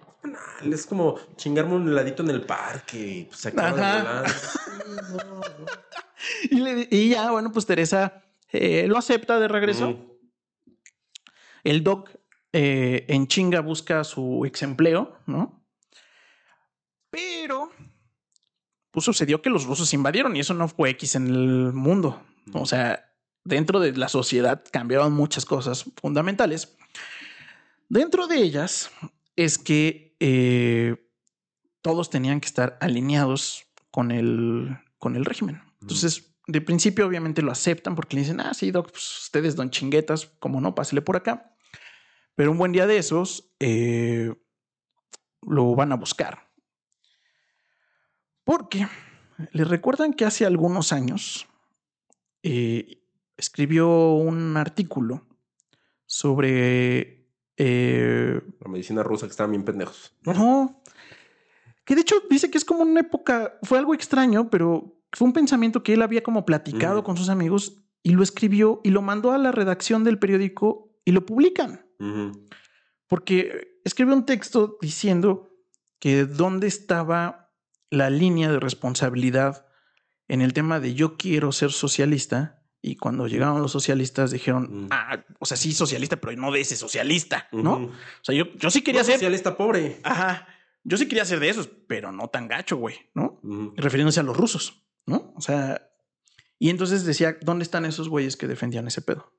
[0.64, 4.24] Es como chingarme un heladito en el parque y pues, de Ajá.
[6.50, 10.18] Y, le- y ya, bueno, pues Teresa eh, lo acepta de regreso.
[11.64, 12.10] El doc
[12.54, 15.64] eh, en chinga busca su ex empleo, ¿no?
[17.10, 17.72] Pero
[18.92, 22.22] pues sucedió que los rusos invadieron y eso no fue X en el mundo.
[22.54, 26.76] O sea, dentro de la sociedad cambiaron muchas cosas fundamentales.
[27.90, 28.90] Dentro de ellas
[29.36, 30.96] es que eh,
[31.82, 35.62] todos tenían que estar alineados con el, con el régimen.
[35.82, 39.70] Entonces, de principio, obviamente lo aceptan porque le dicen, ah, sí, doc, pues ustedes don
[39.70, 41.54] chinguetas, como no, pásele por acá.
[42.36, 44.34] Pero un buen día de esos eh,
[45.42, 46.50] lo van a buscar.
[48.44, 48.88] Porque
[49.52, 51.48] le recuerdan que hace algunos años
[52.44, 53.04] eh,
[53.36, 55.28] escribió un artículo
[56.06, 57.17] sobre.
[57.58, 60.14] Eh, La medicina rusa que estaban bien pendejos.
[60.26, 60.82] no.
[61.84, 65.32] Que de hecho dice que es como una época, fue algo extraño, pero fue un
[65.34, 67.06] pensamiento que él había como platicado Ujú.
[67.06, 71.14] con sus amigos y lo escribió y lo mandó a la redacción del periódico y
[71.14, 71.86] lo publican.
[73.08, 75.50] Porque escribe un texto diciendo
[76.00, 77.54] que dónde estaba
[77.90, 79.66] la línea de responsabilidad
[80.28, 82.57] en el tema de yo quiero ser socialista.
[82.82, 84.88] Y cuando llegaron los socialistas dijeron, Mm.
[84.92, 87.74] ah, o sea, sí, socialista, pero no de ese socialista, ¿no?
[87.74, 87.92] O
[88.22, 89.16] sea, yo, yo sí quería No, ser.
[89.16, 90.00] socialista pobre.
[90.04, 90.48] Ajá.
[90.84, 93.42] Yo sí quería ser de esos, pero no tan gacho, güey, ¿no?
[93.76, 95.34] Refiriéndose a los rusos, ¿no?
[95.36, 95.90] O sea,
[96.60, 99.34] y entonces decía, ¿dónde están esos güeyes que defendían ese pedo?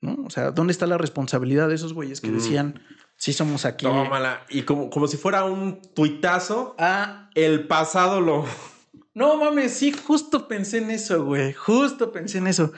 [0.00, 0.16] ¿No?
[0.26, 2.82] O sea, ¿dónde está la responsabilidad de esos güeyes que decían,
[3.16, 3.84] sí somos aquí?
[3.86, 4.44] Tómala.
[4.48, 8.44] Y como, como si fuera un tuitazo, Ah, el pasado lo.
[9.18, 11.52] No mames, sí, justo pensé en eso, güey.
[11.52, 12.72] Justo pensé en eso.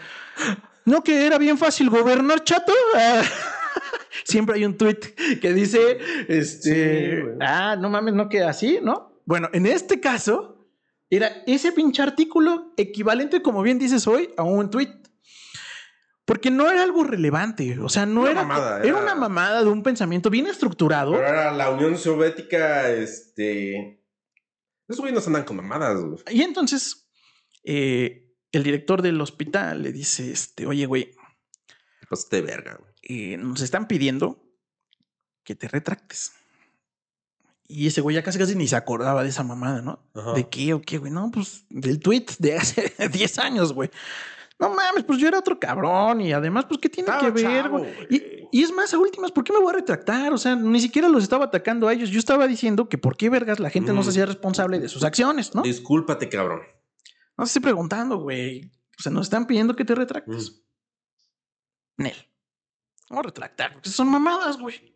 [0.86, 2.72] No, que era bien fácil gobernar, chato.
[2.94, 3.22] Ah,
[4.24, 4.98] Siempre hay un tweet
[5.40, 5.98] que dice,
[6.28, 9.20] este, Sí, ah, no mames, no queda así, ¿no?
[9.26, 10.66] Bueno, en este caso,
[11.10, 14.88] era ese pinche artículo equivalente, como bien dices hoy, a un tweet.
[16.24, 19.62] Porque no era algo relevante, o sea, no Una era, mamada, era era- una mamada
[19.62, 21.12] de un pensamiento bien estructurado.
[21.12, 23.99] Pero era la Unión Soviética, este.
[24.90, 26.18] Esos güeyes no andan con mamadas, güey.
[26.30, 27.08] Y entonces,
[27.64, 31.12] eh, el director del hospital le dice, este, oye, güey,
[32.08, 32.92] Pues de verga, güey.
[33.02, 34.42] eh, nos están pidiendo
[35.44, 36.32] que te retractes.
[37.68, 40.04] Y ese güey ya casi casi ni se acordaba de esa mamada, ¿no?
[40.14, 40.32] Ajá.
[40.32, 41.12] ¿De qué o qué, güey?
[41.12, 43.90] No, pues del tweet de hace 10 años, güey.
[44.60, 47.62] No mames, pues yo era otro cabrón y además, pues, ¿qué tiene Estaba que ver,
[47.64, 47.86] chavo.
[48.10, 48.22] Y,
[48.52, 50.32] y es más, a últimas, ¿por qué me voy a retractar?
[50.34, 52.10] O sea, ni siquiera los estaba atacando a ellos.
[52.10, 54.10] Yo estaba diciendo que por qué vergas la gente no se Mm.
[54.10, 55.62] hacía responsable de sus acciones, ¿no?
[55.62, 56.60] Discúlpate, cabrón.
[57.38, 58.70] No te estoy preguntando, güey.
[58.98, 60.62] O sea, nos están pidiendo que te retractes.
[61.96, 62.14] Nel.
[63.08, 64.94] Vamos a retractar, porque son mamadas, güey.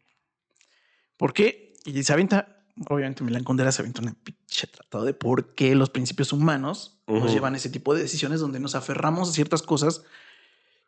[1.17, 1.73] ¿Por qué?
[1.87, 2.54] Y se avienta,
[2.89, 7.33] obviamente Milán Condera se avienta una pinche tratado de por qué los principios humanos nos
[7.33, 10.03] llevan a ese tipo de decisiones donde nos aferramos a ciertas cosas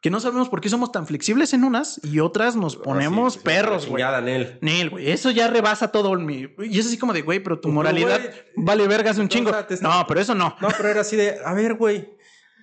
[0.01, 3.45] que no sabemos por qué somos tan flexibles en unas y otras nos ponemos Así,
[3.45, 4.03] perros, güey.
[4.03, 4.59] Daniel.
[4.61, 5.11] Nel, güey.
[5.11, 6.49] Eso ya rebasa todo mi.
[6.61, 9.51] Y es así como de, güey, pero tu moralidad güey, vale vergas un no, chingo.
[9.51, 10.55] o sea, No, pero eso no.
[10.61, 12.15] No, pero era así de, a ver, güey.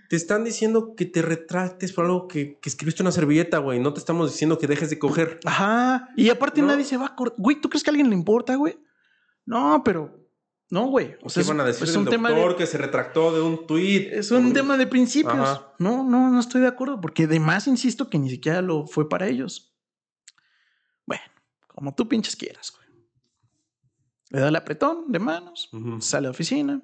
[0.09, 3.79] Te están diciendo que te retractes por algo que, que escribiste una servilleta, güey.
[3.79, 5.39] No te estamos diciendo que dejes de coger.
[5.43, 6.09] Ajá.
[6.15, 6.67] Y aparte ¿No?
[6.67, 7.15] nadie se va a.
[7.37, 8.77] Güey, ¿tú crees que a alguien le importa, güey?
[9.45, 10.19] No, pero.
[10.69, 11.15] No, güey.
[11.21, 12.57] O sea, van a decir es un tema doctor de.
[12.57, 14.11] que se retractó de un tuit.
[14.11, 15.35] Es un Por- tema de principios.
[15.35, 15.73] Ajá.
[15.77, 16.99] No, no, no estoy de acuerdo.
[16.99, 19.75] Porque además insisto que ni siquiera lo fue para ellos.
[21.05, 21.23] Bueno,
[21.67, 22.83] como tú pinches quieras, güey.
[24.29, 26.81] Le da el apretón de manos, sale a la oficina.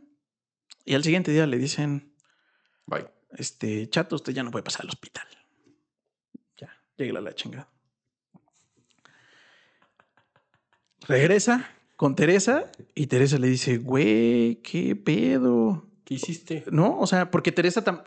[0.85, 2.13] Y al siguiente día le dicen:
[2.85, 3.07] Bye.
[3.31, 5.25] Este, chato, usted ya no puede pasar al hospital.
[6.57, 7.71] Ya, llega a la chingada.
[11.07, 11.69] Regresa
[11.99, 15.85] con Teresa y Teresa le dice, güey, qué pedo.
[16.05, 16.63] ¿Qué hiciste?
[16.71, 18.03] No, o sea, porque Teresa, tam-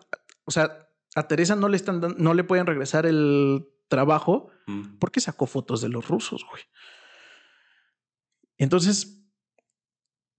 [0.46, 4.96] o sea, a Teresa no le están dan- no le pueden regresar el trabajo Mm.
[4.98, 6.62] porque sacó fotos de los rusos, güey.
[8.56, 9.20] Entonces,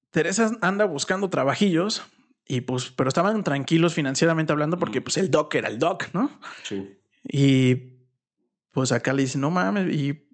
[0.10, 2.02] Teresa anda buscando trabajillos
[2.48, 5.04] y pues, pero estaban tranquilos financieramente hablando porque Mm.
[5.04, 6.40] pues el doc era el doc, ¿no?
[6.64, 6.98] Sí.
[7.24, 8.00] Y
[8.72, 10.28] pues acá le dice, no mames, y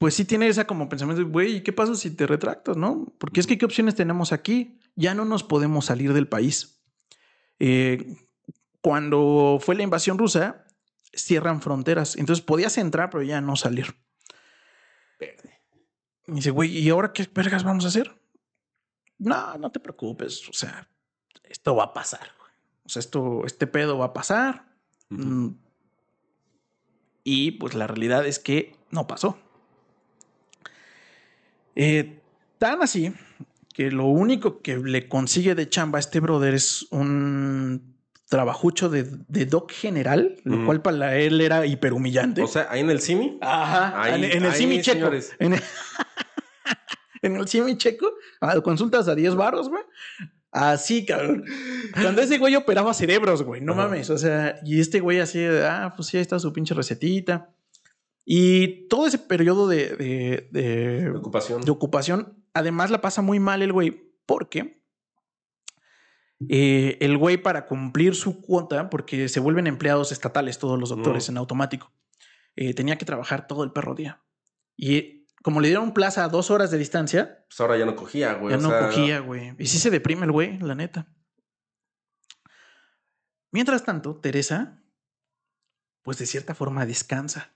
[0.00, 3.14] pues sí tiene esa como pensamiento, de, güey, ¿y qué pasa si te retractas, no?
[3.18, 4.80] Porque es que, ¿qué opciones tenemos aquí?
[4.96, 6.82] Ya no nos podemos salir del país.
[7.58, 8.16] Eh,
[8.80, 10.64] cuando fue la invasión rusa,
[11.12, 13.94] cierran fronteras, entonces podías entrar, pero ya no salir.
[16.26, 18.18] Y dice, güey, ¿y ahora qué vergas vamos a hacer?
[19.18, 20.88] No, no te preocupes, o sea,
[21.44, 22.26] esto va a pasar.
[22.84, 24.64] O sea, esto, este pedo va a pasar.
[25.10, 25.48] Mm.
[27.22, 29.38] Y pues la realidad es que no pasó.
[31.82, 32.20] Eh,
[32.58, 33.12] tan así
[33.72, 37.96] que lo único que le consigue de chamba a este brother es un
[38.28, 42.42] trabajucho de, de doc general, lo cual para él era hiperhumillante.
[42.42, 43.38] O sea, ahí en el Simi.
[43.40, 44.98] Ajá, Ahí- en, en el ahí, Simi checo.
[44.98, 45.32] señores.
[45.40, 45.62] En el,
[47.22, 49.82] en el Simi checo, ah, consultas a 10 baros, güey.
[50.52, 51.44] Así, cabrón.
[52.00, 53.84] Cuando ese güey operaba cerebros, güey, no Ajá.
[53.84, 54.10] mames.
[54.10, 57.50] O sea, y este güey así, ah, pues sí, ahí está su pinche recetita.
[58.32, 61.62] Y todo ese periodo de, de, de- Preocupación.
[61.62, 64.84] de ocupación, además la pasa muy mal el güey, porque
[66.48, 71.28] eh, el güey para cumplir su cuota, porque se vuelven empleados estatales todos los doctores
[71.28, 71.92] en automático,
[72.54, 74.22] eh, tenía que trabajar todo el perro día.
[74.76, 78.34] Y como le dieron plaza a dos horas de distancia, Pues ahora ya no cogía,
[78.34, 78.52] güey.
[78.52, 79.54] ya o no sea, cogía, güey.
[79.58, 81.08] Y sí se deprime el güey, la neta.
[83.50, 84.84] Mientras tanto, Teresa,
[86.02, 87.52] pues de cierta forma descansa.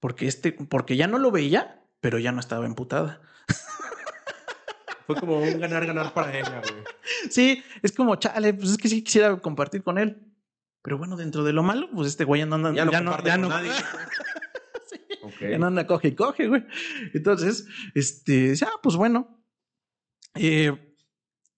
[0.00, 3.20] Porque este, porque ya no lo veía, pero ya no estaba emputada.
[5.06, 6.84] Fue como un ganar-ganar para ella, güey.
[7.30, 10.24] Sí, es como, chale, pues es que sí quisiera compartir con él.
[10.82, 13.00] Pero bueno, dentro de lo malo, pues este güey ya no anda, Ya no ya
[13.00, 13.70] no, ya con no- nadie.
[14.88, 15.40] Sí, Ok.
[15.50, 16.64] ya no anda coge y coge, güey.
[17.12, 19.42] Entonces, este, dice, ah, pues bueno.
[20.34, 20.70] Eh,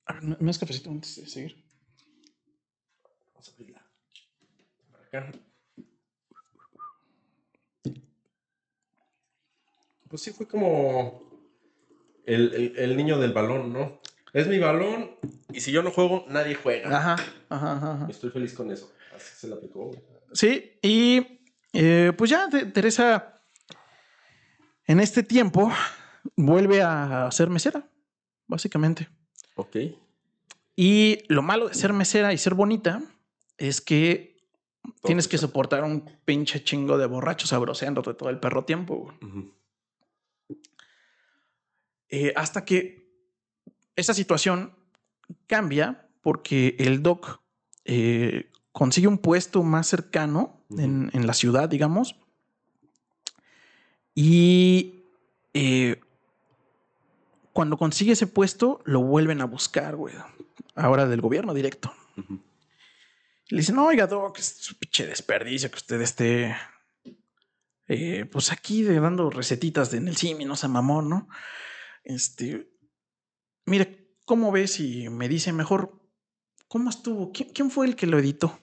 [0.06, 1.64] a ver, ¿me das cafecito antes de seguir?
[3.34, 3.86] Vamos a abrirla.
[5.06, 5.32] Acá.
[10.10, 11.22] Pues sí, fue como
[12.26, 14.00] el, el- el niño del balón, ¿no?
[14.32, 15.12] Es mi balón
[15.52, 16.96] y si yo no juego, nadie juega.
[16.96, 17.16] Ajá,
[17.48, 18.06] ajá, ajá.
[18.10, 18.92] Estoy feliz con eso.
[19.14, 19.86] Así se la aplicó.
[19.86, 20.00] güey.
[20.32, 21.40] Sí, y
[21.72, 23.40] eh, pues ya Te- Teresa
[24.86, 25.70] en este tiempo
[26.36, 27.88] vuelve a ser mesera,
[28.46, 29.08] básicamente.
[29.56, 29.76] Ok.
[30.76, 33.02] Y lo malo de ser mesera y ser bonita
[33.58, 34.38] es que
[35.02, 38.96] tienes que soportar un pinche chingo de borrachos sabroseándote todo el perro tiempo.
[38.96, 39.16] güey.
[39.30, 39.54] Ujú.
[42.10, 43.08] Eh, hasta que
[43.96, 44.74] esa situación
[45.46, 47.40] cambia porque el doc
[47.84, 52.16] eh, consigue un puesto más cercano en, en la ciudad, digamos.
[54.14, 55.04] Y
[55.54, 56.00] eh,
[57.52, 60.14] cuando consigue ese puesto, lo vuelven a buscar, güey.
[60.74, 61.92] Ahora del gobierno directo.
[63.48, 66.56] Le dicen, no, oiga, Doc, es un pinche desperdicio que usted esté,
[67.88, 71.28] eh, pues aquí de- dando recetitas de en el Simi, no sea mamón, ¿no?
[72.04, 72.70] Este,
[73.66, 76.00] mire, ¿cómo ves si me dice mejor,
[76.68, 77.32] cómo estuvo?
[77.32, 78.58] ¿Quién, quién fue el que lo editó?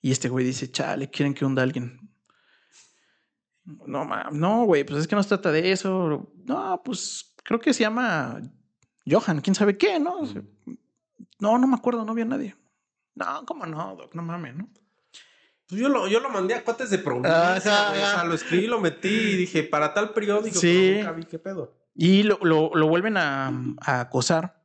[0.00, 2.08] Y este güey dice, chale, quieren que hunda a alguien.
[3.64, 6.32] No, ma- no, güey, pues es que no se trata de eso.
[6.44, 8.40] No, pues creo que se llama
[9.06, 10.20] Johan, quién sabe qué, ¿no?
[11.40, 12.56] No, no me acuerdo, no había nadie.
[13.14, 14.14] No, ¿cómo no, Doc?
[14.14, 14.68] No mames, ¿no?
[15.68, 18.02] Pues yo lo, yo lo mandé a cuates de provincia, Ajá, güey.
[18.02, 20.58] O sea, lo escribí, lo metí y dije, para tal periódico.
[20.58, 20.94] Sí.
[20.98, 21.76] nunca vi qué pedo.
[21.94, 23.48] Y lo, lo- lo vuelven a,
[23.80, 24.64] a acosar.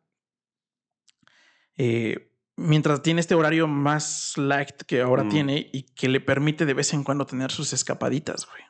[1.77, 5.29] eh, mientras tiene este horario más light que ahora Mm.
[5.29, 8.61] tiene y que le permite de vez en cuando tener sus escapaditas, güey.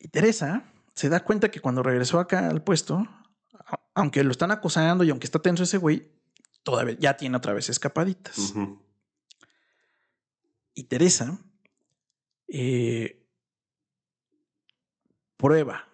[0.00, 0.64] Y Teresa
[0.96, 3.06] se da cuenta que cuando regresó acá al puesto,
[3.94, 6.10] aunque lo están acosando y aunque está tenso ese güey,
[6.64, 8.52] todavía ya tiene otra vez escapaditas.
[10.74, 11.38] Y Teresa
[12.48, 13.24] eh,
[15.36, 15.87] prueba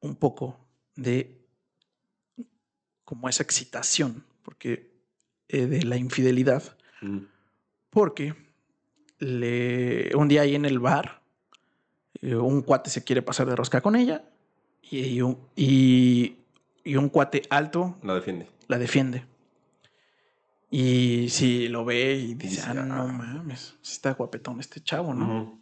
[0.00, 0.58] un poco
[0.96, 1.36] de
[3.04, 4.90] como esa excitación, porque
[5.48, 6.62] eh, de la infidelidad,
[7.02, 7.26] Ujú.
[7.90, 8.34] porque
[9.18, 11.20] le, un día ahí en el bar,
[12.22, 14.24] eh, un cuate se quiere pasar de rosca con ella
[14.82, 16.36] y, y un, y-
[16.84, 18.46] y un cuate alto La defiende.
[18.68, 19.24] la defiende.
[20.70, 23.06] Y si lo ve y dice, ah, no "Ah".
[23.06, 25.60] mames, está guapetón este chavo, ¿no?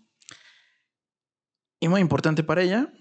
[1.81, 2.93] Y muy importante para ella,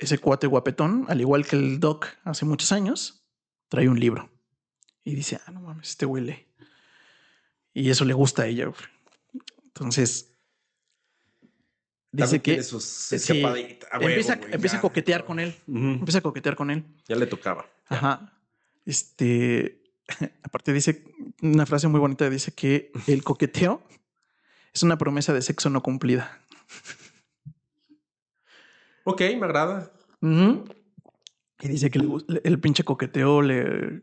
[0.00, 3.22] ese cuate guapetón, al igual que el doc hace muchos años,
[3.68, 4.30] trae un libro.
[5.04, 6.48] Y dice, ah, no mames, este huele.
[7.72, 8.66] Y eso le gusta a ella.
[8.66, 8.80] güey.
[9.66, 10.32] Entonces,
[12.10, 15.54] dice También que sus sí, huevo, empieza, güey, empieza a coquetear con él.
[15.66, 16.84] Empieza a coquetear con él.
[17.06, 17.66] Ya le tocaba.
[17.86, 18.32] Ajá.
[18.86, 19.82] Este,
[20.42, 21.04] aparte dice
[21.42, 23.82] una frase muy bonita, dice que el coqueteo
[24.72, 26.40] es una promesa de sexo no cumplida.
[29.10, 29.92] Ok, me agrada.
[30.22, 34.02] Y dice que le el pinche coqueteo le,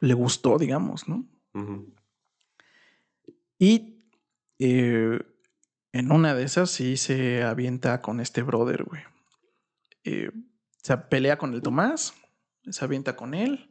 [0.00, 1.26] le gustó, digamos, ¿no?
[3.58, 4.04] Y
[4.58, 5.18] eh,
[5.92, 9.02] en una de esas sí se avienta con este brother, güey.
[10.04, 10.30] Eh,
[10.82, 12.14] se pelea con el Tomás,
[12.68, 13.70] se avienta con él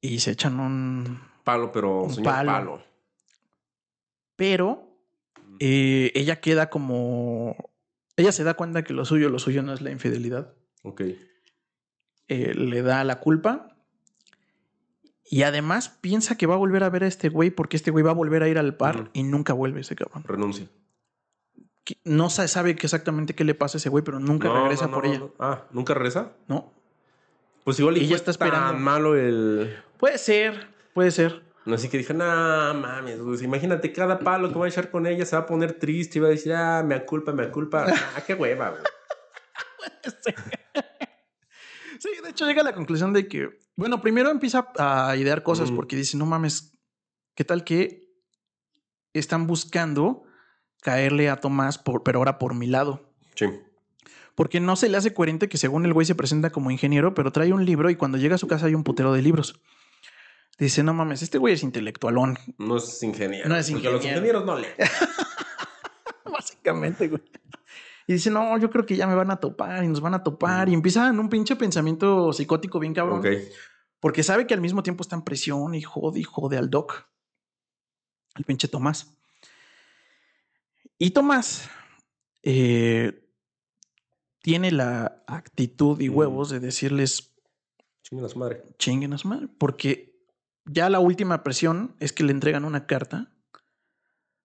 [0.00, 2.50] y se echan un, Palo, pero Un señor palo.
[2.52, 2.82] palo.
[4.36, 4.88] pero
[5.60, 7.67] eh, ella queda como.
[8.18, 10.52] Ella se da cuenta que lo suyo, lo suyo no es la infidelidad.
[10.82, 11.02] Ok.
[12.28, 13.76] Eh, le da la culpa.
[15.30, 18.02] Y además piensa que va a volver a ver a este güey porque este güey
[18.04, 19.08] va a volver a ir al Ujú.
[19.12, 20.24] y nunca vuelve ese cabrón.
[20.24, 20.68] Renuncia.
[22.04, 25.06] No sabe exactamente qué le pasa a ese güey, pero nunca No, regresa no, por
[25.06, 25.22] ella.
[25.38, 26.32] Ah, ¿nunca regresa?
[26.46, 26.72] No.
[27.64, 28.78] Pues igual y Ella está tan esperando.
[28.80, 29.74] malo el...
[29.98, 31.42] Puede ser, puede ser.
[31.68, 35.26] No, así que dije, no mames, imagínate cada palo que voy a echar con ella
[35.26, 37.84] se va a poner triste y va a decir, ah, me culpa, me culpa.
[38.16, 38.82] Ah, qué hueva, güey.
[40.02, 40.32] Sí.
[42.00, 45.70] Sí, de hecho llega a la conclusión de que, bueno, primero empieza a idear cosas
[45.70, 45.76] Mm.
[45.76, 46.72] porque dice, no mames,
[47.34, 48.08] ¿qué tal que
[49.12, 50.22] están buscando
[50.80, 53.12] caerle a Tomás, por, pero ahora por mi lado?
[53.34, 53.46] Sí.
[54.34, 57.30] Porque no se le hace coherente que según el güey se presenta como ingeniero, pero
[57.32, 59.60] trae un libro y cuando llega a su casa hay un putero de libros.
[60.58, 63.48] Dice, no mames, este güey es intelectualón, No es ingeniero.
[63.48, 64.16] No es Porque los ingeniero.
[64.16, 64.74] ingenieros no leen.
[66.32, 67.22] básicamente, güey.
[68.06, 70.22] Y dice, no, yo creo que ya me van a topar y nos van a
[70.22, 70.68] topar.
[70.68, 73.22] Y empieza en un pinche pensamiento psicótico bien cabrón.
[74.00, 77.06] Porque sabe que al mismo tiempo está en presión y jode y jode al doc.
[78.36, 79.14] El pinche Tomás.
[80.98, 81.68] Y Tomás
[82.42, 83.28] eh,
[84.40, 86.16] tiene la actitud y Mm.
[86.16, 87.34] huevos de decirles
[88.02, 88.62] Chinguen a su madre.
[88.78, 89.48] chinguen a su madre.
[89.58, 90.07] Porque
[90.70, 93.32] ya la última presión es que le entregan una carta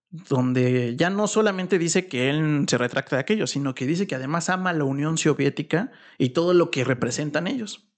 [0.10, 4.16] donde ya no solamente dice que él se retracta de aquello, sino que dice que
[4.16, 7.90] además ama a la Unión Soviética y todo lo que representan ellos.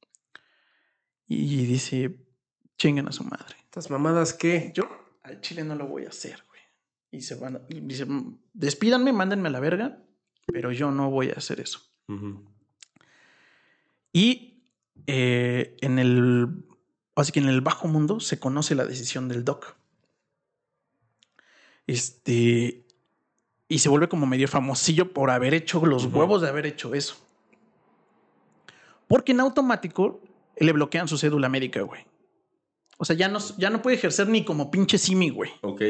[1.27, 2.25] Y dice,
[2.77, 3.55] chinguen a su madre.
[3.65, 4.71] ¿Estas mamadas qué?
[4.73, 4.87] Yo
[5.23, 6.61] al Chile no lo voy a hacer, güey.
[7.11, 8.05] Y se van, a- y dice,
[8.53, 10.01] despídanme, mándenme a la verga,
[10.47, 11.81] pero yo no voy a hacer eso.
[14.13, 14.63] Y
[15.07, 16.47] eh, en el.
[17.15, 19.75] Así que en el bajo mundo se conoce la decisión del Doc.
[21.87, 22.85] Este.
[23.67, 27.15] Y se vuelve como medio famosillo por haber hecho los huevos de haber hecho eso.
[29.07, 30.21] Porque en automático
[30.57, 32.05] le bloquean su cédula médica, güey.
[32.97, 35.51] O sea, ya no, ya no puede ejercer ni como pinche simi, güey.
[35.61, 35.81] Ok.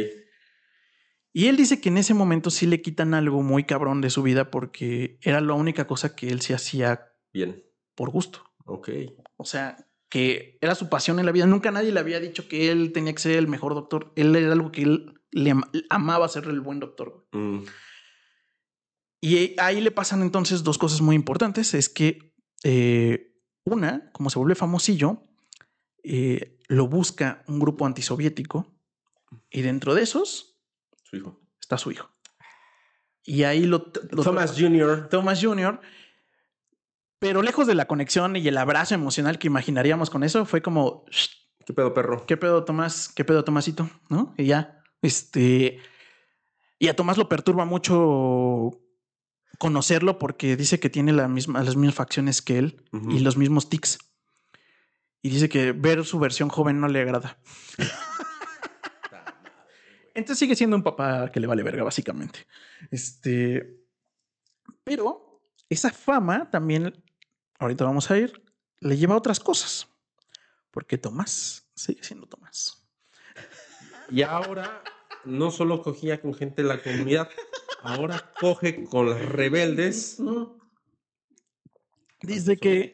[1.33, 4.23] Y él dice que en ese momento sí le quitan algo muy cabrón de su
[4.23, 7.61] vida porque era la única cosa que él se hacía Bien.
[7.93, 8.41] por gusto.
[8.63, 8.89] Ok.
[9.35, 9.85] O sea,
[10.15, 11.45] que era su pasión en la vida.
[11.45, 14.13] Nunca nadie le había dicho que él tenía que ser el mejor doctor.
[14.15, 17.27] Él era algo que él le am- amaba ser el buen doctor.
[17.33, 17.63] Mm,
[19.21, 21.73] Y ahí le pasan entonces dos cosas muy importantes.
[21.73, 22.33] Es que
[22.63, 23.35] eh,
[23.65, 25.21] una, como se vuelve famosillo,
[26.03, 28.73] eh, lo busca un grupo antisoviético
[29.49, 30.57] y dentro de esos
[31.03, 31.41] su hijo.
[31.59, 32.09] está su hijo.
[33.23, 33.91] Y ahí lo...
[34.11, 35.09] lo- Thomas Jr.
[35.09, 35.81] Thomas Jr.
[37.25, 41.05] Pero lejos de la conexión y el abrazo emocional que imaginaríamos con eso, fue como,
[41.09, 41.29] "Shh,
[41.65, 42.23] ¿Qué pedo, perro?
[42.27, 43.09] ¿qué pedo, Tomás?
[43.09, 43.89] ¿Qué pedo, Tomasito?
[44.09, 44.35] ¿No?
[44.37, 45.79] Y ya, este...
[46.77, 48.79] Y a Tomás lo perturba mucho
[49.57, 53.69] conocerlo porque dice que tiene la misma, las mismas facciones que él y los mismos
[53.69, 53.97] tics.
[55.23, 57.39] Y dice que ver su versión joven no le agrada.
[60.13, 62.45] Entonces sigue siendo un papá que le vale verga, básicamente.
[62.91, 63.83] Este.
[64.83, 66.93] Pero esa fama también,
[67.59, 68.43] ahorita vamos a ir,
[68.79, 69.87] le lleva a otras cosas.
[70.71, 72.85] Porque Tomás sigue siendo Tomás.
[74.09, 74.83] Y ahora
[75.23, 77.29] no solo cogía con gente de la comunidad,
[77.81, 80.21] ahora coge con los rebeldes.
[82.21, 82.93] Dice que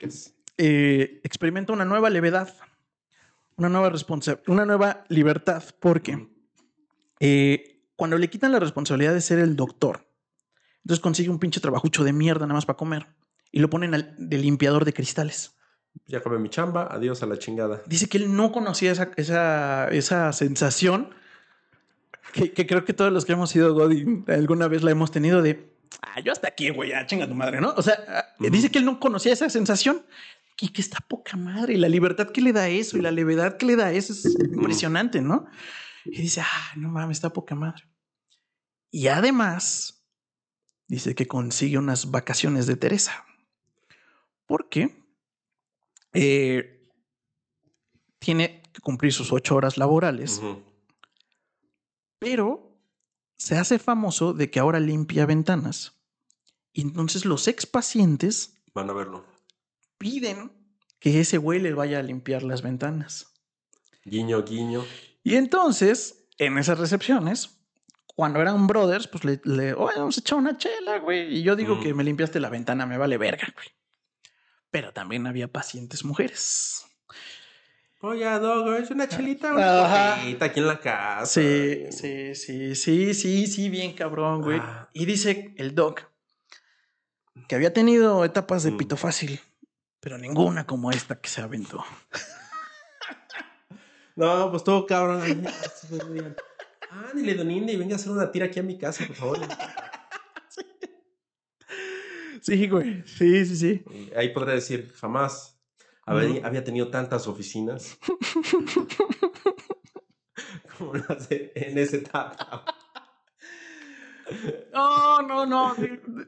[0.57, 2.53] eh, experimenta una nueva levedad,
[3.57, 6.27] una nueva responsabilidad, una nueva libertad, porque
[7.19, 10.07] eh, cuando le quitan la responsabilidad de ser el doctor,
[10.83, 13.07] entonces consigue un pinche trabajucho de mierda nada más para comer
[13.51, 15.55] y lo ponen al, de limpiador de cristales.
[16.05, 17.81] Ya acabé mi chamba, adiós a la chingada.
[17.85, 21.13] Dice que él no conocía esa, esa, esa sensación
[22.33, 25.41] que, que creo que todos los que hemos sido Godin alguna vez la hemos tenido
[25.41, 27.73] de, ah, yo hasta aquí, güey, ya chinga tu madre, ¿no?
[27.75, 30.05] O sea, ah, dice que él no conocía esa sensación
[30.59, 33.57] y que está poca madre y la libertad que le da eso y la levedad
[33.57, 35.47] que le da eso es impresionante, ¿no?
[36.05, 37.83] Y dice, ah, no mames, está poca madre.
[38.91, 40.05] Y además,
[40.87, 43.25] dice que consigue unas vacaciones de Teresa.
[44.51, 44.93] Porque
[46.11, 46.85] eh,
[48.19, 50.41] tiene que cumplir sus ocho horas laborales,
[52.19, 52.77] pero
[53.37, 55.93] se hace famoso de que ahora limpia ventanas.
[56.73, 59.25] Y entonces los ex pacientes Van a verlo.
[59.97, 60.51] piden
[60.99, 63.31] que ese güey le vaya a limpiar las ventanas.
[64.03, 64.83] Guiño, guiño.
[65.23, 67.57] Y entonces, en esas recepciones,
[68.17, 71.37] cuando eran brothers, pues le, le oye, vamos a echar una chela, güey.
[71.37, 71.79] Y yo digo Mm.
[71.83, 73.67] que me limpiaste la ventana, me vale verga, güey.
[74.71, 76.85] Pero también había pacientes mujeres.
[78.03, 81.25] Oye, Dogo, es una chelita, una aquí en la casa.
[81.27, 84.59] Sí, sí, sí, sí, sí, sí, bien cabrón, güey.
[84.59, 84.89] Ah.
[84.93, 86.01] Y dice el doc
[87.47, 88.77] que había tenido etapas de Mm.
[88.77, 89.39] pito fácil,
[89.99, 91.83] pero ninguna como esta que se aventó.
[94.15, 95.23] No, pues todo cabrón.
[95.25, 96.35] Digan,
[96.91, 99.39] Ándale, don Indy, venga a hacer una tira aquí a mi casa, por favor.
[102.41, 103.03] Sí, güey.
[103.05, 103.83] Sí, sí, sí.
[103.91, 105.59] Y ahí podré decir, jamás
[106.05, 107.97] había, tenido tantas oficinas
[110.77, 112.65] como las de- en esa etapa.
[114.73, 115.75] No, no, no.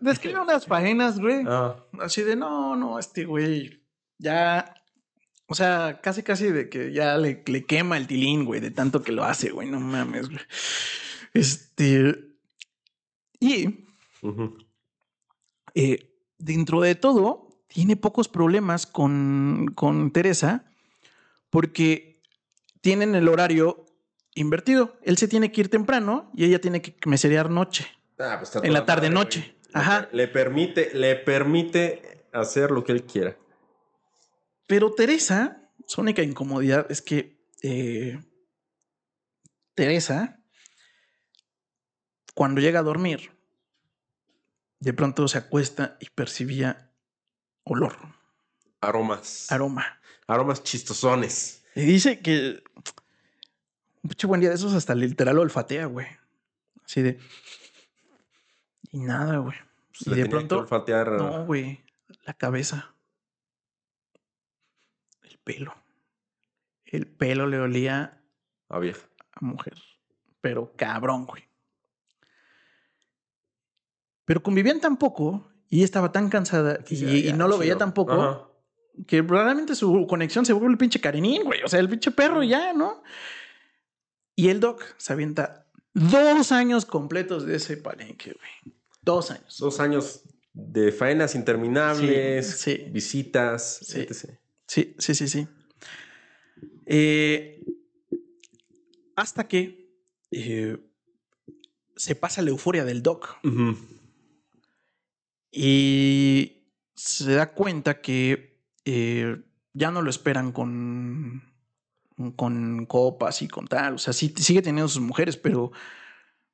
[0.01, 1.43] Describe unas faenas, güey.
[1.47, 3.81] Ah, Así de, no, no, este güey
[4.17, 4.73] ya.
[5.47, 9.03] O sea, casi, casi de que ya le, le quema el tilín, güey, de tanto
[9.03, 10.41] que lo hace, güey, no mames, güey.
[11.33, 12.15] Este.
[13.39, 13.85] Y
[14.21, 14.57] ujú.
[15.73, 20.65] Eh, dentro de todo, tiene pocos problemas con, con Teresa
[21.49, 22.21] porque
[22.81, 23.85] tienen el horario
[24.35, 24.97] invertido.
[25.03, 27.87] Él se tiene que ir temprano y ella tiene que meserear noche.
[28.19, 29.55] Ah, pues está En la tarde madre, noche.
[29.73, 30.09] Ajá.
[30.11, 33.37] Le permite, le permite hacer lo que él quiera.
[34.67, 38.19] Pero Teresa, su única incomodidad es que eh,
[39.75, 40.39] Teresa,
[42.33, 43.31] cuando llega a dormir,
[44.83, 46.91] de pronto se acuesta y percibía
[47.63, 47.95] olor,
[48.81, 49.49] Aromas.
[49.49, 50.01] aroma.
[50.27, 51.63] Aromas chistosones.
[51.73, 52.61] Y dice que
[54.01, 56.07] un pinche buen día de esos hasta literal olfatea, güey.
[56.83, 57.17] Así de...
[58.91, 59.55] Y nada, güey.
[60.01, 60.59] Y de pronto...
[60.59, 61.85] olfatear No, güey.
[62.25, 62.93] La cabeza.
[65.21, 65.73] El pelo.
[66.83, 68.21] El pelo le olía
[68.67, 69.07] a vieja.
[69.31, 69.75] a mujer.
[70.41, 71.47] Pero cabrón, güey.
[74.25, 77.57] Pero convivían tan poco y estaba tan cansada y, Dice, y "Ah, ya, no lo
[77.57, 77.79] veía chido".
[77.79, 78.47] tampoco Ajá.
[79.07, 81.61] que realmente su conexión se vuelve el pinche Karenín, güey.
[81.63, 83.03] O sea, el pinche perro ya, ¿no?
[84.35, 88.75] Y el doc se avienta dos años completos de ese palenque, güey.
[89.01, 89.57] Dos años.
[89.59, 90.23] Dos años
[90.53, 92.85] de faenas interminables, Sí, sí.
[92.91, 93.99] visitas, Sí.
[94.01, 94.39] etc.
[94.67, 95.47] Sí, sí, sí, sí.
[96.85, 97.63] Eh,
[99.15, 99.89] hasta que
[100.31, 100.77] eh,
[101.95, 103.75] se pasa la euforia del doc Ujú.
[105.55, 106.63] Y
[106.95, 109.37] se da cuenta que eh,
[109.73, 111.43] ya no lo esperan con,
[112.35, 113.95] con copas y con tal.
[113.95, 115.71] O sea, sí sigue teniendo sus mujeres, pero,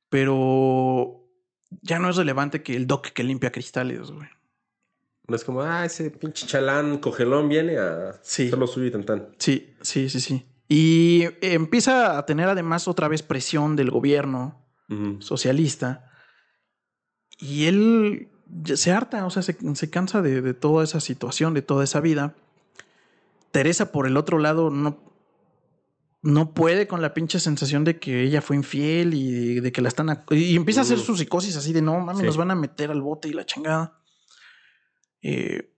[0.10, 1.26] pero
[1.82, 4.28] ya no es relevante que el doc que limpia cristales, güey.
[5.28, 8.48] No es como, ah, ese pinche chalán cogelón viene a Sí.
[8.48, 9.30] hacer lo suyo y tan tan.
[9.38, 10.46] Sí, sí, sí, sí.
[10.68, 14.66] Y empieza a tener además otra vez presión del gobierno
[15.20, 16.12] socialista.
[17.38, 18.28] Y él
[18.76, 22.00] se harta, o sea, se, se cansa de, de toda esa situación, de toda esa
[22.00, 22.36] vida.
[23.52, 25.00] Teresa, por el otro lado, no,
[26.22, 29.88] no puede con la pinche sensación de que ella fue infiel y de que la
[29.88, 30.24] están...
[30.32, 32.26] Y empieza a hacer su psicosis así de, no, mami, Sí.
[32.26, 34.00] nos van a meter al bote y la chingada.
[35.22, 35.74] Eh,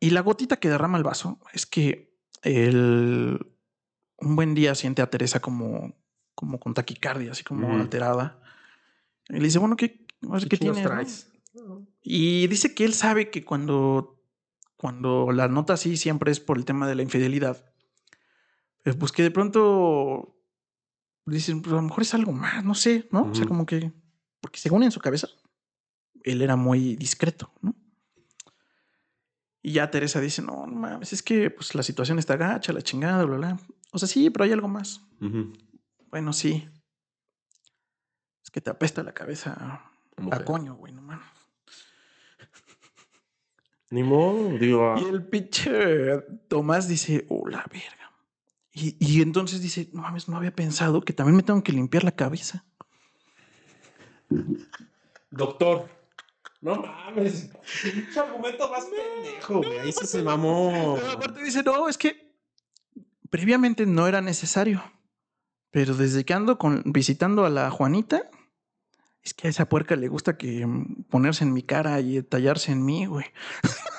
[0.00, 3.38] y la gotita que derrama el vaso es que él
[4.20, 5.94] un buen día siente a Teresa como,
[6.34, 8.40] como con taquicardia, así como alterada.
[9.28, 10.82] Y le dice, bueno, ¿qué, ¿qué chingos tienes?
[10.82, 11.30] no?" traes?
[12.02, 14.20] Y dice que él sabe que cuando,
[14.76, 17.72] cuando la nota así siempre es por el tema de la infidelidad.
[18.84, 20.36] eh, Pues que de pronto
[21.26, 23.30] dicen, pues a lo mejor es algo más, no sé, ¿no?
[23.30, 23.92] O sea, como que,
[24.40, 25.28] porque según en su cabeza,
[26.24, 27.74] él era muy discreto, ¿no?
[29.60, 32.80] Y ya Teresa dice, no, no mames, es que pues la situación está gacha, la
[32.80, 33.60] chingada, bla, bla.
[33.92, 35.02] O sea, sí, pero hay algo más.
[36.10, 36.68] Bueno, sí.
[38.42, 39.82] Es que te apesta la cabeza
[40.30, 41.26] a coño, güey, no mames.
[43.90, 48.12] Ni modo, digo, ah, Y el pinche Tomás dice, oh, la verga.
[48.72, 52.04] Y, y entonces dice, no mames, no había pensado que también me tengo que limpiar
[52.04, 52.64] la cabeza.
[55.30, 55.88] doctor.
[56.60, 57.50] No mames.
[57.82, 59.78] Pinche argumento más pendejo, güey.
[59.78, 60.96] Ahí sí se mamó.
[60.98, 62.34] Pero aparte dice, no, es que
[63.30, 64.82] previamente no era necesario.
[65.70, 68.28] Pero desde que ando con, visitando a la Juanita,
[69.28, 72.72] es que a esa puerca le gusta que mm, ponerse en mi cara y tallarse
[72.72, 73.26] en mí, güey.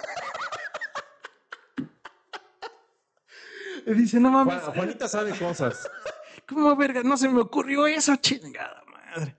[3.86, 5.90] Dice, no mames, Juan- Juanita sabe cosas.
[6.48, 7.04] ¿cómo verga?
[7.04, 9.36] No se me ocurrió eso, chingada madre.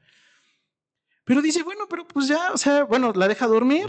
[1.25, 3.87] Pero dice, bueno, pero pues ya, o sea, bueno, la deja dormir.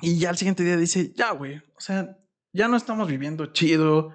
[0.00, 2.16] Y ya al siguiente día dice, ya, güey, o sea,
[2.52, 4.12] ya no estamos viviendo chido,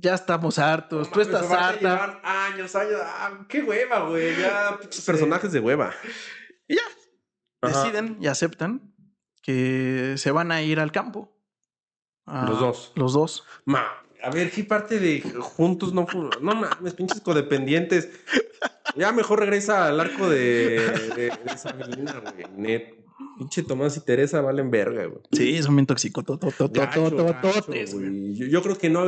[0.00, 2.06] ya estamos hartos, tú No estás aparte harta.
[2.06, 3.00] llevan años, años.
[3.02, 4.36] Ah, qué hueva, güey.
[4.40, 5.92] Ya, pinches personajes de hueva.
[6.66, 6.82] Y ya,
[7.62, 7.82] Ajá.
[7.84, 8.94] deciden y aceptan
[9.42, 11.36] que se van a ir al campo.
[12.26, 12.92] Ah, Los dos.
[12.94, 13.44] Los dos.
[13.64, 13.84] Ma,
[14.22, 16.06] a ver, ¿qué parte de juntos no
[16.40, 18.08] No mames, pinches codependientes.
[18.96, 20.80] Ya mejor regresa al arco de,
[21.16, 22.46] de, de Sabrina, güey.
[22.56, 22.94] Net.
[23.38, 25.22] Pinche Tomás y Teresa valen verga, güey.
[25.32, 26.24] Sí, son bien tóxicos.
[26.26, 26.38] Yo,
[28.46, 29.06] yo creo que no,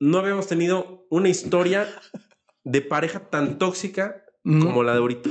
[0.00, 1.88] no habíamos tenido una historia
[2.64, 5.30] de pareja tan tóxica como la de ahorita.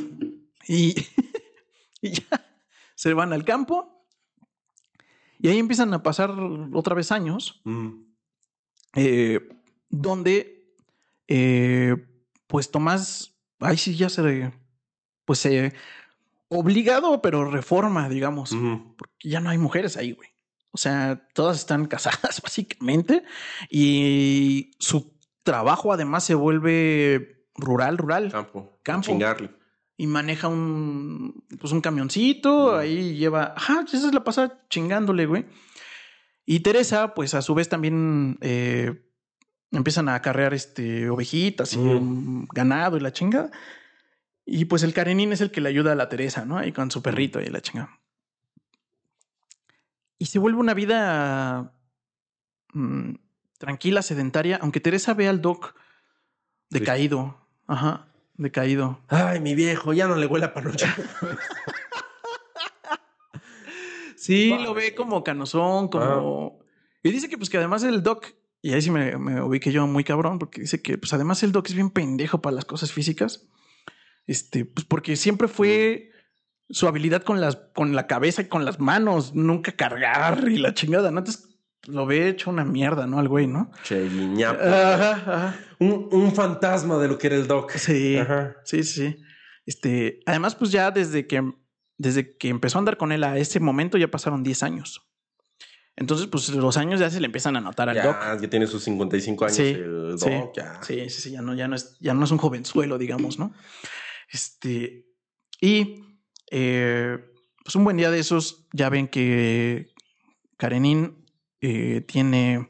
[0.68, 0.96] Y,
[2.02, 2.46] y ya
[2.96, 4.06] se van al campo.
[5.40, 6.32] Y ahí empiezan a pasar
[6.74, 7.62] otra vez años.
[7.64, 8.04] Mm.
[8.96, 9.48] eh,
[9.90, 10.74] donde
[11.28, 11.96] eh,
[12.48, 14.52] pues Tomás, ahí sí ya se,
[15.26, 15.74] pues se
[16.50, 18.56] obligado, pero reforma, digamos,
[18.98, 20.30] porque ya no hay mujeres ahí, güey.
[20.72, 23.24] O sea, todas están casadas básicamente
[23.70, 28.80] y su trabajo además se vuelve rural, rural Campo.
[28.84, 29.08] Campo.
[29.08, 29.52] Chingarle.
[30.00, 32.80] y maneja un, pues un camioncito, Mm.
[32.80, 35.46] ahí lleva, ajá, esa es la pasa chingándole, güey.
[36.46, 39.04] Y Teresa, pues a su vez también eh,
[39.72, 42.48] empiezan a acarrear este, ovejitas y Mm.
[42.54, 43.50] ganado y la chinga.
[44.46, 46.58] Y pues el Karenín es el que le ayuda a la Teresa, ¿no?
[46.58, 48.00] Ahí con su perrito y la chinga.
[50.18, 51.74] Y se vuelve una vida
[52.74, 53.16] mm,
[53.58, 55.76] tranquila, sedentaria, aunque Teresa ve al Doc
[56.70, 57.38] decaído.
[57.68, 59.00] Ajá, decaído.
[59.08, 60.96] Ay, mi viejo, ya no le huele a panocha.
[64.28, 66.60] Sí, lo ve como canosón, como...
[67.02, 68.26] Y dice que pues que además el doc,
[68.62, 71.54] y ahí sí me, me ubiqué yo muy cabrón, porque dice que pues además el
[71.54, 73.48] doc es bien pendejo para las cosas físicas.
[74.26, 76.12] Este, pues porque siempre fue
[76.70, 80.74] su habilidad con las, con la cabeza y con las manos, nunca cargar y la
[80.74, 81.20] chingada, ¿no?
[81.20, 81.58] Entonces
[81.88, 83.20] lo ve hecho una mierda, ¿no?
[83.20, 83.72] Al güey, ¿no?
[83.84, 84.60] Che, guiñapo.
[84.62, 85.60] Ajá, ajá.
[85.80, 87.72] Un, un fantasma de lo que era el Doc.
[87.72, 88.18] Sí.
[88.18, 88.58] Ajá.
[88.66, 89.18] Sí, sí, sí.
[89.66, 91.42] Este, además, pues ya desde que,
[91.98, 95.04] desde que empezó a andar con él a ese momento ya pasaron 10 años.
[95.96, 98.42] Entonces, pues los años ya se le empiezan a notar al Ya, Doc.
[98.42, 100.80] ya tiene sus 55 años Sí, el sí, ya.
[100.84, 103.54] sí, sí, sí, ya no, ya no es, ya no es un jovenzuelo, digamos, ¿no?
[104.32, 105.06] Este,
[105.60, 106.04] y
[106.52, 107.18] eh,
[107.64, 109.94] pues un buen día de esos, ya ven que
[110.58, 111.26] Karenin
[111.62, 112.70] eh, tiene,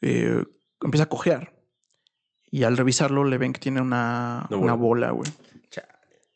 [0.00, 0.44] eh,
[0.82, 1.54] empieza a cojear.
[2.50, 5.10] Y al revisarlo le ven que tiene una, Una una bola.
[5.10, 5.30] güey.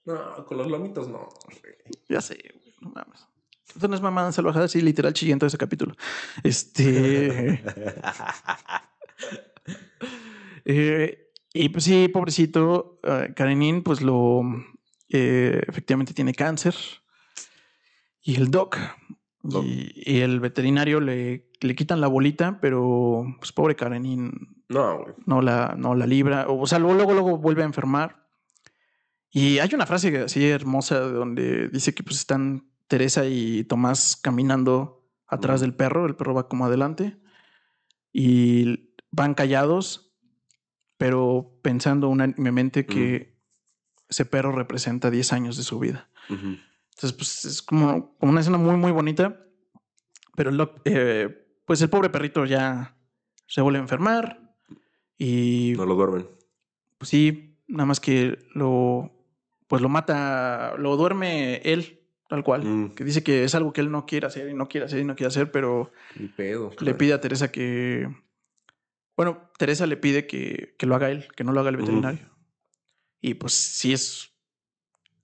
[0.05, 1.29] No, con los lomitos no.
[1.45, 1.77] güey.
[2.09, 3.27] Ya sé, güey, no mames.
[3.69, 5.95] Esto no es mamada salvajada, sí, literal chillento ese capítulo.
[6.43, 7.63] Este.
[10.65, 14.43] eh, y pues sí, pobrecito, eh, Karenin, pues lo.
[15.09, 16.75] Eh, efectivamente tiene cáncer.
[18.23, 18.79] Y el doc.
[19.43, 19.65] Doc.
[19.65, 24.33] Y, y el veterinario le, le quitan la bolita, pero pues pobre Karenin
[24.69, 26.47] No, no la, no la libra.
[26.49, 28.27] O sea, luego, luego, luego vuelve a enfermar.
[29.31, 35.07] Y hay una frase así hermosa donde dice que pues están Teresa y Tomás caminando
[35.27, 37.19] atrás del perro, el perro va como adelante
[38.13, 40.15] y van callados,
[40.97, 43.38] pero pensando unánimemente que
[44.09, 46.09] ese perro representa 10 años de su vida.
[46.29, 49.45] Entonces, pues es como, como una escena muy, muy bonita.
[50.35, 52.97] Pero el eh, pues el pobre perrito ya
[53.47, 54.55] se vuelve a enfermar.
[55.19, 56.29] Y No lo duermen.
[56.97, 59.13] pues sí, nada más que lo,
[59.67, 62.65] pues lo mata, lo duerme él, tal cual.
[62.65, 62.95] Mm.
[62.95, 65.05] Que dice que es algo que él no quiere hacer y no quiere hacer y
[65.05, 65.91] no quiere hacer, pero
[66.37, 66.71] pedo.
[66.81, 68.09] le pide a Teresa que,
[69.17, 72.29] bueno, Teresa le pide que, que lo haga él, que no lo haga el veterinario.
[73.21, 74.31] Y pues sí es,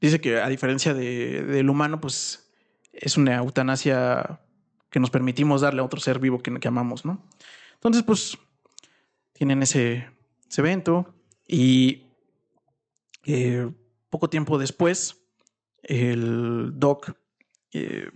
[0.01, 2.51] dice que a diferencia de- del humano, pues
[2.93, 4.41] es una eutanasia
[4.91, 7.23] que nos permitimos darle a otro ser vivo que, que amamos, ¿no?
[7.75, 8.39] Entonces, pues
[9.33, 10.09] tienen ese,
[10.57, 11.13] evento
[11.49, 12.05] y
[13.25, 13.69] eh,
[14.09, 15.17] poco tiempo después,
[15.83, 17.13] el Doc
[17.73, 18.09] eh,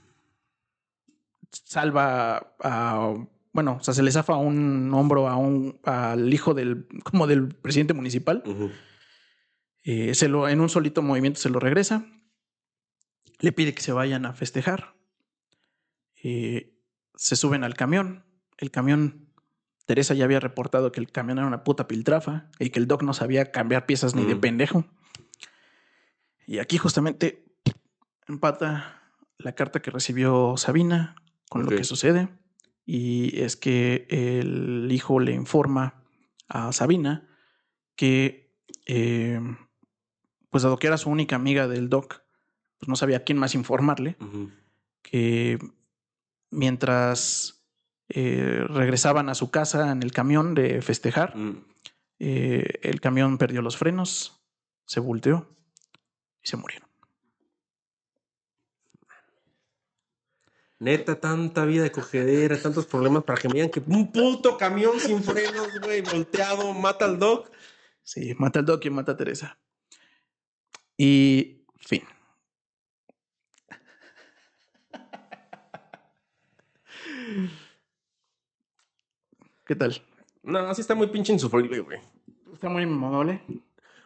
[1.50, 3.14] salva a,
[3.52, 7.48] bueno, o sea, se le zafa un hombro a un, al hijo del, como del
[7.48, 8.42] presidente municipal.
[9.82, 12.06] Eh, se lo, en un solito movimiento se lo regresa.
[13.40, 14.94] Le pide que se vayan a festejar.
[16.22, 16.74] Eh,
[17.14, 18.24] se suben al camión.
[18.56, 19.28] El camión,
[19.86, 23.02] Teresa ya había reportado que el camión era una puta piltrafa y que el doc
[23.02, 24.40] no sabía cambiar piezas ni de Mm.
[24.40, 24.84] pendejo.
[26.46, 27.44] Y aquí justamente
[28.26, 29.02] empata
[29.38, 31.14] la carta que recibió Sabina
[31.48, 32.28] con lo que sucede.
[32.84, 36.02] Y es que el hijo le informa
[36.48, 37.28] a Sabina
[37.96, 38.50] que,
[38.86, 39.40] eh,
[40.50, 42.22] pues dado que era su única amiga del doc,
[42.78, 44.16] pues no sabía a quién más informarle,
[45.02, 45.58] que
[46.50, 47.64] mientras
[48.08, 51.64] eh, regresaban a su casa en el camión de festejar, Mm.
[52.20, 54.40] eh, el camión perdió los frenos,
[54.86, 55.46] se volteó
[56.42, 56.88] y se murieron.
[60.80, 65.00] Neta, tanta vida de cogedera, tantos problemas para que me digan que un puto camión
[65.00, 67.50] sin frenos, güey, volteado, mata al Doc.
[68.04, 69.58] Sí, mata al doc y mata a Teresa.
[71.00, 72.02] Y fin.
[79.64, 80.02] ¿Qué tal?
[80.42, 82.00] No, así está muy pinche insufrible, güey.
[82.52, 83.42] Está muy memorable.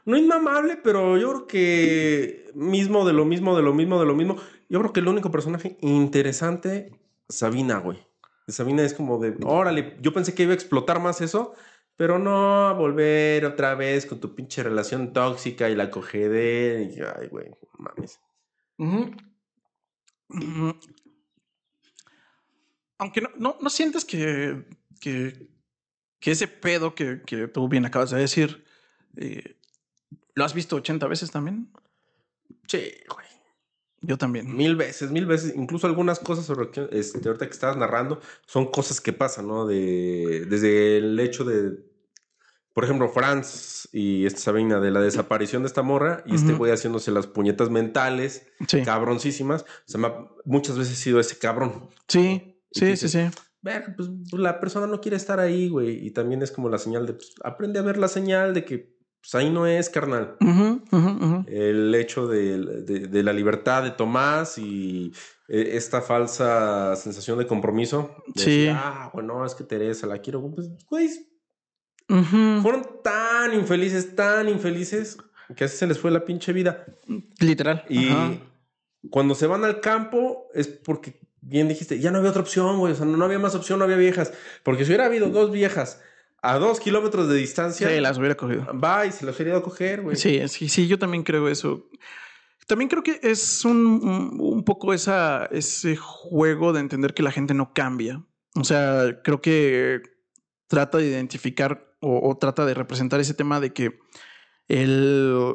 [0.04, 4.14] No inmamable, pero yo creo que mismo de lo mismo, de lo mismo, de lo
[4.14, 4.36] mismo.
[4.68, 6.92] Yo creo que el único personaje interesante,
[7.28, 8.06] Sabina, güey.
[8.48, 11.54] Sabina es como de, órale, yo pensé que iba a explotar más eso,
[12.02, 16.82] pero no, volver otra vez con tu pinche relación tóxica y la cogedera.
[16.82, 17.48] Y, ay, güey,
[17.78, 18.18] mames.
[22.98, 24.64] Aunque no, no, no sientes que,
[25.00, 25.48] que,
[26.18, 28.64] que ese pedo que, que tú bien acabas de decir,
[29.16, 29.56] eh,
[30.34, 31.72] ¿lo has visto 80 veces también?
[32.66, 33.28] Sí, güey.
[34.00, 34.56] Yo también.
[34.56, 35.54] Mil veces, mil veces.
[35.54, 39.68] Incluso algunas cosas sobre que, este, ahorita que estabas narrando son cosas que pasan, ¿no?
[39.68, 41.91] De, desde el hecho de,
[42.74, 46.72] por ejemplo, Franz y esta Sabina, de la desaparición de esta morra y este güey
[46.72, 49.62] haciéndose las puñetas mentales, Sí, cabroncísimas.
[49.62, 51.88] O sea, me ha- muchas veces he sido ese cabrón.
[52.08, 53.20] sí, sí, sí, dices, sí.
[53.64, 56.04] Ver, pues la persona no quiere estar ahí, güey.
[56.04, 58.96] Y también es como la señal de, pues, aprende a ver la señal de que
[59.20, 60.36] pues, ahí no es, carnal.
[61.46, 65.12] El hecho de, de- de la libertad de Tomás y
[65.48, 68.16] eh, esta falsa sensación de compromiso.
[68.34, 68.50] de Sí.
[68.50, 70.42] decir, ah, bueno, es que Teresa la quiero.
[70.54, 71.08] Pues, güey,
[72.08, 75.16] Fueron tan infelices, tan infelices,
[75.56, 76.84] que así se les fue la pinche vida.
[77.40, 77.84] Literal.
[77.88, 78.32] Y Ajá.
[79.10, 82.92] cuando se van al campo es porque, bien dijiste, ya no había otra opción, güey.
[82.92, 84.32] O sea, no, había más opción, no había viejas.
[84.62, 86.00] Porque si hubiera habido dos viejas
[86.42, 88.66] a dos kilómetros de distancia, Sí, las hubiera cogido.
[88.78, 90.16] va y se las hubiera ido a coger, güey.
[90.16, 91.88] Sí, sí, sí, yo también creo eso.
[92.66, 97.32] También creo que es un, un- un poco esa, ese juego de entender que la
[97.32, 98.24] gente no cambia.
[98.54, 100.02] O sea, creo que
[100.72, 103.98] trata de identificar o, trata de representar ese tema de que
[104.68, 105.54] el,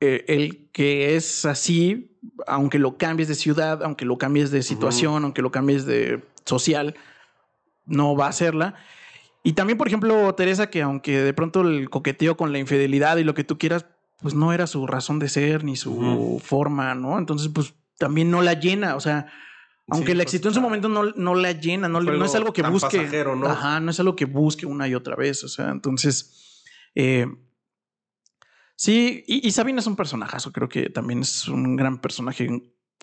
[0.00, 5.22] eh, el que es así, aunque lo cambies de ciudad, aunque lo cambies de situación,
[5.22, 6.96] aunque lo cambies de social,
[7.86, 8.74] no va a hacerla.
[9.44, 13.24] Y también, por ejemplo, Teresa, que aunque de pronto el coqueteo con la infidelidad y
[13.24, 13.86] lo que tú quieras,
[14.20, 17.16] pues no era su razón de ser ni su forma, ¿no?
[17.16, 19.28] Entonces, pues también no la llena, o sea,
[19.88, 22.52] aunque el la pues, en su momento no, no la llena, no, no es algo
[22.52, 23.24] que busque.
[23.24, 23.46] ¿no?
[23.46, 25.42] Ajá, no es algo que busque una y otra vez.
[25.44, 26.62] O sea, entonces.
[26.94, 27.26] Eh,
[28.76, 30.52] sí, y, Sabina es un personajazo.
[30.52, 32.48] Creo que también es un gran personaje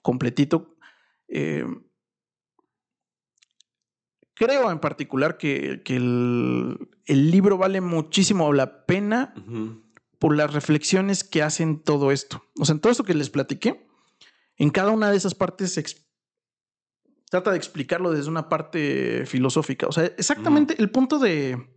[0.01, 0.77] completito.
[1.27, 1.65] Eh,
[4.33, 9.33] creo en particular que, el, libro vale muchísimo la pena
[10.17, 12.43] por las reflexiones que hacen todo esto.
[12.57, 13.85] O sea, en todo esto que les platiqué,
[14.57, 15.81] en cada una de esas partes se
[17.29, 19.87] trata de explicarlo desde una parte filosófica.
[19.87, 21.69] O sea, exactamente el punto de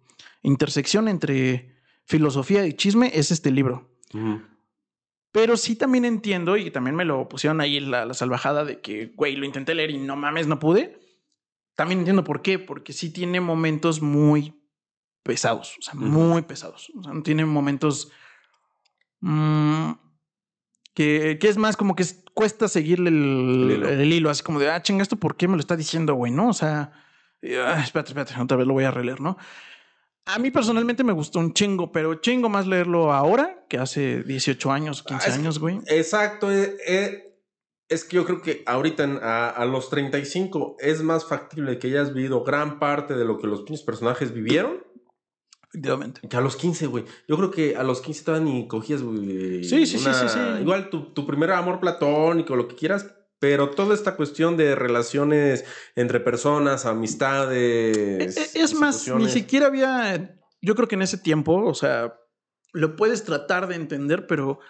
[0.43, 3.91] intersección entre filosofía y chisme es este libro.
[5.31, 9.13] Pero sí también entiendo, y también me lo pusieron ahí la, la salvajada de que,
[9.15, 11.01] güey, lo intenté leer y no mames, no pude.
[11.75, 14.63] También entiendo por qué, porque sí tiene momentos muy
[15.23, 16.91] pesados, o sea, muy pesados.
[16.99, 18.11] O sea, tiene momentos
[19.21, 19.93] mm,
[20.95, 22.05] que, que, es más como que
[22.35, 24.31] cuesta seguirle el, hilo.
[24.31, 26.33] así como de, ah, chinga, ¿esto por qué me lo está diciendo, güey?
[26.33, 26.49] ¿No?
[26.49, 26.93] O sea,
[27.43, 29.37] ah, espérate, espérate, otra vez lo voy a releer, ¿no?
[30.25, 34.71] A mí personalmente me gustó un chingo, pero chingo más leerlo ahora que hace 18
[34.71, 35.81] años, 15 ah, años, güey.
[35.87, 36.53] Exacto.
[36.53, 37.39] Eh, eh,
[37.89, 42.15] es que yo creo que ahorita a, a, los 35 es más factible que hayas
[42.15, 44.92] vivido gran parte de lo que los personajes vivieron
[45.73, 46.21] Efectivamente.
[46.29, 47.05] Que a los 15, güey.
[47.27, 49.65] Yo creo que a los 15 todavía ni cogías, güey.
[49.65, 53.07] Sí, sí, sí, sí, sí, Igual tu, tu primer amor platónico, lo que quieras,
[53.39, 55.65] pero toda esta cuestión de relaciones
[55.97, 58.37] entre personas, amistades.
[58.37, 60.39] Es, es más, ni siquiera había.
[60.61, 62.21] Yo creo que en ese tiempo, o sea,
[62.75, 64.61] lo puedes tratar de entender, pero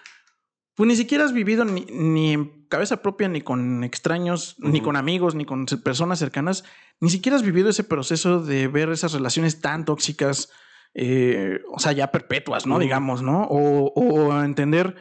[0.75, 4.95] pues ni siquiera has vivido ni, ni en cabeza propia, ni con extraños, ni con
[4.95, 6.65] amigos, ni con personas cercanas,
[7.01, 10.51] ni siquiera has vivido ese proceso de ver esas relaciones tan tóxicas
[10.95, 12.79] eh, o sea, ya perpetuas, ¿no?
[12.79, 13.45] Digamos, ¿no?
[13.45, 14.97] O, o, entender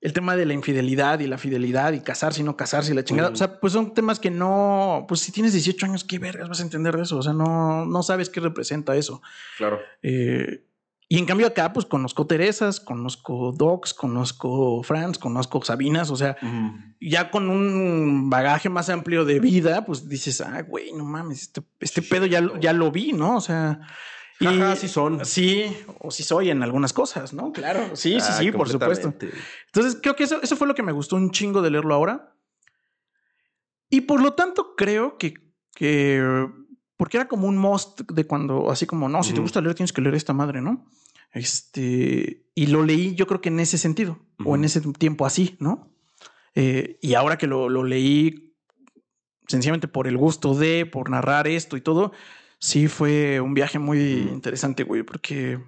[0.00, 3.04] el tema de la infidelidad y la fidelidad y casarse y no casarse y la
[3.04, 3.30] chingada.
[3.30, 6.60] O sea, pues son temas que no, pues si tienes 18 años, ¿qué vergas vas
[6.60, 7.18] a entender de eso?
[7.18, 9.20] O sea, no, no sabes qué representa eso.
[9.56, 9.80] Claro.
[10.02, 10.64] Eh,
[11.10, 16.36] y en cambio acá, pues conozco Teresas, conozco Docs, conozco Franz, conozco Sabinas, o sea,
[17.00, 21.62] ya con un bagaje más amplio de vida, pues dices, ah, güey, no mames, este,
[21.80, 23.36] este pedo ya, ya lo vi, ¿no?
[23.36, 23.80] O sea,
[24.40, 25.24] y sí son.
[25.24, 27.52] Sí, o sí soy en algunas cosas, ¿no?
[27.52, 29.12] Claro, sí, sí, sí, por supuesto.
[29.66, 32.34] Entonces, creo que eso, eso fue lo que me gustó un chingo de leerlo ahora.
[33.90, 35.34] Y por lo tanto, creo que,
[35.74, 36.46] que
[36.96, 39.92] porque era como un must de cuando, así como, no, si te gusta leer, tienes
[39.92, 40.86] que leer esta madre, ¿no?
[41.32, 45.56] Este, y lo leí yo creo que en ese sentido, o en ese tiempo así,
[45.60, 45.92] ¿no?
[46.54, 48.56] Eh, y ahora que lo, lo leí
[49.46, 52.12] sencillamente por el gusto de, por narrar esto y todo,
[52.58, 55.58] sí fue un viaje muy interesante, güey, porque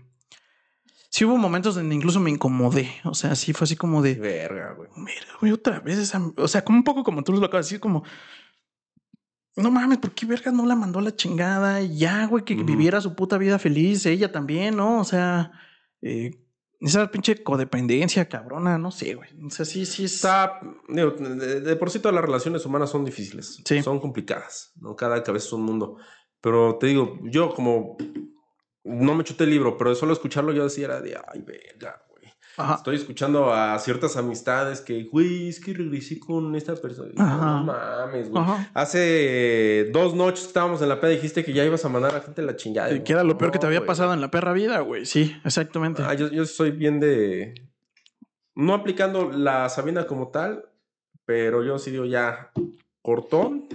[1.09, 2.91] sí hubo momentos donde incluso me incomodé.
[3.05, 4.91] O sea, sí fue así como de verga, güey.
[4.97, 7.81] Mira, güey, otra vez O sea, como un poco como tú lo acabas de decir,
[7.81, 8.05] como
[9.57, 11.83] no mames, ¿por qué verga no la mandó a la chingada?
[11.83, 15.01] Ya, güey, que viviera su puta vida feliz, ella también, ¿no?
[15.01, 15.53] O sea,
[16.01, 16.41] eh,
[16.81, 19.29] esa pinche codependencia cabrona, no sé, güey.
[19.45, 20.61] O sea, sí, sí está.
[20.89, 23.61] de, por sí todas las relaciones humanas son difíciles.
[23.65, 23.83] Sí.
[23.83, 24.97] Son complicadas, ¿no?
[24.97, 25.99] Cada cabeza es un mundo.
[26.41, 27.97] Pero te digo, yo como
[28.85, 32.03] no me chuté el libro, pero de solo escucharlo yo decía era de, ay, verga,
[32.09, 32.33] güey.
[32.75, 37.11] Estoy escuchando a ciertas amistades que, güey, es que regresé con esta persona.
[37.15, 38.45] No mames, güey.
[38.75, 42.15] Hace dos noches que estábamos en la peda dijiste que ya ibas a mandar a
[42.19, 43.03] la gente la chingada.
[43.03, 45.07] Que era lo peor que te había pasado en la perra vida, güey.
[45.07, 46.03] Sí, exactamente.
[46.03, 47.55] Ah, yo, yo soy bien de...
[48.55, 50.69] No aplicando la Sabina como tal,
[51.25, 52.51] pero yo sí digo ya
[53.01, 53.69] cortón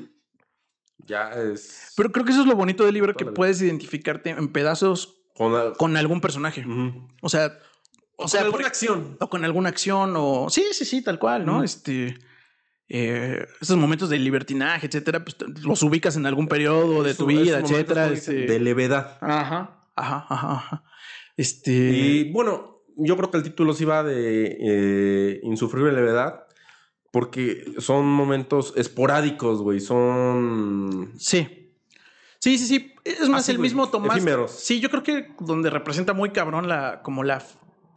[1.05, 1.93] ya es.
[1.95, 5.97] Pero creo que eso es lo bonito del libro, que puedes identificarte en pedazos con,
[5.97, 6.65] algún personaje.
[7.21, 7.59] O sea.
[8.17, 9.17] O, sea, con alguna acción.
[9.19, 10.49] O con alguna acción, o.
[10.49, 11.63] Sí, sí, sí, tal cual, ¿no?
[11.63, 12.17] Este.
[12.87, 17.59] Eh, esos momentos de libertinaje, etcétera, pues los ubicas en algún periodo de tu vida,
[17.59, 18.07] etcétera.
[18.09, 19.17] Este de levedad.
[19.21, 20.83] Ajá, ajá, ajá,
[21.35, 21.71] Este.
[21.71, 26.44] Y bueno, yo creo que el título sí va de eh, insufrible levedad
[27.15, 29.79] porque son momentos esporádicos, güey.
[29.79, 31.13] Son.
[31.17, 31.71] Sí.
[32.39, 32.93] Sí, sí, sí.
[33.05, 34.21] Es más, el mismo Tomás.
[34.51, 37.41] Sí, yo creo que donde representa muy cabrón la, como la,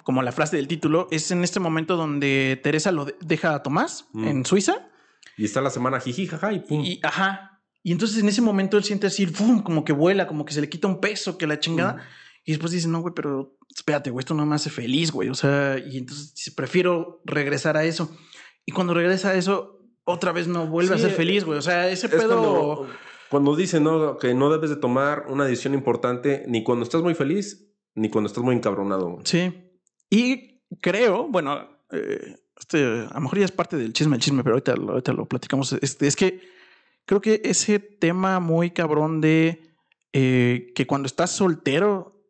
[0.04, 4.06] como la frase del título, es en este momento donde Teresa lo deja a Tomás
[4.12, 4.28] mm.
[4.28, 4.88] en Suiza.
[5.36, 6.84] Y está la semana jiji, jaja, y pum.
[6.84, 7.60] Y, ajá.
[7.82, 9.64] Y entonces en ese momento él siente así, ¡fum!
[9.64, 12.06] como que vuela, como que se le quita un peso, que la chingada.
[12.44, 15.28] Y después dice, no, güey, pero espérate, güey, esto no me hace feliz, güey.
[15.28, 18.16] O sea, y entonces dice, prefiero regresar a eso.
[18.68, 21.58] Y cuando regresa a eso, otra vez no vuelve a ser feliz, güey.
[21.58, 22.86] O sea, ese pedo...
[23.30, 24.18] Cuando, dice, ¿no?
[24.18, 28.26] Que no debes de tomar una decisión importante ni cuando estás muy feliz, ni cuando
[28.26, 29.20] estás muy encabronado.
[29.24, 29.54] Sí.
[30.10, 34.44] Y creo, bueno, eh, este, a lo mejor ya es parte del chisme, el chisme,
[34.44, 35.72] pero ahorita, ahorita lo platicamos.
[35.72, 36.42] Este, es que
[37.06, 39.62] creo que ese tema muy cabrón de
[40.12, 42.22] eh, que cuando estás soltero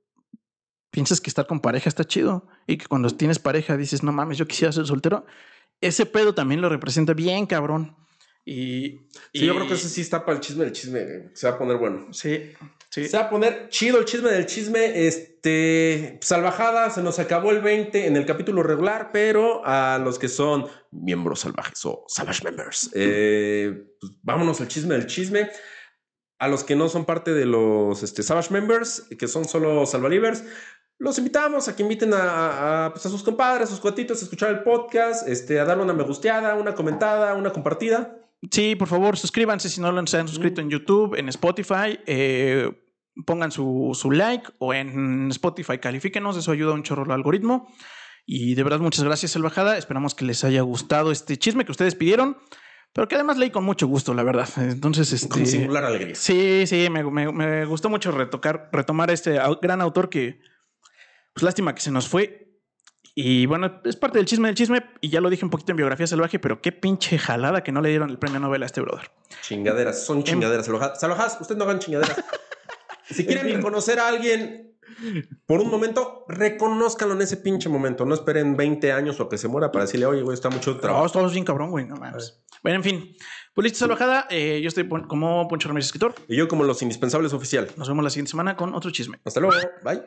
[0.92, 4.38] piensas que estar con pareja está chido y que cuando tienes pareja dices, no mames,
[4.38, 5.26] yo quisiera ser soltero,
[5.80, 7.96] ese pedo también lo representa bien cabrón.
[8.50, 9.00] Y,
[9.34, 11.76] yo creo que ese sí está para el chisme del chisme, se va a poner
[11.76, 12.10] bueno.
[12.14, 12.50] Sí,
[12.88, 13.06] sí.
[13.06, 15.06] Se va a poner chido el chisme del chisme.
[15.06, 20.28] Este, salvajada, se nos acabó el 20 en el capítulo regular, pero a los que
[20.28, 25.50] son miembros salvajes o savage members, eh, pues vámonos al chisme del chisme.
[26.38, 30.42] A los que no son parte de los este, savage members, que son solo salvalivers,
[30.98, 34.50] los invitamos a que inviten a, pues, a, sus compadres, a sus cuatitos a escuchar
[34.50, 38.18] el podcast, este, a darle una me gusteada, una comentada, una compartida.
[38.50, 41.98] Sí, por favor, suscríbanse si no lo han suscrito en YouTube, en Spotify.
[42.06, 42.70] Eh,
[43.26, 47.68] pongan su, su, like o en Spotify califíquenos, eso ayuda un chorro al algoritmo.
[48.26, 49.78] Y de verdad, muchas gracias, Salvajada.
[49.78, 52.36] Esperamos que les haya gustado este chisme que ustedes pidieron,
[52.92, 54.48] pero que además leí con mucho gusto, la verdad.
[54.56, 55.28] Entonces, este.
[55.28, 56.14] Con singular alegría.
[56.14, 60.40] Sí, sí, me, me, me gustó mucho retocar, retomar este gran autor que
[61.38, 62.48] pues lástima que se nos fue.
[63.14, 64.84] Y bueno, es parte del chisme del chisme.
[65.00, 67.80] Y ya lo dije un poquito en biografía salvaje, pero qué pinche jalada que no
[67.80, 69.12] le dieron el premio Nobel a este brother.
[69.42, 70.66] Chingaderas, son em- chingaderas.
[70.98, 72.16] Salvajas, ustedes no hagan chingaderas.
[73.08, 74.76] si quieren reconocer a alguien
[75.46, 78.04] por un momento, reconózcanlo en ese pinche momento.
[78.04, 81.02] No esperen 20 años o que se muera para decirle, oye, güey, está mucho trabajo.
[81.02, 81.86] No, estamos bien cabrón, güey.
[81.86, 82.42] No mames.
[82.64, 83.16] Bueno, en fin.
[83.54, 84.26] Pues listo, salvajada.
[84.28, 86.16] Eh, yo estoy como Poncho Ramírez, escritor.
[86.26, 87.68] Y yo como los indispensables oficial.
[87.76, 89.20] Nos vemos la siguiente semana con otro chisme.
[89.24, 89.56] Hasta luego.
[89.84, 90.02] Bye.